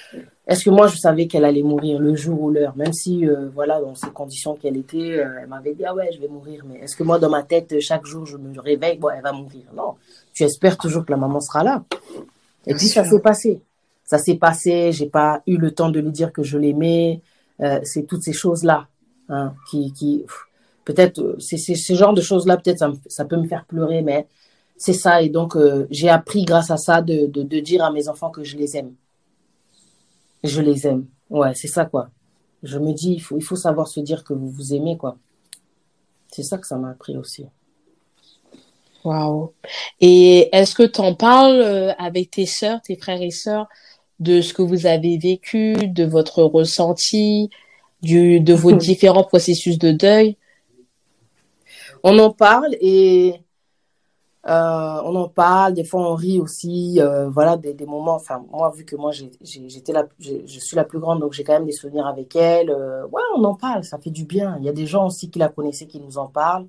est-ce 0.47 0.63
que 0.63 0.69
moi, 0.69 0.87
je 0.87 0.95
savais 0.95 1.27
qu'elle 1.27 1.43
allait 1.43 1.61
mourir 1.61 1.99
le 1.99 2.15
jour 2.15 2.41
ou 2.41 2.51
l'heure, 2.51 2.77
même 2.77 2.93
si, 2.93 3.27
euh, 3.27 3.49
voilà, 3.53 3.81
dans 3.81 3.95
ces 3.95 4.11
conditions 4.11 4.55
qu'elle 4.55 4.77
était, 4.77 5.19
euh, 5.19 5.39
elle 5.41 5.47
m'avait 5.47 5.73
dit, 5.73 5.83
ah 5.83 5.93
ouais, 5.93 6.09
je 6.15 6.21
vais 6.21 6.29
mourir. 6.29 6.63
Mais 6.65 6.79
est-ce 6.79 6.95
que 6.95 7.03
moi, 7.03 7.19
dans 7.19 7.29
ma 7.29 7.43
tête, 7.43 7.81
chaque 7.81 8.05
jour, 8.05 8.25
je 8.25 8.37
me 8.37 8.57
réveille, 8.57 8.97
bon, 8.97 9.09
elle 9.09 9.21
va 9.21 9.33
mourir? 9.33 9.63
Non. 9.75 9.95
Tu 10.33 10.43
espères 10.43 10.77
toujours 10.77 11.05
que 11.05 11.11
la 11.11 11.17
maman 11.17 11.41
sera 11.41 11.65
là. 11.65 11.83
Et 12.65 12.73
puis, 12.75 12.87
ça 12.87 13.03
s'est 13.03 13.19
passé 13.19 13.59
ça 14.07 14.17
s'est 14.17 14.35
passé, 14.35 14.93
j'ai 14.93 15.07
pas 15.07 15.43
eu 15.45 15.57
le 15.57 15.71
temps 15.71 15.89
de 15.89 15.99
lui 15.99 16.11
dire 16.11 16.31
que 16.31 16.41
je 16.41 16.57
l'aimais. 16.57 17.21
Euh, 17.59 17.81
c'est 17.83 18.03
toutes 18.03 18.23
ces 18.23 18.31
choses-là 18.31 18.87
hein, 19.27 19.53
qui, 19.69 19.91
qui 19.91 20.25
peut-être, 20.85 21.35
c'est 21.39 21.57
ce 21.57 21.93
genre 21.93 22.13
de 22.13 22.21
choses-là, 22.21 22.55
peut-être 22.55 22.79
ça, 22.79 22.93
ça, 23.07 23.25
peut 23.25 23.35
me 23.35 23.47
faire 23.47 23.65
pleurer, 23.65 24.01
mais 24.01 24.25
c'est 24.77 24.93
ça. 24.93 25.21
Et 25.21 25.29
donc, 25.29 25.55
euh, 25.55 25.87
j'ai 25.89 26.09
appris 26.09 26.45
grâce 26.45 26.71
à 26.71 26.77
ça 26.77 27.01
de, 27.01 27.25
de, 27.27 27.43
de, 27.43 27.59
dire 27.59 27.83
à 27.83 27.91
mes 27.91 28.07
enfants 28.07 28.29
que 28.29 28.43
je 28.43 28.57
les 28.57 28.77
aime. 28.77 28.93
Je 30.43 30.61
les 30.61 30.87
aime. 30.87 31.07
Ouais, 31.29 31.53
c'est 31.55 31.67
ça, 31.67 31.85
quoi. 31.85 32.09
Je 32.63 32.77
me 32.77 32.93
dis, 32.93 33.13
il 33.13 33.19
faut, 33.19 33.37
il 33.37 33.43
faut 33.43 33.55
savoir 33.55 33.87
se 33.87 33.99
dire 33.99 34.23
que 34.23 34.33
vous 34.33 34.49
vous 34.49 34.73
aimez, 34.73 34.97
quoi. 34.97 35.17
C'est 36.31 36.43
ça 36.43 36.57
que 36.57 36.67
ça 36.67 36.77
m'a 36.77 36.91
appris 36.91 37.17
aussi. 37.17 37.45
Waouh. 39.03 39.53
Et 39.99 40.55
est-ce 40.55 40.75
que 40.75 40.83
tu 40.83 40.99
en 41.01 41.15
parles 41.15 41.95
avec 41.97 42.31
tes 42.31 42.45
sœurs, 42.45 42.81
tes 42.81 42.95
frères 42.95 43.21
et 43.21 43.31
sœurs 43.31 43.67
de 44.19 44.41
ce 44.41 44.53
que 44.53 44.61
vous 44.61 44.85
avez 44.85 45.17
vécu, 45.17 45.75
de 45.75 46.03
votre 46.03 46.43
ressenti, 46.43 47.49
du, 48.01 48.39
de 48.41 48.53
vos 48.53 48.71
différents 48.73 49.23
processus 49.23 49.77
de 49.77 49.91
deuil? 49.91 50.37
On 52.03 52.19
en 52.19 52.31
parle 52.31 52.75
et 52.79 53.41
euh, 54.47 55.01
on 55.03 55.15
en 55.15 55.27
parle. 55.27 55.73
Des 55.73 55.83
fois, 55.83 56.01
on 56.09 56.15
rit 56.15 56.39
aussi. 56.39 57.01
Euh, 57.01 57.29
voilà, 57.29 57.57
des, 57.57 57.73
moments. 57.85 58.15
Enfin, 58.15 58.45
moi, 58.51 58.71
vu 58.75 58.85
que 58.85 58.95
moi, 58.95 59.11
j'étais 59.11 59.93
là, 59.93 60.07
je 60.19 60.59
suis 60.59 60.75
la 60.75 60.85
plus 60.85 60.99
grande, 60.99 61.19
donc 61.19 61.33
j'ai 61.33 61.43
quand 61.43 61.53
même 61.53 61.65
des 61.65 61.73
souvenirs 61.73 62.07
avec 62.07 62.35
elle. 62.35 62.69
Euh, 62.69 63.05
ouais, 63.07 63.21
on 63.35 63.43
en 63.43 63.55
parle. 63.55 63.83
Ça 63.83 63.97
fait 63.97 64.09
du 64.09 64.25
bien. 64.25 64.57
Il 64.59 64.65
y 64.65 64.69
a 64.69 64.73
des 64.73 64.87
gens 64.87 65.07
aussi 65.07 65.29
qui 65.29 65.39
la 65.39 65.49
connaissaient, 65.49 65.87
qui 65.87 65.99
nous 65.99 66.17
en 66.17 66.27
parlent. 66.27 66.67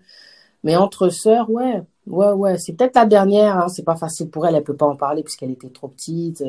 Mais 0.64 0.76
entre 0.76 1.08
sœurs, 1.08 1.50
ouais, 1.50 1.82
ouais, 2.08 2.32
ouais. 2.32 2.58
C'est 2.58 2.72
peut-être 2.74 2.96
la 2.96 3.06
dernière. 3.06 3.56
Hein, 3.58 3.68
c'est 3.68 3.84
pas 3.84 3.96
facile 3.96 4.28
pour 4.30 4.46
elle. 4.46 4.56
Elle 4.56 4.64
peut 4.64 4.76
pas 4.76 4.86
en 4.86 4.96
parler 4.96 5.22
puisqu'elle 5.22 5.52
était 5.52 5.70
trop 5.70 5.88
petite. 5.88 6.42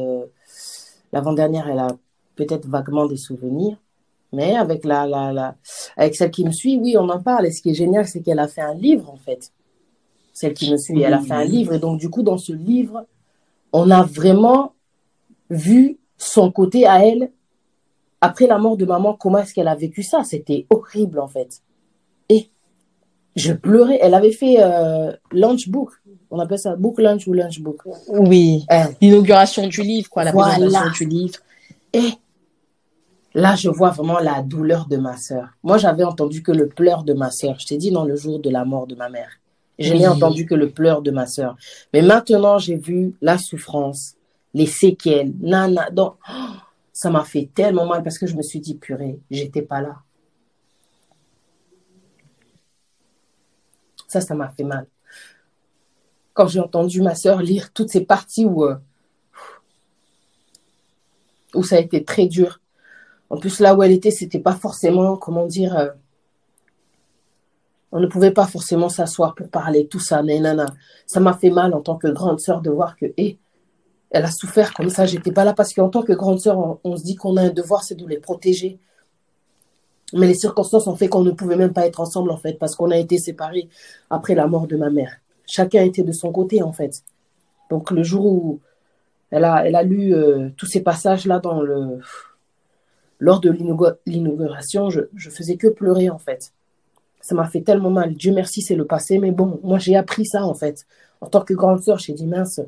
L'avant-dernière, 1.13 1.67
elle 1.69 1.79
a 1.79 1.89
peut-être 2.35 2.67
vaguement 2.67 3.05
des 3.05 3.17
souvenirs. 3.17 3.77
Mais 4.31 4.55
avec 4.55 4.85
la, 4.85 5.07
la, 5.07 5.33
la, 5.33 5.55
avec 5.97 6.15
celle 6.15 6.31
qui 6.31 6.45
me 6.45 6.51
suit, 6.51 6.77
oui, 6.77 6.95
on 6.97 7.09
en 7.09 7.21
parle. 7.21 7.47
Et 7.47 7.51
ce 7.51 7.61
qui 7.61 7.71
est 7.71 7.75
génial, 7.75 8.07
c'est 8.07 8.21
qu'elle 8.21 8.39
a 8.39 8.47
fait 8.47 8.61
un 8.61 8.75
livre, 8.75 9.09
en 9.11 9.17
fait. 9.17 9.51
Celle 10.39 10.53
qui 10.53 10.71
me 10.71 10.77
suit, 10.77 11.01
elle 11.01 11.13
a 11.13 11.19
fait 11.19 11.33
un 11.33 11.43
livre. 11.43 11.73
Et 11.73 11.79
donc, 11.79 11.99
du 11.99 12.09
coup, 12.09 12.23
dans 12.23 12.37
ce 12.37 12.53
livre, 12.53 13.05
on 13.73 13.91
a 13.91 14.03
vraiment 14.03 14.71
vu 15.49 15.97
son 16.17 16.49
côté 16.49 16.87
à 16.87 17.05
elle. 17.05 17.29
Après 18.21 18.47
la 18.47 18.57
mort 18.57 18.77
de 18.77 18.85
maman, 18.85 19.15
comment 19.15 19.39
est-ce 19.39 19.53
qu'elle 19.53 19.67
a 19.67 19.75
vécu 19.75 20.01
ça? 20.01 20.23
C'était 20.23 20.65
horrible, 20.69 21.19
en 21.19 21.27
fait. 21.27 21.61
Et 22.29 22.47
je 23.35 23.51
pleurais. 23.51 23.99
Elle 24.01 24.13
avait 24.13 24.31
fait 24.31 24.63
euh, 24.63 25.11
lunchbook. 25.33 25.89
On 26.31 26.39
appelle 26.39 26.59
ça 26.59 26.77
book 26.77 27.01
lunch 27.01 27.27
ou 27.27 27.33
lunchbook. 27.33 27.81
Oui. 28.07 28.65
L'inauguration 29.01 29.67
du 29.67 29.81
livre, 29.81 30.09
quoi, 30.09 30.23
la 30.23 30.31
présentation 30.31 31.05
du 31.05 31.05
livre. 31.05 31.39
Et 31.91 32.11
là, 33.33 33.55
je 33.55 33.67
vois 33.67 33.89
vraiment 33.89 34.19
la 34.19 34.41
douleur 34.41 34.87
de 34.87 34.95
ma 34.95 35.17
sœur. 35.17 35.49
Moi, 35.63 35.77
j'avais 35.77 36.05
entendu 36.05 36.41
que 36.41 36.53
le 36.53 36.69
pleur 36.69 37.03
de 37.03 37.11
ma 37.11 37.29
sœur. 37.29 37.59
Je 37.59 37.67
t'ai 37.67 37.75
dit 37.75 37.91
dans 37.91 38.05
le 38.05 38.15
jour 38.15 38.39
de 38.39 38.49
la 38.49 38.63
mort 38.63 38.87
de 38.87 38.95
ma 38.95 39.09
mère. 39.09 39.31
Je 39.79 39.93
n'ai 39.93 40.07
entendu 40.07 40.45
que 40.45 40.55
le 40.55 40.69
pleur 40.69 41.01
de 41.01 41.09
ma 41.09 41.25
sœur. 41.25 41.55
Mais 41.93 42.01
maintenant, 42.01 42.57
j'ai 42.57 42.75
vu 42.75 43.15
la 43.21 43.37
souffrance, 43.37 44.15
les 44.53 44.65
séquelles. 44.65 45.33
Nana. 45.39 45.89
Donc, 45.89 46.15
ça 46.91 47.09
m'a 47.09 47.23
fait 47.23 47.49
tellement 47.53 47.85
mal 47.85 48.03
parce 48.03 48.17
que 48.17 48.27
je 48.27 48.35
me 48.35 48.41
suis 48.41 48.59
dit, 48.59 48.75
purée, 48.75 49.19
j'étais 49.31 49.61
pas 49.61 49.81
là. 49.81 49.99
Ça, 54.09 54.19
ça 54.19 54.35
m'a 54.35 54.49
fait 54.49 54.63
mal. 54.63 54.85
Quand 56.33 56.47
j'ai 56.47 56.59
entendu 56.59 57.01
ma 57.01 57.15
sœur 57.15 57.41
lire 57.41 57.71
toutes 57.71 57.89
ces 57.89 58.01
parties 58.01 58.45
où, 58.45 58.65
euh, 58.65 58.75
où 61.53 61.63
ça 61.63 61.77
a 61.77 61.79
été 61.79 62.03
très 62.03 62.25
dur. 62.25 62.59
En 63.29 63.37
plus, 63.37 63.59
là 63.59 63.75
où 63.75 63.83
elle 63.83 63.91
était, 63.91 64.11
c'était 64.11 64.39
pas 64.39 64.55
forcément, 64.55 65.15
comment 65.15 65.45
dire, 65.45 65.77
euh, 65.77 65.89
on 67.91 67.99
ne 67.99 68.07
pouvait 68.07 68.31
pas 68.31 68.45
forcément 68.45 68.89
s'asseoir 68.89 69.33
pour 69.35 69.49
parler, 69.49 69.87
tout 69.87 69.99
ça, 69.99 70.21
nanana. 70.21 70.67
Ça 71.07 71.19
m'a 71.19 71.33
fait 71.33 71.49
mal 71.49 71.73
en 71.73 71.81
tant 71.81 71.97
que 71.97 72.07
grande 72.07 72.39
sœur 72.39 72.61
de 72.61 72.69
voir 72.69 72.95
que, 72.95 73.07
hé, 73.17 73.39
elle 74.11 74.25
a 74.25 74.31
souffert 74.31 74.73
comme 74.73 74.89
ça. 74.89 75.05
J'étais 75.05 75.31
pas 75.31 75.43
là 75.43 75.53
parce 75.53 75.73
qu'en 75.73 75.89
tant 75.89 76.03
que 76.03 76.13
grande 76.13 76.39
sœur, 76.39 76.79
on, 76.83 76.95
se 76.95 77.03
dit 77.03 77.15
qu'on 77.15 77.37
a 77.37 77.43
un 77.43 77.49
devoir, 77.49 77.83
c'est 77.83 77.95
de 77.95 78.05
les 78.05 78.19
protéger. 78.19 78.79
Mais 80.13 80.27
les 80.27 80.35
circonstances 80.35 80.87
ont 80.87 80.95
fait 80.95 81.07
qu'on 81.07 81.23
ne 81.23 81.31
pouvait 81.31 81.55
même 81.55 81.73
pas 81.73 81.85
être 81.85 81.99
ensemble, 81.99 82.31
en 82.31 82.37
fait, 82.37 82.53
parce 82.53 82.75
qu'on 82.75 82.91
a 82.91 82.97
été 82.97 83.17
séparés 83.17 83.69
après 84.09 84.33
la 84.33 84.47
mort 84.47 84.67
de 84.67 84.75
ma 84.75 84.89
mère. 84.89 85.17
Chacun 85.45 85.83
était 85.83 86.03
de 86.03 86.11
son 86.11 86.31
côté, 86.31 86.63
en 86.63 86.73
fait. 86.73 87.03
Donc, 87.69 87.91
le 87.91 88.01
jour 88.01 88.25
où 88.25 88.59
elle 89.29 89.45
a, 89.45 89.67
elle 89.67 89.75
a 89.75 89.83
lu 89.83 90.15
euh, 90.15 90.49
tous 90.57 90.65
ces 90.65 90.81
passages-là 90.81 91.39
dans 91.39 91.61
le, 91.61 91.99
lors 93.19 93.39
de 93.39 93.51
l'inauguration, 94.07 94.89
je, 94.89 95.01
je 95.15 95.29
faisais 95.29 95.57
que 95.57 95.67
pleurer, 95.67 96.09
en 96.09 96.17
fait. 96.17 96.53
Ça 97.21 97.35
m'a 97.35 97.47
fait 97.47 97.61
tellement 97.61 97.89
mal. 97.89 98.13
Dieu 98.13 98.33
merci, 98.33 98.61
c'est 98.61 98.75
le 98.75 98.85
passé. 98.85 99.17
Mais 99.19 99.31
bon, 99.31 99.59
moi, 99.63 99.77
j'ai 99.77 99.95
appris 99.95 100.25
ça, 100.25 100.43
en 100.45 100.53
fait. 100.53 100.85
En 101.21 101.27
tant 101.27 101.41
que 101.41 101.53
grande 101.53 101.83
sœur, 101.83 101.97
j'ai 101.99 102.13
dit, 102.13 102.25
mince, 102.25 102.61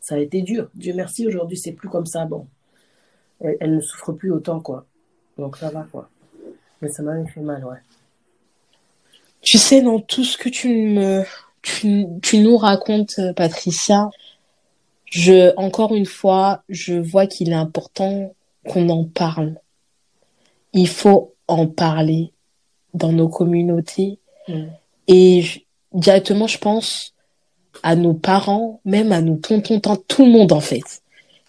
ça 0.00 0.16
a 0.16 0.18
été 0.18 0.42
dur. 0.42 0.68
Dieu 0.74 0.94
merci, 0.94 1.26
aujourd'hui, 1.26 1.56
c'est 1.56 1.72
plus 1.72 1.88
comme 1.88 2.06
ça. 2.06 2.24
Bon, 2.24 2.46
elle, 3.40 3.76
ne 3.76 3.80
souffre 3.80 4.12
plus 4.12 4.32
autant, 4.32 4.60
quoi. 4.60 4.84
Donc 5.38 5.56
ça 5.56 5.70
va, 5.70 5.86
quoi. 5.90 6.08
Mais 6.80 6.88
ça 6.88 7.02
m'a 7.02 7.24
fait 7.26 7.40
mal, 7.40 7.64
ouais. 7.64 7.78
Tu 9.40 9.58
sais, 9.58 9.82
dans 9.82 10.00
tout 10.00 10.24
ce 10.24 10.36
que 10.36 10.48
tu 10.48 10.68
me, 10.68 11.24
tu 11.62 12.38
nous 12.38 12.56
racontes, 12.56 13.20
Patricia, 13.36 14.10
je, 15.06 15.54
encore 15.56 15.94
une 15.94 16.06
fois, 16.06 16.62
je 16.68 16.94
vois 16.94 17.26
qu'il 17.26 17.50
est 17.50 17.54
important 17.54 18.34
qu'on 18.68 18.88
en 18.88 19.04
parle. 19.04 19.56
Il 20.72 20.88
faut 20.88 21.34
en 21.48 21.66
parler 21.66 22.31
dans 22.94 23.12
nos 23.12 23.28
communautés. 23.28 24.18
Mm. 24.48 24.64
Et 25.08 25.44
directement, 25.92 26.46
je 26.46 26.58
pense 26.58 27.14
à 27.82 27.96
nos 27.96 28.14
parents, 28.14 28.80
même 28.84 29.12
à 29.12 29.20
nos 29.20 29.36
tontons, 29.36 29.80
tout 29.80 30.24
le 30.24 30.30
monde 30.30 30.52
en 30.52 30.60
fait, 30.60 31.02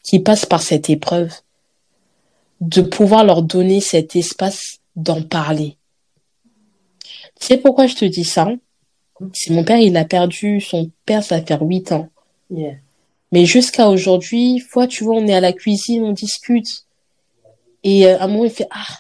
qui 0.03 0.19
passe 0.19 0.45
par 0.45 0.61
cette 0.61 0.89
épreuve 0.89 1.31
de 2.61 2.81
pouvoir 2.81 3.25
leur 3.25 3.41
donner 3.41 3.81
cet 3.81 4.15
espace 4.15 4.79
d'en 4.95 5.21
parler. 5.21 5.77
Tu 7.39 7.47
sais 7.47 7.57
pourquoi 7.57 7.87
je 7.87 7.95
te 7.95 8.05
dis 8.05 8.23
ça? 8.23 8.47
C'est 9.33 9.53
mon 9.53 9.63
père, 9.63 9.79
il 9.79 9.95
a 9.97 10.05
perdu 10.05 10.61
son 10.61 10.89
père, 11.05 11.23
ça 11.23 11.41
fait 11.41 11.57
huit 11.61 11.91
ans. 11.91 12.09
Mais 13.31 13.45
jusqu'à 13.45 13.89
aujourd'hui, 13.89 14.59
fois 14.59 14.87
tu 14.87 15.03
vois, 15.03 15.15
on 15.15 15.27
est 15.27 15.33
à 15.33 15.41
la 15.41 15.53
cuisine, 15.53 16.03
on 16.03 16.11
discute. 16.11 16.85
Et 17.83 18.07
euh, 18.07 18.17
à 18.19 18.23
un 18.23 18.27
moment, 18.27 18.45
il 18.45 18.51
fait 18.51 18.67
Ah, 18.71 18.99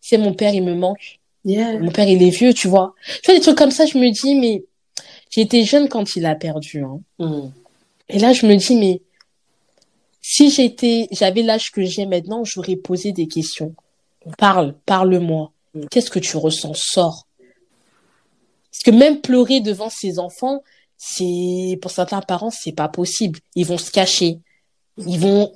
c'est 0.00 0.18
mon 0.18 0.34
père, 0.34 0.52
il 0.52 0.64
me 0.64 0.74
manque. 0.74 1.17
Mon 1.56 1.90
père, 1.90 2.08
il 2.08 2.22
est 2.22 2.30
vieux, 2.30 2.52
tu 2.52 2.68
vois. 2.68 2.94
Tu 3.22 3.30
vois, 3.30 3.34
des 3.34 3.40
trucs 3.40 3.56
comme 3.56 3.70
ça, 3.70 3.86
je 3.86 3.96
me 3.98 4.10
dis, 4.10 4.34
mais 4.34 4.64
j'étais 5.30 5.64
jeune 5.64 5.88
quand 5.88 6.16
il 6.16 6.26
a 6.26 6.34
perdu. 6.34 6.82
Hein. 6.82 7.00
Mm. 7.18 7.48
Et 8.10 8.18
là, 8.18 8.32
je 8.32 8.46
me 8.46 8.56
dis, 8.56 8.76
mais 8.76 9.00
si 10.20 10.50
j'étais, 10.50 11.08
j'avais 11.10 11.42
l'âge 11.42 11.70
que 11.70 11.82
j'ai 11.84 12.06
maintenant, 12.06 12.44
j'aurais 12.44 12.76
posé 12.76 13.12
des 13.12 13.28
questions. 13.28 13.74
Parle, 14.36 14.74
parle-moi. 14.84 15.52
Mm. 15.74 15.86
Qu'est-ce 15.90 16.10
que 16.10 16.18
tu 16.18 16.36
ressens? 16.36 16.74
Sors. 16.74 17.26
Parce 18.70 18.82
que 18.84 18.90
même 18.90 19.20
pleurer 19.20 19.60
devant 19.60 19.90
ses 19.90 20.18
enfants, 20.18 20.62
c'est 20.96 21.78
pour 21.80 21.90
certains 21.90 22.20
parents, 22.20 22.50
c'est 22.50 22.72
pas 22.72 22.88
possible. 22.88 23.38
Ils 23.54 23.66
vont 23.66 23.78
se 23.78 23.90
cacher. 23.90 24.40
Ils 24.98 25.18
vont 25.18 25.52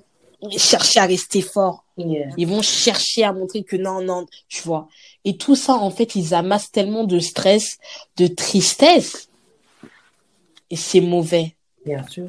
chercher 0.56 1.00
à 1.00 1.06
rester 1.06 1.42
forts. 1.42 1.81
Ils 1.98 2.46
vont 2.46 2.62
chercher 2.62 3.24
à 3.24 3.32
montrer 3.32 3.62
que 3.64 3.76
non, 3.76 4.02
non, 4.02 4.26
tu 4.48 4.62
vois. 4.62 4.88
Et 5.24 5.36
tout 5.36 5.56
ça, 5.56 5.74
en 5.74 5.90
fait, 5.90 6.14
ils 6.14 6.34
amassent 6.34 6.70
tellement 6.70 7.04
de 7.04 7.18
stress, 7.18 7.78
de 8.16 8.26
tristesse. 8.26 9.28
Et 10.70 10.76
c'est 10.76 11.00
mauvais. 11.00 11.54
Bien 11.84 12.06
sûr. 12.08 12.28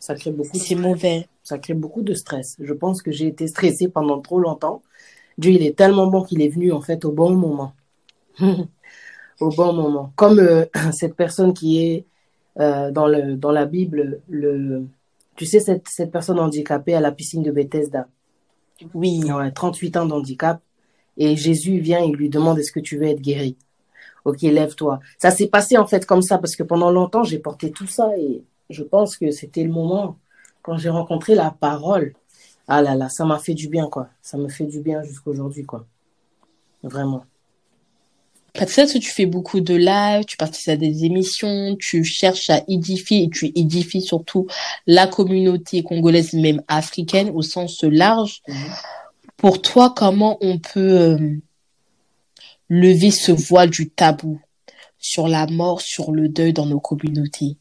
Ça 0.00 0.14
crée 0.14 0.32
beaucoup. 0.32 0.58
C'est 0.58 0.74
mauvais 0.74 1.28
ça 1.44 1.58
crée 1.58 1.74
beaucoup 1.74 2.02
de 2.02 2.14
stress. 2.14 2.56
Je 2.58 2.72
pense 2.72 3.02
que 3.02 3.12
j'ai 3.12 3.28
été 3.28 3.46
stressée 3.46 3.88
pendant 3.88 4.20
trop 4.20 4.40
longtemps. 4.40 4.82
Dieu, 5.38 5.52
il 5.52 5.62
est 5.62 5.76
tellement 5.76 6.06
bon 6.08 6.24
qu'il 6.24 6.42
est 6.42 6.48
venu 6.48 6.72
en 6.72 6.80
fait 6.80 7.04
au 7.04 7.12
bon 7.12 7.36
moment. 7.36 7.74
au 8.40 9.50
bon 9.50 9.72
moment. 9.74 10.12
Comme 10.16 10.40
euh, 10.40 10.64
cette 10.92 11.14
personne 11.14 11.52
qui 11.52 11.82
est 11.84 12.04
euh, 12.58 12.90
dans, 12.90 13.06
le, 13.06 13.36
dans 13.36 13.52
la 13.52 13.66
Bible, 13.66 14.20
le, 14.28 14.86
tu 15.36 15.44
sais, 15.44 15.60
cette, 15.60 15.86
cette 15.88 16.10
personne 16.10 16.40
handicapée 16.40 16.94
à 16.94 17.00
la 17.00 17.12
piscine 17.12 17.42
de 17.42 17.52
Bethesda. 17.52 18.08
Oui. 18.94 19.22
Ouais, 19.24 19.52
38 19.52 19.96
ans 19.96 20.06
d'handicap. 20.06 20.60
Et 21.16 21.36
Jésus 21.36 21.78
vient, 21.78 22.00
il 22.00 22.14
lui 22.14 22.28
demande 22.28 22.58
est-ce 22.58 22.72
que 22.72 22.80
tu 22.80 22.96
veux 22.98 23.06
être 23.06 23.20
guéri? 23.20 23.56
Ok, 24.24 24.42
lève-toi. 24.42 25.00
Ça 25.18 25.30
s'est 25.30 25.48
passé 25.48 25.76
en 25.76 25.86
fait 25.86 26.06
comme 26.06 26.22
ça 26.22 26.38
parce 26.38 26.56
que 26.56 26.62
pendant 26.62 26.90
longtemps, 26.90 27.22
j'ai 27.22 27.38
porté 27.38 27.70
tout 27.70 27.86
ça 27.86 28.16
et 28.18 28.42
je 28.70 28.82
pense 28.82 29.16
que 29.16 29.30
c'était 29.30 29.62
le 29.62 29.70
moment 29.70 30.18
quand 30.62 30.78
j'ai 30.78 30.88
rencontré 30.88 31.34
la 31.34 31.50
parole, 31.50 32.14
ah 32.66 32.80
là 32.80 32.94
là, 32.94 33.10
ça 33.10 33.26
m'a 33.26 33.38
fait 33.38 33.52
du 33.52 33.68
bien, 33.68 33.88
quoi. 33.88 34.08
Ça 34.22 34.38
me 34.38 34.48
fait 34.48 34.64
du 34.64 34.80
bien 34.80 35.02
jusqu'à 35.02 35.30
aujourd'hui, 35.30 35.64
quoi. 35.64 35.84
Vraiment. 36.82 37.26
Patricia, 38.54 38.86
tu 38.86 39.10
fais 39.10 39.26
beaucoup 39.26 39.60
de 39.60 39.74
live, 39.74 40.24
tu 40.26 40.36
participes 40.36 40.74
à 40.74 40.76
des 40.76 41.04
émissions, 41.04 41.76
tu 41.76 42.04
cherches 42.04 42.50
à 42.50 42.62
édifier 42.68 43.24
et 43.24 43.28
tu 43.28 43.50
édifies 43.56 44.00
surtout 44.00 44.46
la 44.86 45.08
communauté 45.08 45.82
congolaise, 45.82 46.34
même 46.34 46.62
africaine, 46.68 47.30
au 47.34 47.42
sens 47.42 47.82
large. 47.82 48.42
Mhm. 48.46 48.56
Pour 49.36 49.60
toi, 49.60 49.92
comment 49.94 50.38
on 50.40 50.60
peut 50.60 50.80
euh, 50.80 51.18
lever 52.68 53.10
ce 53.10 53.32
voile 53.32 53.70
du 53.70 53.90
tabou 53.90 54.40
sur 54.98 55.26
la 55.26 55.48
mort, 55.48 55.80
sur 55.80 56.12
le 56.12 56.28
deuil 56.28 56.52
dans 56.52 56.66
nos 56.66 56.80
communautés? 56.80 57.56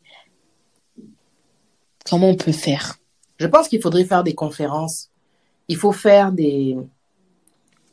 Comment 2.05 2.29
on 2.29 2.35
peut 2.35 2.51
faire? 2.51 2.99
Je 3.39 3.47
pense 3.47 3.67
qu'il 3.67 3.81
faudrait 3.81 4.05
faire 4.05 4.23
des 4.23 4.35
conférences. 4.35 5.09
Il 5.67 5.75
faut 5.75 5.91
faire 5.91 6.31
des, 6.31 6.77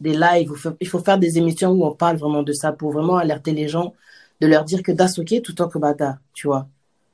des 0.01 0.14
lives. 0.14 0.53
Il 0.80 0.88
faut 0.88 0.98
faire 1.01 1.18
des 1.18 1.38
émissions 1.38 1.70
où 1.70 1.84
on 1.84 1.94
parle 1.94 2.16
vraiment 2.16 2.42
de 2.42 2.53
ça 2.53 2.72
pour 2.72 2.92
vraiment 2.92 3.16
alerter 3.16 3.53
les 3.53 3.68
gens, 3.68 3.94
de 4.40 4.46
leur 4.46 4.64
dire 4.64 4.82
que 4.82 4.92
Dasoke 4.92 5.42
tout 5.42 5.61
en 5.61 5.68
que 5.68 5.78
Bada, 5.78 6.18
tu 6.32 6.46
vois. 6.46 6.68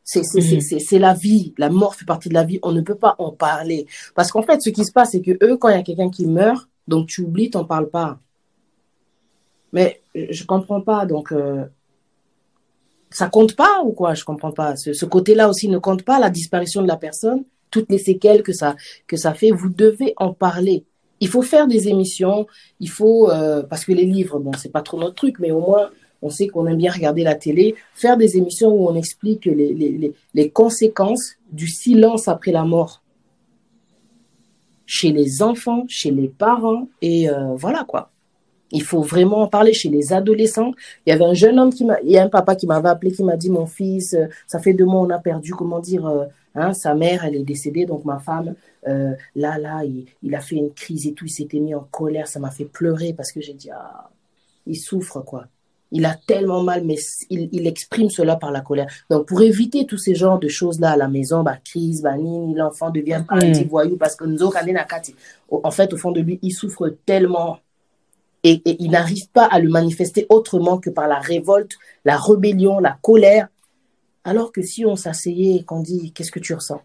C'est 0.04 0.98
la 0.98 1.14
vie. 1.14 1.52
La 1.58 1.68
mort 1.68 1.96
fait 1.96 2.04
partie 2.04 2.28
de 2.28 2.34
la 2.34 2.44
vie. 2.44 2.60
On 2.62 2.72
ne 2.72 2.80
peut 2.80 2.94
pas 2.94 3.16
en 3.18 3.32
parler. 3.32 3.86
Parce 4.14 4.30
qu'en 4.30 4.42
fait, 4.42 4.62
ce 4.62 4.70
qui 4.70 4.84
se 4.84 4.92
passe, 4.92 5.10
c'est 5.12 5.20
que 5.20 5.36
eux, 5.42 5.56
quand 5.56 5.68
il 5.68 5.76
y 5.76 5.78
a 5.78 5.82
quelqu'un 5.82 6.10
qui 6.10 6.26
meurt, 6.26 6.68
donc 6.86 7.08
tu 7.08 7.22
oublies, 7.22 7.50
tu 7.50 7.58
n'en 7.58 7.64
parles 7.64 7.90
pas. 7.90 8.20
Mais 9.72 10.00
je 10.14 10.44
comprends 10.44 10.80
pas. 10.80 11.06
Donc, 11.06 11.32
euh, 11.32 11.64
ça 13.10 13.28
compte 13.28 13.56
pas 13.56 13.82
ou 13.84 13.92
quoi? 13.92 14.14
Je 14.14 14.24
comprends 14.24 14.52
pas. 14.52 14.76
Ce, 14.76 15.04
côté-là 15.04 15.48
aussi 15.48 15.68
ne 15.68 15.78
compte 15.78 16.04
pas, 16.04 16.18
la 16.20 16.30
disparition 16.30 16.82
de 16.82 16.88
la 16.88 16.96
personne, 16.96 17.44
toutes 17.70 17.90
les 17.90 17.98
séquelles 17.98 18.42
que 18.42 18.52
ça, 18.52 18.76
que 19.08 19.16
ça 19.16 19.34
fait. 19.34 19.50
Vous 19.50 19.70
devez 19.70 20.14
en 20.18 20.32
parler. 20.32 20.84
Il 21.20 21.28
faut 21.28 21.42
faire 21.42 21.66
des 21.66 21.88
émissions, 21.88 22.46
il 22.80 22.90
faut, 22.90 23.30
euh, 23.30 23.62
parce 23.62 23.84
que 23.84 23.92
les 23.92 24.04
livres, 24.04 24.38
bon, 24.38 24.52
c'est 24.52 24.72
pas 24.72 24.82
trop 24.82 24.98
notre 24.98 25.14
truc, 25.14 25.38
mais 25.38 25.50
au 25.50 25.60
moins, 25.60 25.90
on 26.22 26.30
sait 26.30 26.48
qu'on 26.48 26.66
aime 26.66 26.76
bien 26.76 26.92
regarder 26.92 27.22
la 27.22 27.34
télé, 27.34 27.74
faire 27.94 28.16
des 28.16 28.36
émissions 28.36 28.68
où 28.68 28.88
on 28.88 28.94
explique 28.94 29.44
les, 29.46 30.50
conséquences 30.52 31.34
du 31.50 31.68
silence 31.68 32.28
après 32.28 32.52
la 32.52 32.64
mort 32.64 33.02
chez 34.86 35.10
les 35.10 35.42
enfants, 35.42 35.84
chez 35.88 36.10
les 36.12 36.28
parents, 36.28 36.88
et 37.02 37.28
euh, 37.28 37.54
voilà 37.56 37.84
quoi. 37.84 38.10
Il 38.72 38.82
faut 38.82 39.02
vraiment 39.02 39.42
en 39.42 39.48
parler 39.48 39.72
chez 39.72 39.88
les 39.88 40.12
adolescents. 40.12 40.72
Il 41.06 41.10
y 41.10 41.12
avait 41.12 41.24
un 41.24 41.34
jeune 41.34 41.58
homme 41.58 41.72
qui 41.72 41.84
m'a, 41.84 42.00
il 42.02 42.10
y 42.10 42.18
a 42.18 42.24
un 42.24 42.28
papa 42.28 42.56
qui 42.56 42.66
m'avait 42.66 42.88
appelé, 42.88 43.12
qui 43.12 43.22
m'a 43.22 43.36
dit, 43.36 43.50
mon 43.50 43.66
fils, 43.66 44.14
euh, 44.14 44.26
ça 44.46 44.58
fait 44.58 44.74
deux 44.74 44.84
mois, 44.84 45.00
on 45.00 45.10
a 45.10 45.18
perdu, 45.18 45.52
comment 45.52 45.78
dire, 45.78 46.06
hein, 46.56 46.72
sa 46.72 46.94
mère, 46.94 47.24
elle 47.24 47.36
est 47.36 47.44
décédée, 47.44 47.86
donc 47.86 48.04
ma 48.04 48.18
femme, 48.18 48.54
euh, 48.88 49.12
là, 49.34 49.58
là, 49.58 49.82
il, 49.84 50.34
a 50.34 50.40
fait 50.40 50.56
une 50.56 50.72
crise 50.72 51.06
et 51.06 51.12
tout, 51.12 51.26
il 51.26 51.30
s'était 51.30 51.58
mis 51.58 51.74
en 51.74 51.86
colère, 51.90 52.26
ça 52.26 52.40
m'a 52.40 52.50
fait 52.50 52.64
pleurer 52.64 53.12
parce 53.12 53.32
que 53.32 53.40
j'ai 53.40 53.54
dit, 53.54 53.70
ah, 53.70 54.10
il 54.66 54.76
souffre, 54.76 55.20
quoi. 55.20 55.46
Il 55.92 56.04
a 56.04 56.16
tellement 56.26 56.64
mal, 56.64 56.84
mais 56.84 56.96
il, 57.30 57.48
il, 57.52 57.66
exprime 57.68 58.10
cela 58.10 58.34
par 58.34 58.50
la 58.50 58.60
colère. 58.60 58.88
Donc, 59.08 59.28
pour 59.28 59.40
éviter 59.40 59.86
tous 59.86 59.98
ces 59.98 60.16
genres 60.16 60.40
de 60.40 60.48
choses-là 60.48 60.90
à 60.90 60.96
la 60.96 61.06
maison, 61.06 61.44
bah, 61.44 61.58
crise, 61.64 62.02
bah, 62.02 62.16
l'enfant 62.16 62.90
devient 62.90 63.22
un 63.28 63.38
petit 63.38 63.64
voyou 63.64 63.96
parce 63.96 64.16
que 64.16 64.24
nous 64.24 64.42
en 64.42 65.70
fait, 65.70 65.92
au 65.92 65.96
fond 65.96 66.10
de 66.10 66.20
lui, 66.20 66.40
il 66.42 66.52
souffre 66.52 66.88
tellement 67.06 67.60
et, 68.42 68.62
et 68.64 68.82
il 68.82 68.90
n'arrive 68.90 69.28
pas 69.30 69.44
à 69.44 69.58
le 69.58 69.68
manifester 69.68 70.26
autrement 70.28 70.78
que 70.78 70.90
par 70.90 71.08
la 71.08 71.18
révolte, 71.18 71.72
la 72.04 72.16
rébellion, 72.16 72.78
la 72.78 72.96
colère. 73.02 73.48
Alors 74.26 74.50
que 74.50 74.60
si 74.60 74.84
on 74.84 74.96
s'asseyait 74.96 75.54
et 75.54 75.64
qu'on 75.64 75.80
dit, 75.80 76.10
qu'est-ce 76.12 76.32
que 76.32 76.40
tu 76.40 76.52
ressens? 76.52 76.82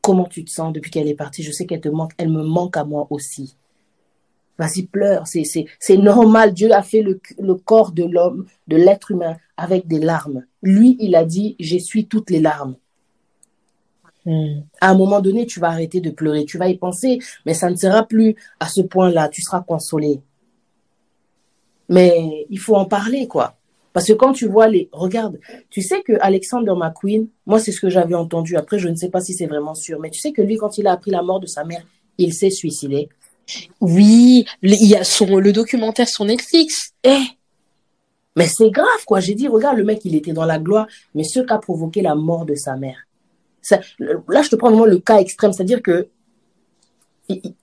Comment 0.00 0.24
tu 0.24 0.44
te 0.44 0.50
sens 0.50 0.72
depuis 0.72 0.90
qu'elle 0.90 1.06
est 1.06 1.14
partie? 1.14 1.44
Je 1.44 1.52
sais 1.52 1.64
qu'elle 1.64 1.80
te 1.80 1.88
manque, 1.88 2.10
elle 2.18 2.30
me 2.30 2.42
manque 2.42 2.76
à 2.76 2.82
moi 2.82 3.06
aussi. 3.10 3.56
Vas-y, 4.58 4.82
pleure. 4.82 5.24
C'est 5.28 5.96
normal. 5.96 6.52
Dieu 6.52 6.72
a 6.72 6.82
fait 6.82 7.02
le, 7.02 7.20
le 7.38 7.54
corps 7.54 7.92
de 7.92 8.02
l'homme, 8.02 8.44
de 8.66 8.76
l'être 8.76 9.12
humain, 9.12 9.36
avec 9.56 9.86
des 9.86 10.00
larmes. 10.00 10.44
Lui, 10.64 10.96
il 10.98 11.14
a 11.14 11.24
dit, 11.24 11.54
j'essuie 11.60 12.08
toutes 12.08 12.28
les 12.28 12.40
larmes. 12.40 12.74
Hmm. 14.26 14.62
À 14.80 14.90
un 14.90 14.94
moment 14.96 15.20
donné, 15.20 15.46
tu 15.46 15.60
vas 15.60 15.68
arrêter 15.68 16.00
de 16.00 16.10
pleurer. 16.10 16.44
Tu 16.44 16.58
vas 16.58 16.68
y 16.68 16.76
penser, 16.76 17.20
mais 17.46 17.54
ça 17.54 17.70
ne 17.70 17.76
sera 17.76 18.02
plus 18.02 18.34
à 18.58 18.66
ce 18.66 18.80
point-là. 18.80 19.28
Tu 19.28 19.42
seras 19.42 19.60
consolé. 19.60 20.22
Mais 21.88 22.46
il 22.50 22.58
faut 22.58 22.74
en 22.74 22.86
parler, 22.86 23.28
quoi. 23.28 23.59
Parce 23.92 24.06
que 24.06 24.12
quand 24.12 24.32
tu 24.32 24.46
vois 24.46 24.68
les... 24.68 24.88
Regarde, 24.92 25.40
tu 25.68 25.82
sais 25.82 26.02
que 26.02 26.12
Alexander 26.20 26.74
McQueen, 26.76 27.28
moi, 27.46 27.58
c'est 27.58 27.72
ce 27.72 27.80
que 27.80 27.90
j'avais 27.90 28.14
entendu. 28.14 28.56
Après, 28.56 28.78
je 28.78 28.88
ne 28.88 28.94
sais 28.94 29.10
pas 29.10 29.20
si 29.20 29.34
c'est 29.34 29.46
vraiment 29.46 29.74
sûr. 29.74 29.98
Mais 30.00 30.10
tu 30.10 30.20
sais 30.20 30.32
que 30.32 30.42
lui, 30.42 30.56
quand 30.56 30.78
il 30.78 30.86
a 30.86 30.92
appris 30.92 31.10
la 31.10 31.22
mort 31.22 31.40
de 31.40 31.46
sa 31.46 31.64
mère, 31.64 31.84
il 32.18 32.32
s'est 32.32 32.50
suicidé. 32.50 33.08
Oui, 33.80 34.44
il 34.62 34.86
y 34.86 34.94
a 34.94 35.02
son, 35.02 35.36
le 35.36 35.52
documentaire 35.52 36.08
sur 36.08 36.24
Netflix. 36.24 36.92
Eh, 37.02 37.18
mais 38.36 38.46
c'est 38.46 38.70
grave, 38.70 39.04
quoi. 39.06 39.20
J'ai 39.20 39.34
dit, 39.34 39.48
regarde, 39.48 39.76
le 39.76 39.84
mec, 39.84 40.04
il 40.04 40.14
était 40.14 40.32
dans 40.32 40.44
la 40.44 40.58
gloire, 40.58 40.86
mais 41.14 41.24
ce 41.24 41.40
qui 41.40 41.52
a 41.52 41.58
provoqué 41.58 42.00
la 42.00 42.14
mort 42.14 42.46
de 42.46 42.54
sa 42.54 42.76
mère. 42.76 43.06
Ça, 43.60 43.80
là, 43.98 44.42
je 44.42 44.48
te 44.48 44.56
prends 44.56 44.70
vraiment 44.70 44.86
le 44.86 44.98
cas 44.98 45.18
extrême, 45.18 45.52
c'est-à-dire 45.52 45.82
que 45.82 46.08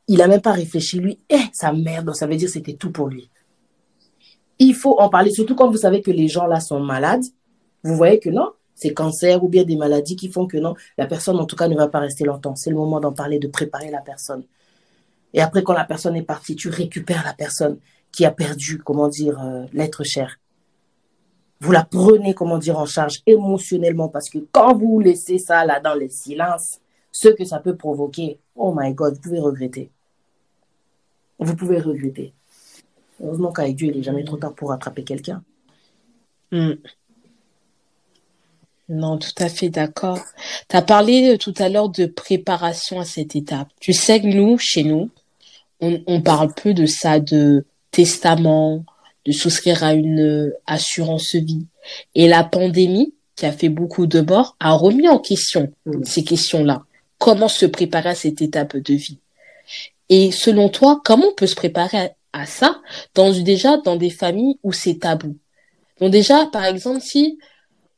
il, 0.08 0.22
a 0.22 0.28
même 0.28 0.42
pas 0.42 0.54
réfléchi, 0.54 1.00
lui. 1.00 1.20
Eh, 1.30 1.42
sa 1.52 1.74
mère, 1.74 2.04
donc 2.04 2.16
ça 2.16 2.28
veut 2.28 2.36
dire 2.36 2.48
que 2.48 2.54
c'était 2.54 2.76
tout 2.76 2.92
pour 2.92 3.08
lui. 3.08 3.30
Il 4.60 4.74
faut 4.74 5.00
en 5.00 5.10
parler, 5.10 5.32
surtout 5.32 5.56
quand 5.56 5.70
vous 5.70 5.78
savez 5.78 6.02
que 6.02 6.12
les 6.12 6.28
gens 6.28 6.48
là 6.48 6.60
sont 6.60 6.80
malades. 6.80 7.24
Vous 7.84 7.96
voyez 7.96 8.20
que 8.20 8.30
non, 8.30 8.52
c'est 8.76 8.94
cancer 8.94 9.44
ou 9.44 9.50
bien 9.50 9.64
des 9.64 9.76
maladies 9.76 10.16
qui 10.16 10.30
font 10.30 10.48
que 10.48 10.58
non, 10.58 10.76
la 10.98 11.08
personne 11.08 11.38
en 11.38 11.46
tout 11.46 11.56
cas 11.56 11.68
ne 11.68 11.76
va 11.76 11.88
pas 11.88 12.00
rester 12.00 12.24
longtemps. 12.24 12.56
C'est 12.56 12.70
le 12.70 12.76
moment 12.76 13.00
d'en 13.00 13.14
parler, 13.14 13.40
de 13.40 13.48
préparer 13.48 13.92
la 13.92 14.02
personne. 14.02 14.44
Et 15.34 15.42
après, 15.42 15.64
quand 15.64 15.74
la 15.74 15.84
personne 15.84 16.16
est 16.16 16.24
partie, 16.24 16.56
tu 16.56 16.70
récupères 16.70 17.24
la 17.26 17.34
personne 17.34 17.80
qui 18.12 18.26
a 18.26 18.32
perdu, 18.32 18.80
comment 18.80 19.08
dire, 19.08 19.40
euh, 19.42 19.66
l'être 19.74 20.04
cher. 20.04 20.40
Vous 21.60 21.72
la 21.72 21.84
prenez, 21.84 22.34
comment 22.34 22.58
dire, 22.58 22.78
en 22.78 22.86
charge 22.86 23.22
émotionnellement 23.26 24.10
parce 24.10 24.30
que 24.30 24.40
quand 24.52 24.76
vous 24.76 25.00
laissez 25.00 25.40
ça 25.40 25.66
là 25.66 25.80
dans 25.80 25.96
le 25.96 26.08
silence, 26.08 26.80
ce 27.12 27.30
que 27.30 27.46
ça 27.46 27.60
peut 27.60 27.76
provoquer, 27.76 28.40
oh 28.56 28.74
my 28.78 28.94
God, 28.94 29.16
vous 29.16 29.22
pouvez 29.22 29.40
regretter. 29.40 29.92
Vous 31.40 31.56
pouvez 31.56 31.80
regretter. 31.80 32.34
Heureusement 33.22 33.52
qu'avec 33.52 33.76
Dieu, 33.76 33.88
il 33.90 33.98
n'est 33.98 34.04
jamais 34.04 34.24
trop 34.24 34.38
tard 34.38 34.54
pour 34.54 34.72
attraper 34.72 35.04
quelqu'un. 35.04 35.44
Hmm. 36.52 36.74
Non, 38.90 39.18
tout 39.18 39.32
à 39.38 39.50
fait 39.50 39.70
d'accord. 39.70 40.20
Tu 40.70 40.76
as 40.76 40.82
parlé 40.82 41.34
euh, 41.34 41.38
tout 41.38 41.54
à 41.58 41.68
l'heure 41.68 41.90
de 41.90 42.06
préparation 42.06 43.00
à 43.00 43.06
cette 43.06 43.36
étape. 43.36 43.68
Tu 43.82 43.92
sais 43.92 44.22
que 44.22 44.28
nous, 44.28 44.58
chez 44.58 44.84
nous, 44.84 45.10
on, 45.82 46.02
on 46.08 46.22
parle 46.22 46.54
peu 46.54 46.74
de 46.74 46.86
ça, 46.86 47.20
de 47.20 47.66
testament, 47.92 48.86
de 49.26 49.34
souscrire 49.34 49.84
à 49.84 49.94
une 49.94 50.22
euh, 50.22 50.58
assurance 50.66 51.36
vie. 51.36 51.66
Et 52.16 52.28
la 52.28 52.46
pandémie, 52.46 53.14
qui 53.36 53.46
a 53.46 53.52
fait 53.52 53.70
beaucoup 53.70 54.08
de 54.08 54.22
morts, 54.22 54.56
a 54.60 54.74
remis 54.74 55.08
en 55.08 55.20
question 55.20 55.72
ces 56.04 56.24
questions-là. 56.24 56.84
Comment 57.20 57.48
se 57.48 57.66
préparer 57.66 58.10
à 58.10 58.16
cette 58.16 58.42
étape 58.42 58.78
de 58.78 58.94
vie? 58.94 59.20
Et 60.10 60.32
selon 60.32 60.70
toi, 60.70 61.02
comment 61.04 61.28
on 61.28 61.36
peut 61.36 61.48
se 61.48 61.56
préparer 61.56 62.10
à, 62.38 62.46
ça 62.46 62.82
dans 63.14 63.32
déjà 63.32 63.78
dans 63.78 63.96
des 63.96 64.10
familles 64.10 64.58
où 64.64 64.72
c'est 64.72 65.00
tabou 65.00 65.38
Donc 66.00 66.12
déjà, 66.12 66.46
par 66.48 66.66
exemple, 66.66 67.02
si 67.02 67.38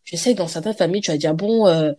je 0.03 0.17
sais 0.17 0.33
que 0.33 0.39
dans 0.39 0.47
certaines 0.47 0.75
familles, 0.75 1.01
tu 1.01 1.11
vas 1.11 1.17
dire 1.17 1.33
bon, 1.33 1.67
euh, 1.67 1.91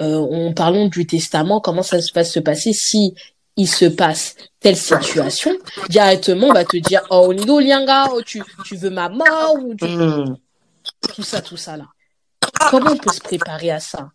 euh, 0.00 0.26
on 0.30 0.52
parlons 0.52 0.88
du 0.88 1.06
testament, 1.06 1.60
comment 1.60 1.82
ça 1.82 1.98
va 2.14 2.24
se 2.24 2.40
passer 2.40 2.72
si 2.72 3.14
il 3.56 3.68
se 3.68 3.86
passe 3.86 4.34
telle 4.60 4.76
situation, 4.76 5.52
directement 5.88 6.48
on 6.48 6.52
va 6.52 6.64
te 6.64 6.76
dire 6.76 7.02
oh 7.10 7.32
Nido 7.32 7.58
Lianga, 7.58 8.08
oh, 8.12 8.20
tu, 8.22 8.42
tu 8.64 8.76
veux 8.76 8.90
ma 8.90 9.08
mort 9.08 9.56
ou 9.62 9.72
hmm. 9.72 10.36
tout 11.14 11.22
ça, 11.22 11.40
tout 11.40 11.56
ça 11.56 11.76
là. 11.76 11.86
Comment 12.70 12.92
on 12.92 12.96
peut 12.96 13.12
se 13.12 13.20
préparer 13.20 13.70
à 13.70 13.80
ça, 13.80 14.10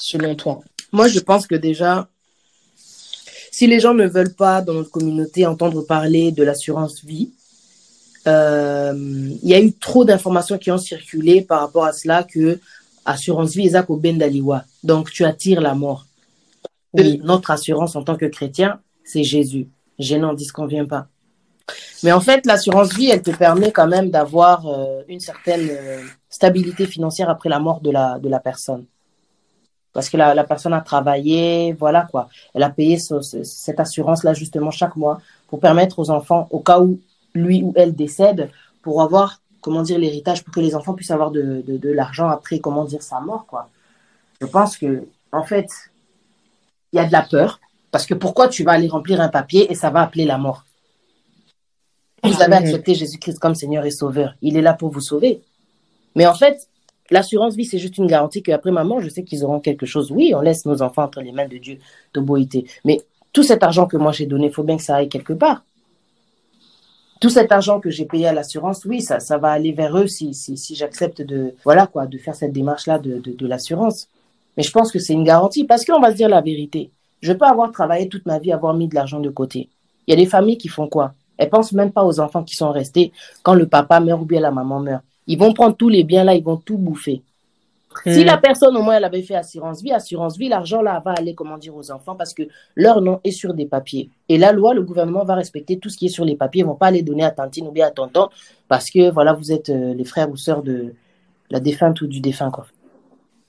selon 0.00 0.34
toi? 0.34 0.60
Moi, 0.92 1.08
je 1.08 1.20
pense 1.20 1.46
que 1.46 1.54
déjà, 1.54 2.08
si 3.50 3.66
les 3.66 3.80
gens 3.80 3.94
ne 3.94 4.06
veulent 4.06 4.34
pas 4.34 4.62
dans 4.62 4.74
notre 4.74 4.90
communauté 4.90 5.46
entendre 5.46 5.82
parler 5.82 6.32
de 6.32 6.42
l'assurance 6.42 7.04
vie, 7.04 7.30
euh, 8.26 8.92
il 9.42 9.48
y 9.48 9.54
a 9.54 9.60
eu 9.60 9.72
trop 9.72 10.04
d'informations 10.04 10.58
qui 10.58 10.70
ont 10.70 10.78
circulé 10.78 11.40
par 11.40 11.60
rapport 11.60 11.84
à 11.84 11.92
cela 11.92 12.24
que 12.24 12.58
assurance 13.04 13.54
vie 13.54 13.66
est 13.66 13.90
au 13.90 13.96
Bendaliwa. 13.96 14.64
Donc 14.82 15.10
tu 15.10 15.24
attires 15.24 15.60
la 15.60 15.74
mort. 15.74 16.06
Oui. 16.92 17.20
Notre 17.24 17.50
assurance 17.50 17.96
en 17.96 18.02
tant 18.02 18.16
que 18.16 18.26
chrétien, 18.26 18.80
c'est 19.04 19.24
Jésus. 19.24 19.68
Je 19.98 20.16
n'en 20.16 20.34
disconviens 20.34 20.84
pas. 20.84 21.08
Mais 22.02 22.12
en 22.12 22.20
fait, 22.20 22.46
l'assurance 22.46 22.94
vie, 22.94 23.10
elle 23.10 23.22
te 23.22 23.30
permet 23.30 23.72
quand 23.72 23.86
même 23.86 24.10
d'avoir 24.10 24.66
euh, 24.66 25.02
une 25.08 25.20
certaine 25.20 25.68
euh, 25.70 26.02
stabilité 26.30 26.86
financière 26.86 27.28
après 27.28 27.48
la 27.48 27.58
mort 27.58 27.80
de 27.80 27.90
la, 27.90 28.18
de 28.18 28.28
la 28.28 28.40
personne. 28.40 28.86
Parce 29.92 30.10
que 30.10 30.16
la, 30.16 30.34
la 30.34 30.44
personne 30.44 30.74
a 30.74 30.80
travaillé, 30.80 31.72
voilà 31.72 32.06
quoi. 32.10 32.28
Elle 32.54 32.62
a 32.62 32.70
payé 32.70 32.98
cette 32.98 33.80
assurance-là 33.80 34.34
justement 34.34 34.70
chaque 34.70 34.96
mois 34.96 35.20
pour 35.48 35.60
permettre 35.60 35.98
aux 35.98 36.10
enfants, 36.10 36.46
au 36.50 36.60
cas 36.60 36.80
où 36.80 37.00
lui 37.34 37.62
ou 37.62 37.72
elle 37.76 37.94
décède 37.94 38.50
pour 38.82 39.02
avoir, 39.02 39.40
comment 39.60 39.82
dire, 39.82 39.98
l'héritage, 39.98 40.44
pour 40.44 40.54
que 40.54 40.60
les 40.60 40.74
enfants 40.74 40.94
puissent 40.94 41.10
avoir 41.10 41.30
de, 41.30 41.62
de, 41.66 41.90
l'argent 41.90 42.28
après, 42.28 42.58
comment 42.58 42.84
dire, 42.84 43.02
sa 43.02 43.20
mort, 43.20 43.46
quoi. 43.46 43.68
Je 44.40 44.46
pense 44.46 44.76
que, 44.76 45.04
en 45.32 45.42
fait, 45.42 45.68
il 46.92 46.96
y 46.96 46.98
a 47.00 47.06
de 47.06 47.12
la 47.12 47.22
peur, 47.22 47.60
parce 47.90 48.06
que 48.06 48.14
pourquoi 48.14 48.48
tu 48.48 48.62
vas 48.64 48.72
aller 48.72 48.88
remplir 48.88 49.20
un 49.20 49.28
papier 49.28 49.70
et 49.70 49.74
ça 49.74 49.90
va 49.90 50.02
appeler 50.02 50.24
la 50.24 50.38
mort? 50.38 50.64
Vous 52.22 52.40
avez 52.42 52.56
accepté 52.56 52.94
Jésus-Christ 52.94 53.38
comme 53.38 53.54
Seigneur 53.54 53.84
et 53.84 53.90
Sauveur. 53.90 54.34
Il 54.42 54.56
est 54.56 54.62
là 54.62 54.74
pour 54.74 54.90
vous 54.90 55.00
sauver. 55.00 55.40
Mais 56.14 56.26
en 56.26 56.34
fait, 56.34 56.68
l'assurance 57.10 57.56
vie, 57.56 57.64
c'est 57.64 57.78
juste 57.78 57.98
une 57.98 58.06
garantie 58.06 58.42
qu'après 58.42 58.70
ma 58.70 58.84
mort, 58.84 59.00
je 59.00 59.08
sais 59.08 59.24
qu'ils 59.24 59.44
auront 59.44 59.60
quelque 59.60 59.86
chose. 59.86 60.10
Oui, 60.10 60.32
on 60.34 60.40
laisse 60.40 60.66
nos 60.66 60.82
enfants 60.82 61.04
entre 61.04 61.20
les 61.20 61.32
mains 61.32 61.48
de 61.48 61.58
Dieu, 61.58 61.78
de 62.14 62.20
beauté. 62.20 62.66
Mais 62.84 63.00
tout 63.32 63.42
cet 63.42 63.62
argent 63.62 63.86
que 63.86 63.96
moi 63.96 64.12
j'ai 64.12 64.26
donné, 64.26 64.46
il 64.46 64.52
faut 64.52 64.62
bien 64.62 64.76
que 64.76 64.82
ça 64.82 64.96
aille 64.96 65.08
quelque 65.08 65.32
part 65.32 65.62
tout 67.20 67.30
cet 67.30 67.50
argent 67.50 67.80
que 67.80 67.90
j'ai 67.90 68.04
payé 68.04 68.28
à 68.28 68.32
l'assurance, 68.32 68.84
oui, 68.84 69.00
ça, 69.00 69.18
ça 69.20 69.38
va 69.38 69.50
aller 69.50 69.72
vers 69.72 69.96
eux 69.96 70.06
si, 70.06 70.34
si, 70.34 70.56
si 70.56 70.74
j'accepte 70.74 71.22
de, 71.22 71.54
voilà 71.64 71.86
quoi, 71.86 72.06
de 72.06 72.16
faire 72.18 72.34
cette 72.34 72.52
démarche-là 72.52 72.98
de, 72.98 73.18
de, 73.18 73.32
de 73.32 73.46
l'assurance. 73.46 74.08
Mais 74.56 74.62
je 74.62 74.70
pense 74.70 74.92
que 74.92 74.98
c'est 74.98 75.14
une 75.14 75.24
garantie 75.24 75.64
parce 75.64 75.84
qu'on 75.84 76.00
va 76.00 76.10
se 76.10 76.16
dire 76.16 76.28
la 76.28 76.40
vérité. 76.40 76.90
Je 77.20 77.32
peux 77.32 77.44
avoir 77.44 77.72
travaillé 77.72 78.08
toute 78.08 78.26
ma 78.26 78.38
vie, 78.38 78.52
avoir 78.52 78.74
mis 78.74 78.88
de 78.88 78.94
l'argent 78.94 79.20
de 79.20 79.30
côté. 79.30 79.68
Il 80.06 80.12
y 80.12 80.14
a 80.14 80.16
des 80.16 80.26
familles 80.28 80.58
qui 80.58 80.68
font 80.68 80.88
quoi? 80.88 81.14
Elles 81.36 81.50
pensent 81.50 81.72
même 81.72 81.92
pas 81.92 82.04
aux 82.04 82.20
enfants 82.20 82.44
qui 82.44 82.54
sont 82.54 82.70
restés 82.70 83.12
quand 83.42 83.54
le 83.54 83.66
papa 83.66 84.00
meurt 84.00 84.20
ou 84.20 84.24
bien 84.24 84.40
la 84.40 84.50
maman 84.50 84.80
meurt. 84.80 85.02
Ils 85.28 85.38
vont 85.38 85.52
prendre 85.52 85.76
tous 85.76 85.88
les 85.88 86.02
biens 86.02 86.24
là, 86.24 86.34
ils 86.34 86.42
vont 86.42 86.56
tout 86.56 86.78
bouffer. 86.78 87.22
Si 88.06 88.24
la 88.24 88.38
personne, 88.38 88.76
au 88.76 88.82
moins, 88.82 88.96
elle 88.96 89.04
avait 89.04 89.22
fait 89.22 89.34
assurance 89.34 89.82
vie, 89.82 89.92
assurance 89.92 90.36
vie, 90.36 90.48
l'argent 90.48 90.82
là 90.82 91.02
va 91.04 91.12
aller, 91.12 91.34
comment 91.34 91.58
dire, 91.58 91.74
aux 91.74 91.90
enfants 91.90 92.14
parce 92.14 92.34
que 92.34 92.42
leur 92.76 93.00
nom 93.00 93.20
est 93.24 93.30
sur 93.30 93.54
des 93.54 93.66
papiers. 93.66 94.10
Et 94.28 94.38
la 94.38 94.52
loi, 94.52 94.74
le 94.74 94.82
gouvernement 94.82 95.24
va 95.24 95.34
respecter 95.34 95.78
tout 95.78 95.88
ce 95.88 95.96
qui 95.96 96.06
est 96.06 96.10
sur 96.10 96.24
les 96.24 96.36
papiers. 96.36 96.62
Ils 96.62 96.66
vont 96.66 96.74
pas 96.74 96.90
les 96.90 97.02
donner 97.02 97.24
à 97.24 97.30
Tantine 97.30 97.66
ou 97.66 97.72
bien 97.72 97.86
à 97.86 97.90
Tonton 97.90 98.28
parce 98.68 98.90
que, 98.90 99.10
voilà, 99.10 99.32
vous 99.32 99.52
êtes 99.52 99.70
euh, 99.70 99.94
les 99.94 100.04
frères 100.04 100.30
ou 100.30 100.36
sœurs 100.36 100.62
de 100.62 100.94
la 101.50 101.60
défunte 101.60 102.00
ou 102.00 102.06
du 102.06 102.20
défunt, 102.20 102.50
quoi. 102.50 102.66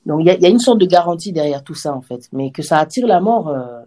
Donc, 0.05 0.21
il 0.21 0.25
y 0.25 0.45
a, 0.45 0.49
une 0.49 0.59
sorte 0.59 0.79
de 0.79 0.85
garantie 0.85 1.31
derrière 1.31 1.63
tout 1.63 1.75
ça, 1.75 1.93
en 1.93 2.01
fait. 2.01 2.29
Mais 2.31 2.51
que 2.51 2.63
ça 2.63 2.79
attire 2.79 3.05
la 3.05 3.19
mort, 3.19 3.49
euh, 3.49 3.81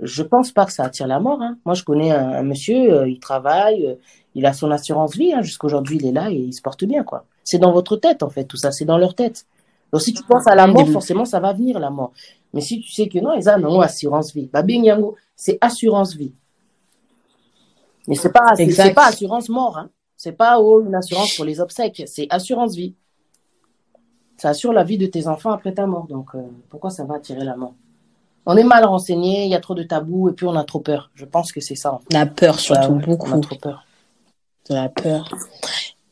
je 0.00 0.22
pense 0.22 0.52
pas 0.52 0.64
que 0.64 0.72
ça 0.72 0.84
attire 0.84 1.08
la 1.08 1.20
mort. 1.20 1.42
Hein. 1.42 1.58
Moi, 1.66 1.74
je 1.74 1.82
connais 1.82 2.12
un, 2.12 2.42
monsieur, 2.42 2.92
euh, 2.92 3.08
il 3.08 3.18
travaille, 3.18 3.98
il 4.34 4.46
a 4.46 4.52
son 4.52 4.70
assurance 4.70 5.16
vie, 5.16 5.34
hein, 5.34 5.42
jusqu'aujourd'hui, 5.42 5.98
il 6.00 6.06
est 6.06 6.12
là 6.12 6.30
et 6.30 6.36
il 6.36 6.52
se 6.54 6.62
porte 6.62 6.84
bien, 6.84 7.02
quoi. 7.02 7.26
C'est 7.46 7.58
dans 7.58 7.72
votre 7.72 7.96
tête, 7.96 8.24
en 8.24 8.28
fait, 8.28 8.44
tout 8.44 8.56
ça, 8.56 8.72
c'est 8.72 8.84
dans 8.84 8.98
leur 8.98 9.14
tête. 9.14 9.46
Donc, 9.92 10.02
si 10.02 10.12
tu 10.12 10.24
penses 10.24 10.48
à 10.48 10.56
la 10.56 10.66
mort, 10.66 10.88
forcément, 10.88 11.24
ça 11.24 11.38
va 11.38 11.52
venir, 11.52 11.78
la 11.78 11.90
mort. 11.90 12.12
Mais 12.52 12.60
si 12.60 12.80
tu 12.80 12.90
sais 12.90 13.08
que 13.08 13.20
non, 13.20 13.34
ils 13.34 13.48
ont 13.48 13.80
assurance 13.80 14.34
vie. 14.34 14.50
Bah, 14.52 14.64
c'est 15.36 15.56
assurance 15.60 16.16
vie. 16.16 16.34
Mais 18.08 18.16
c'est 18.16 18.32
pas, 18.32 18.56
c'est 18.56 18.94
pas 18.94 19.06
assurance 19.06 19.48
mort, 19.48 19.78
hein. 19.78 19.90
C'est 20.16 20.32
pas 20.32 20.58
oh, 20.60 20.82
une 20.84 20.94
assurance 20.94 21.36
pour 21.36 21.44
les 21.44 21.60
obsèques, 21.60 22.02
c'est 22.06 22.26
assurance 22.30 22.74
vie. 22.74 22.94
Ça 24.38 24.48
assure 24.50 24.72
la 24.72 24.82
vie 24.82 24.98
de 24.98 25.06
tes 25.06 25.28
enfants 25.28 25.50
après 25.50 25.72
ta 25.72 25.86
mort. 25.86 26.06
Donc, 26.08 26.34
euh, 26.34 26.42
pourquoi 26.68 26.90
ça 26.90 27.04
va 27.04 27.16
attirer 27.16 27.44
la 27.44 27.56
mort? 27.56 27.74
On 28.44 28.56
est 28.56 28.64
mal 28.64 28.84
renseigné, 28.84 29.44
il 29.44 29.50
y 29.50 29.54
a 29.54 29.60
trop 29.60 29.74
de 29.74 29.82
tabous 29.82 30.30
et 30.30 30.32
puis 30.32 30.46
on 30.46 30.56
a 30.56 30.64
trop 30.64 30.80
peur. 30.80 31.10
Je 31.14 31.26
pense 31.26 31.52
que 31.52 31.60
c'est 31.60 31.74
ça. 31.74 32.00
La 32.10 32.26
peur 32.26 32.58
surtout, 32.58 32.94
beaucoup. 32.94 33.30
On 33.30 33.38
a 33.38 33.40
trop 33.40 33.56
peur. 33.56 33.84
De 34.68 34.74
la 34.74 34.88
peur. 34.88 35.28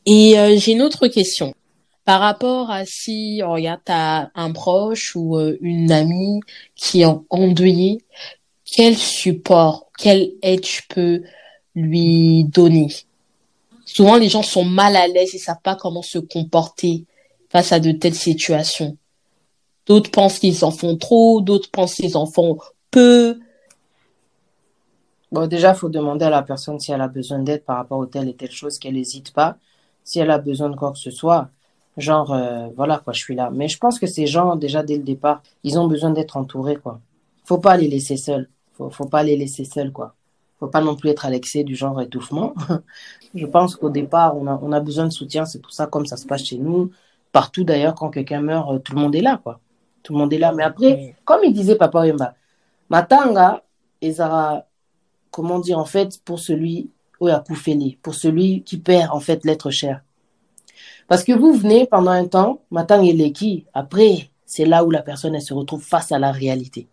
Et 0.05 0.37
euh, 0.37 0.57
j'ai 0.57 0.73
une 0.73 0.81
autre 0.81 1.07
question. 1.07 1.53
Par 2.03 2.19
rapport 2.19 2.69
à 2.69 2.85
si, 2.85 3.41
regarde, 3.41 3.81
t'as 3.83 4.29
un 4.35 4.51
proche 4.51 5.15
ou 5.15 5.37
euh, 5.37 5.57
une 5.61 5.91
amie 5.91 6.39
qui 6.75 7.01
est 7.01 7.07
endeuillée, 7.29 8.03
quel 8.63 8.95
support, 8.95 9.89
quelle 9.97 10.33
aide 10.43 10.61
tu 10.61 10.83
peux 10.87 11.23
lui 11.73 12.43
donner? 12.43 12.89
Souvent, 13.85 14.17
les 14.17 14.29
gens 14.29 14.43
sont 14.43 14.65
mal 14.65 14.95
à 14.95 15.07
l'aise, 15.07 15.33
ils 15.33 15.39
savent 15.39 15.61
pas 15.63 15.75
comment 15.75 16.01
se 16.01 16.19
comporter 16.19 17.05
face 17.49 17.71
à 17.71 17.79
de 17.79 17.91
telles 17.91 18.15
situations. 18.15 18.97
D'autres 19.87 20.11
pensent 20.11 20.39
qu'ils 20.39 20.65
en 20.65 20.71
font 20.71 20.97
trop, 20.97 21.41
d'autres 21.41 21.69
pensent 21.71 21.95
qu'ils 21.95 22.17
en 22.17 22.25
font 22.25 22.57
peu. 22.91 23.39
Bon, 25.31 25.47
déjà, 25.47 25.71
il 25.71 25.77
faut 25.77 25.89
demander 25.89 26.25
à 26.25 26.29
la 26.29 26.41
personne 26.43 26.79
si 26.79 26.91
elle 26.91 27.01
a 27.01 27.07
besoin 27.07 27.39
d'aide 27.39 27.63
par 27.63 27.77
rapport 27.77 28.03
à 28.03 28.07
telle 28.07 28.29
et 28.29 28.35
telle 28.35 28.51
chose, 28.51 28.77
qu'elle 28.77 28.93
n'hésite 28.93 29.31
pas. 29.31 29.57
Si 30.05 30.19
elle 30.19 30.31
a 30.31 30.37
besoin 30.37 30.69
de 30.69 30.77
quoi 30.77 30.93
que 30.93 30.99
ce 30.99 31.11
soit, 31.11 31.49
genre, 31.97 32.33
euh, 32.33 32.69
voilà, 32.77 32.99
quoi, 32.99 33.11
je 33.11 33.19
suis 33.19 33.35
là. 33.35 33.49
Mais 33.51 33.67
je 33.67 33.77
pense 33.77 33.99
que 33.99 34.07
ces 34.07 34.27
gens, 34.27 34.55
déjà, 34.55 34.83
dès 34.83 34.95
le 34.97 35.03
départ, 35.03 35.41
ils 35.63 35.77
ont 35.79 35.87
besoin 35.87 36.11
d'être 36.11 36.37
entourés, 36.37 36.77
quoi. 36.77 37.01
Faut 37.43 37.57
pas 37.57 37.75
les 37.75 37.87
laisser 37.87 38.15
seuls. 38.15 38.47
Faut, 38.73 38.89
faut 38.89 39.07
pas 39.07 39.23
les 39.23 39.35
laisser 39.35 39.65
seuls, 39.65 39.91
quoi. 39.91 40.15
Faut 40.59 40.67
pas 40.67 40.81
non 40.81 40.95
plus 40.95 41.09
être 41.09 41.25
à 41.25 41.29
l'excès 41.29 41.63
du 41.63 41.75
genre 41.75 42.01
étouffement. 42.01 42.53
je 43.35 43.45
pense 43.45 43.75
qu'au 43.75 43.89
départ, 43.89 44.37
on 44.37 44.47
a, 44.47 44.57
on 44.61 44.71
a 44.71 44.79
besoin 44.79 45.05
de 45.05 45.11
soutien. 45.11 45.45
C'est 45.45 45.61
pour 45.61 45.73
ça, 45.73 45.87
comme 45.87 46.05
ça 46.05 46.17
se 46.17 46.25
passe 46.25 46.43
chez 46.43 46.57
nous, 46.57 46.91
partout 47.31 47.63
d'ailleurs, 47.63 47.95
quand 47.95 48.09
quelqu'un 48.09 48.41
meurt, 48.41 48.71
euh, 48.71 48.79
tout 48.79 48.95
le 48.95 49.01
monde 49.01 49.15
est 49.15 49.21
là, 49.21 49.39
quoi. 49.43 49.59
Tout 50.03 50.13
le 50.13 50.19
monde 50.19 50.31
est 50.33 50.37
là. 50.37 50.53
Mais 50.53 50.63
après, 50.63 51.15
comme 51.25 51.41
il 51.43 51.53
disait 51.53 51.75
Papa 51.75 52.05
Yemba, 52.05 52.35
Matanga, 52.89 53.63
ezara, 54.01 54.65
comment 55.31 55.59
dire, 55.59 55.79
en 55.79 55.85
fait, 55.85 56.21
pour 56.23 56.39
celui 56.39 56.91
Koufeli, 57.19 57.97
pour 58.01 58.15
celui 58.15 58.63
qui 58.63 58.77
perd, 58.77 59.11
en 59.11 59.19
fait, 59.19 59.45
l'être 59.45 59.69
cher. 59.69 60.01
Parce 61.07 61.23
que 61.23 61.33
vous 61.33 61.53
venez 61.53 61.85
pendant 61.85 62.11
un 62.11 62.25
temps, 62.25 62.61
Matanga 62.71 63.09
et 63.09 63.13
Leki, 63.13 63.65
après, 63.73 64.29
c'est 64.45 64.65
là 64.65 64.83
où 64.83 64.91
la 64.91 65.01
personne, 65.01 65.35
elle 65.35 65.41
se 65.41 65.53
retrouve 65.53 65.83
face 65.83 66.11
à 66.11 66.19
la 66.19 66.31
réalité. 66.31 66.87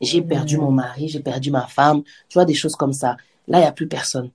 J'ai 0.00 0.22
perdu 0.22 0.58
mon 0.58 0.70
mari, 0.70 1.08
j'ai 1.08 1.20
perdu 1.20 1.50
ma 1.50 1.66
femme, 1.66 2.02
tu 2.28 2.34
vois, 2.34 2.44
des 2.44 2.54
choses 2.54 2.74
comme 2.74 2.92
ça. 2.92 3.16
Là, 3.46 3.58
il 3.58 3.62
n'y 3.62 3.66
a 3.66 3.72
plus 3.72 3.88
personne. 3.88 4.30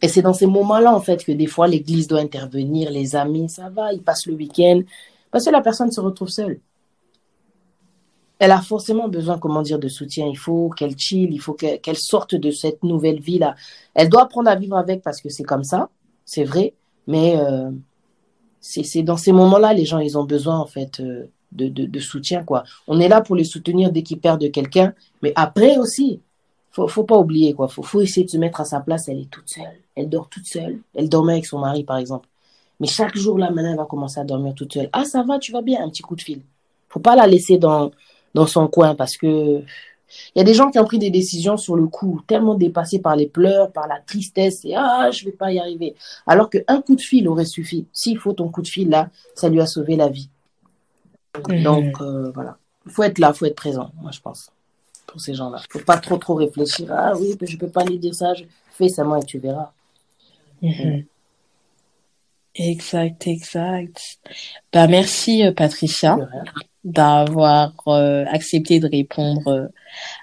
Et 0.00 0.08
c'est 0.08 0.22
dans 0.22 0.32
ces 0.32 0.46
moments-là, 0.46 0.94
en 0.94 1.00
fait, 1.00 1.24
que 1.24 1.32
des 1.32 1.46
fois, 1.46 1.66
l'église 1.66 2.06
doit 2.06 2.20
intervenir, 2.20 2.90
les 2.90 3.16
amis, 3.16 3.48
ça 3.48 3.68
va, 3.68 3.92
ils 3.92 4.02
passent 4.02 4.26
le 4.26 4.34
week-end. 4.34 4.80
Parce 5.30 5.44
que 5.44 5.50
la 5.50 5.60
personne 5.60 5.90
se 5.90 6.00
retrouve 6.00 6.28
seule 6.28 6.60
elle 8.38 8.52
a 8.52 8.60
forcément 8.60 9.08
besoin, 9.08 9.38
comment 9.38 9.62
dire, 9.62 9.78
de 9.78 9.88
soutien. 9.88 10.26
Il 10.26 10.38
faut 10.38 10.68
qu'elle 10.70 10.96
chill, 10.96 11.32
il 11.32 11.40
faut 11.40 11.54
qu'elle 11.54 11.96
sorte 11.96 12.34
de 12.34 12.50
cette 12.50 12.84
nouvelle 12.84 13.20
vie-là. 13.20 13.56
Elle 13.94 14.08
doit 14.08 14.22
apprendre 14.22 14.48
à 14.48 14.54
vivre 14.54 14.76
avec 14.76 15.02
parce 15.02 15.20
que 15.20 15.28
c'est 15.28 15.42
comme 15.42 15.64
ça, 15.64 15.90
c'est 16.24 16.44
vrai. 16.44 16.74
Mais 17.06 17.36
euh, 17.36 17.70
c'est 18.60 19.02
dans 19.02 19.16
ces 19.16 19.32
moments-là, 19.32 19.72
les 19.72 19.84
gens, 19.84 19.98
ils 19.98 20.16
ont 20.16 20.24
besoin, 20.24 20.58
en 20.58 20.66
fait, 20.66 21.00
euh, 21.00 21.26
de, 21.52 22.00
soutien, 22.00 22.44
quoi. 22.44 22.62
On 22.86 23.00
est 23.00 23.08
là 23.08 23.22
pour 23.22 23.34
les 23.34 23.44
soutenir 23.44 23.90
dès 23.90 24.02
qu'ils 24.02 24.20
perdent 24.20 24.50
quelqu'un. 24.52 24.94
Mais 25.22 25.32
après 25.34 25.78
aussi, 25.78 26.20
faut, 26.70 26.86
faut 26.86 27.04
pas 27.04 27.16
oublier, 27.18 27.54
quoi. 27.54 27.66
Faut, 27.66 27.82
faut 27.82 28.02
essayer 28.02 28.24
de 28.24 28.30
se 28.30 28.38
mettre 28.38 28.60
à 28.60 28.64
sa 28.64 28.80
place. 28.80 29.08
Elle 29.08 29.20
est 29.20 29.30
toute 29.30 29.48
seule. 29.48 29.80
Elle 29.96 30.08
dort 30.08 30.28
toute 30.28 30.46
seule. 30.46 30.78
Elle 30.94 31.08
dormait 31.08 31.32
avec 31.32 31.46
son 31.46 31.58
mari, 31.58 31.82
par 31.82 31.96
exemple. 31.96 32.28
Mais 32.78 32.86
chaque 32.86 33.16
jour, 33.16 33.36
là, 33.36 33.50
maintenant, 33.50 33.72
elle 33.72 33.76
va 33.78 33.86
commencer 33.86 34.20
à 34.20 34.24
dormir 34.24 34.54
toute 34.54 34.74
seule. 34.74 34.90
Ah, 34.92 35.04
ça 35.04 35.24
va, 35.24 35.40
tu 35.40 35.50
vas 35.50 35.62
bien, 35.62 35.82
un 35.82 35.88
petit 35.88 36.02
coup 36.02 36.14
de 36.14 36.22
fil. 36.22 36.42
Faut 36.88 37.00
pas 37.00 37.16
la 37.16 37.26
laisser 37.26 37.58
dans, 37.58 37.90
dans 38.38 38.46
son 38.46 38.68
coin 38.68 38.94
parce 38.94 39.16
que 39.16 39.62
il 40.34 40.38
y 40.38 40.40
a 40.40 40.44
des 40.44 40.54
gens 40.54 40.70
qui 40.70 40.78
ont 40.78 40.84
pris 40.84 40.98
des 40.98 41.10
décisions 41.10 41.58
sur 41.58 41.76
le 41.76 41.86
coup, 41.86 42.22
tellement 42.26 42.54
dépassés 42.54 42.98
par 42.98 43.14
les 43.14 43.26
pleurs, 43.26 43.70
par 43.72 43.86
la 43.86 44.00
tristesse, 44.00 44.64
et 44.64 44.74
ah, 44.74 45.10
je 45.10 45.26
vais 45.26 45.32
pas 45.32 45.52
y 45.52 45.58
arriver. 45.58 45.94
Alors 46.26 46.48
qu'un 46.48 46.80
coup 46.80 46.96
de 46.96 47.00
fil 47.00 47.28
aurait 47.28 47.44
suffi. 47.44 47.86
S'il 47.92 48.18
faut 48.18 48.32
ton 48.32 48.48
coup 48.48 48.62
de 48.62 48.68
fil 48.68 48.88
là, 48.88 49.10
ça 49.34 49.50
lui 49.50 49.60
a 49.60 49.66
sauvé 49.66 49.96
la 49.96 50.08
vie. 50.08 50.30
Mhm. 51.48 51.62
Donc 51.62 52.00
euh, 52.00 52.30
voilà, 52.30 52.56
il 52.86 52.92
faut 52.92 53.02
être 53.02 53.18
là, 53.18 53.32
il 53.34 53.38
faut 53.38 53.44
être 53.44 53.56
présent, 53.56 53.90
moi 54.00 54.10
je 54.10 54.20
pense, 54.20 54.50
pour 55.06 55.20
ces 55.20 55.34
gens-là. 55.34 55.60
Il 55.68 55.78
faut 55.78 55.84
pas 55.84 55.98
trop 55.98 56.16
trop 56.16 56.34
réfléchir. 56.34 56.88
Ah 56.90 57.12
oui, 57.18 57.36
je 57.40 57.56
peux 57.58 57.68
pas 57.68 57.84
lui 57.84 57.98
dire 57.98 58.14
ça. 58.14 58.32
Je... 58.34 58.44
Fais 58.70 58.88
ça 58.88 59.04
moi 59.04 59.18
et 59.18 59.24
tu 59.24 59.38
verras. 59.38 59.72
Mhm. 60.62 61.04
Exact, 62.58 63.24
exact. 63.28 64.18
Bah 64.72 64.88
merci 64.88 65.44
euh, 65.44 65.52
Patricia 65.52 66.18
d'avoir 66.82 67.72
euh, 67.86 68.24
accepté 68.28 68.80
de 68.80 68.88
répondre 68.88 69.48
euh, 69.48 69.66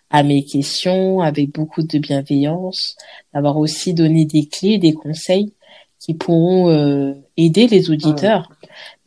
à 0.10 0.24
mes 0.24 0.44
questions 0.44 1.22
avec 1.22 1.52
beaucoup 1.52 1.84
de 1.84 1.98
bienveillance, 1.98 2.98
d'avoir 3.34 3.58
aussi 3.58 3.94
donné 3.94 4.26
des 4.26 4.48
clés, 4.48 4.78
des 4.78 4.94
conseils 4.94 5.54
qui 6.00 6.14
pourront 6.14 7.16
aider 7.36 7.68
les 7.68 7.90
auditeurs, 7.90 8.52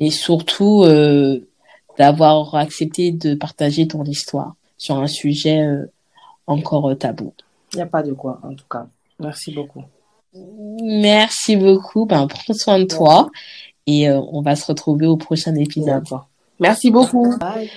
mais 0.01 0.11
surtout 0.11 0.85
d'avoir 1.97 2.55
accepté 2.57 3.13
de 3.13 3.35
partager 3.35 3.87
ton 3.87 4.03
histoire 4.05 4.57
sur 4.79 4.99
un 4.99 5.07
sujet 5.07 5.65
encore 6.47 6.97
tabou. 6.99 7.35
Il 7.73 7.77
n'y 7.77 7.83
a 7.83 7.87
pas 7.87 8.03
de 8.03 8.13
quoi, 8.15 8.41
en 8.43 8.55
tout 8.55 8.67
cas. 8.69 8.89
Merci 9.21 9.53
beaucoup. 9.53 9.85
Merci 10.83 11.57
beaucoup. 11.57 12.07
Ben, 12.07 12.27
prends 12.27 12.55
soin 12.55 12.79
de 12.79 12.85
toi 12.85 13.31
et 13.87 14.11
on 14.11 14.43
va 14.43 14.57
se 14.57 14.67
retrouver 14.67 15.07
au 15.07 15.17
prochain 15.17 15.55
épisode. 15.55 16.05
Merci 16.61 16.91
beaucoup. 16.91 17.37
Bye. 17.39 17.71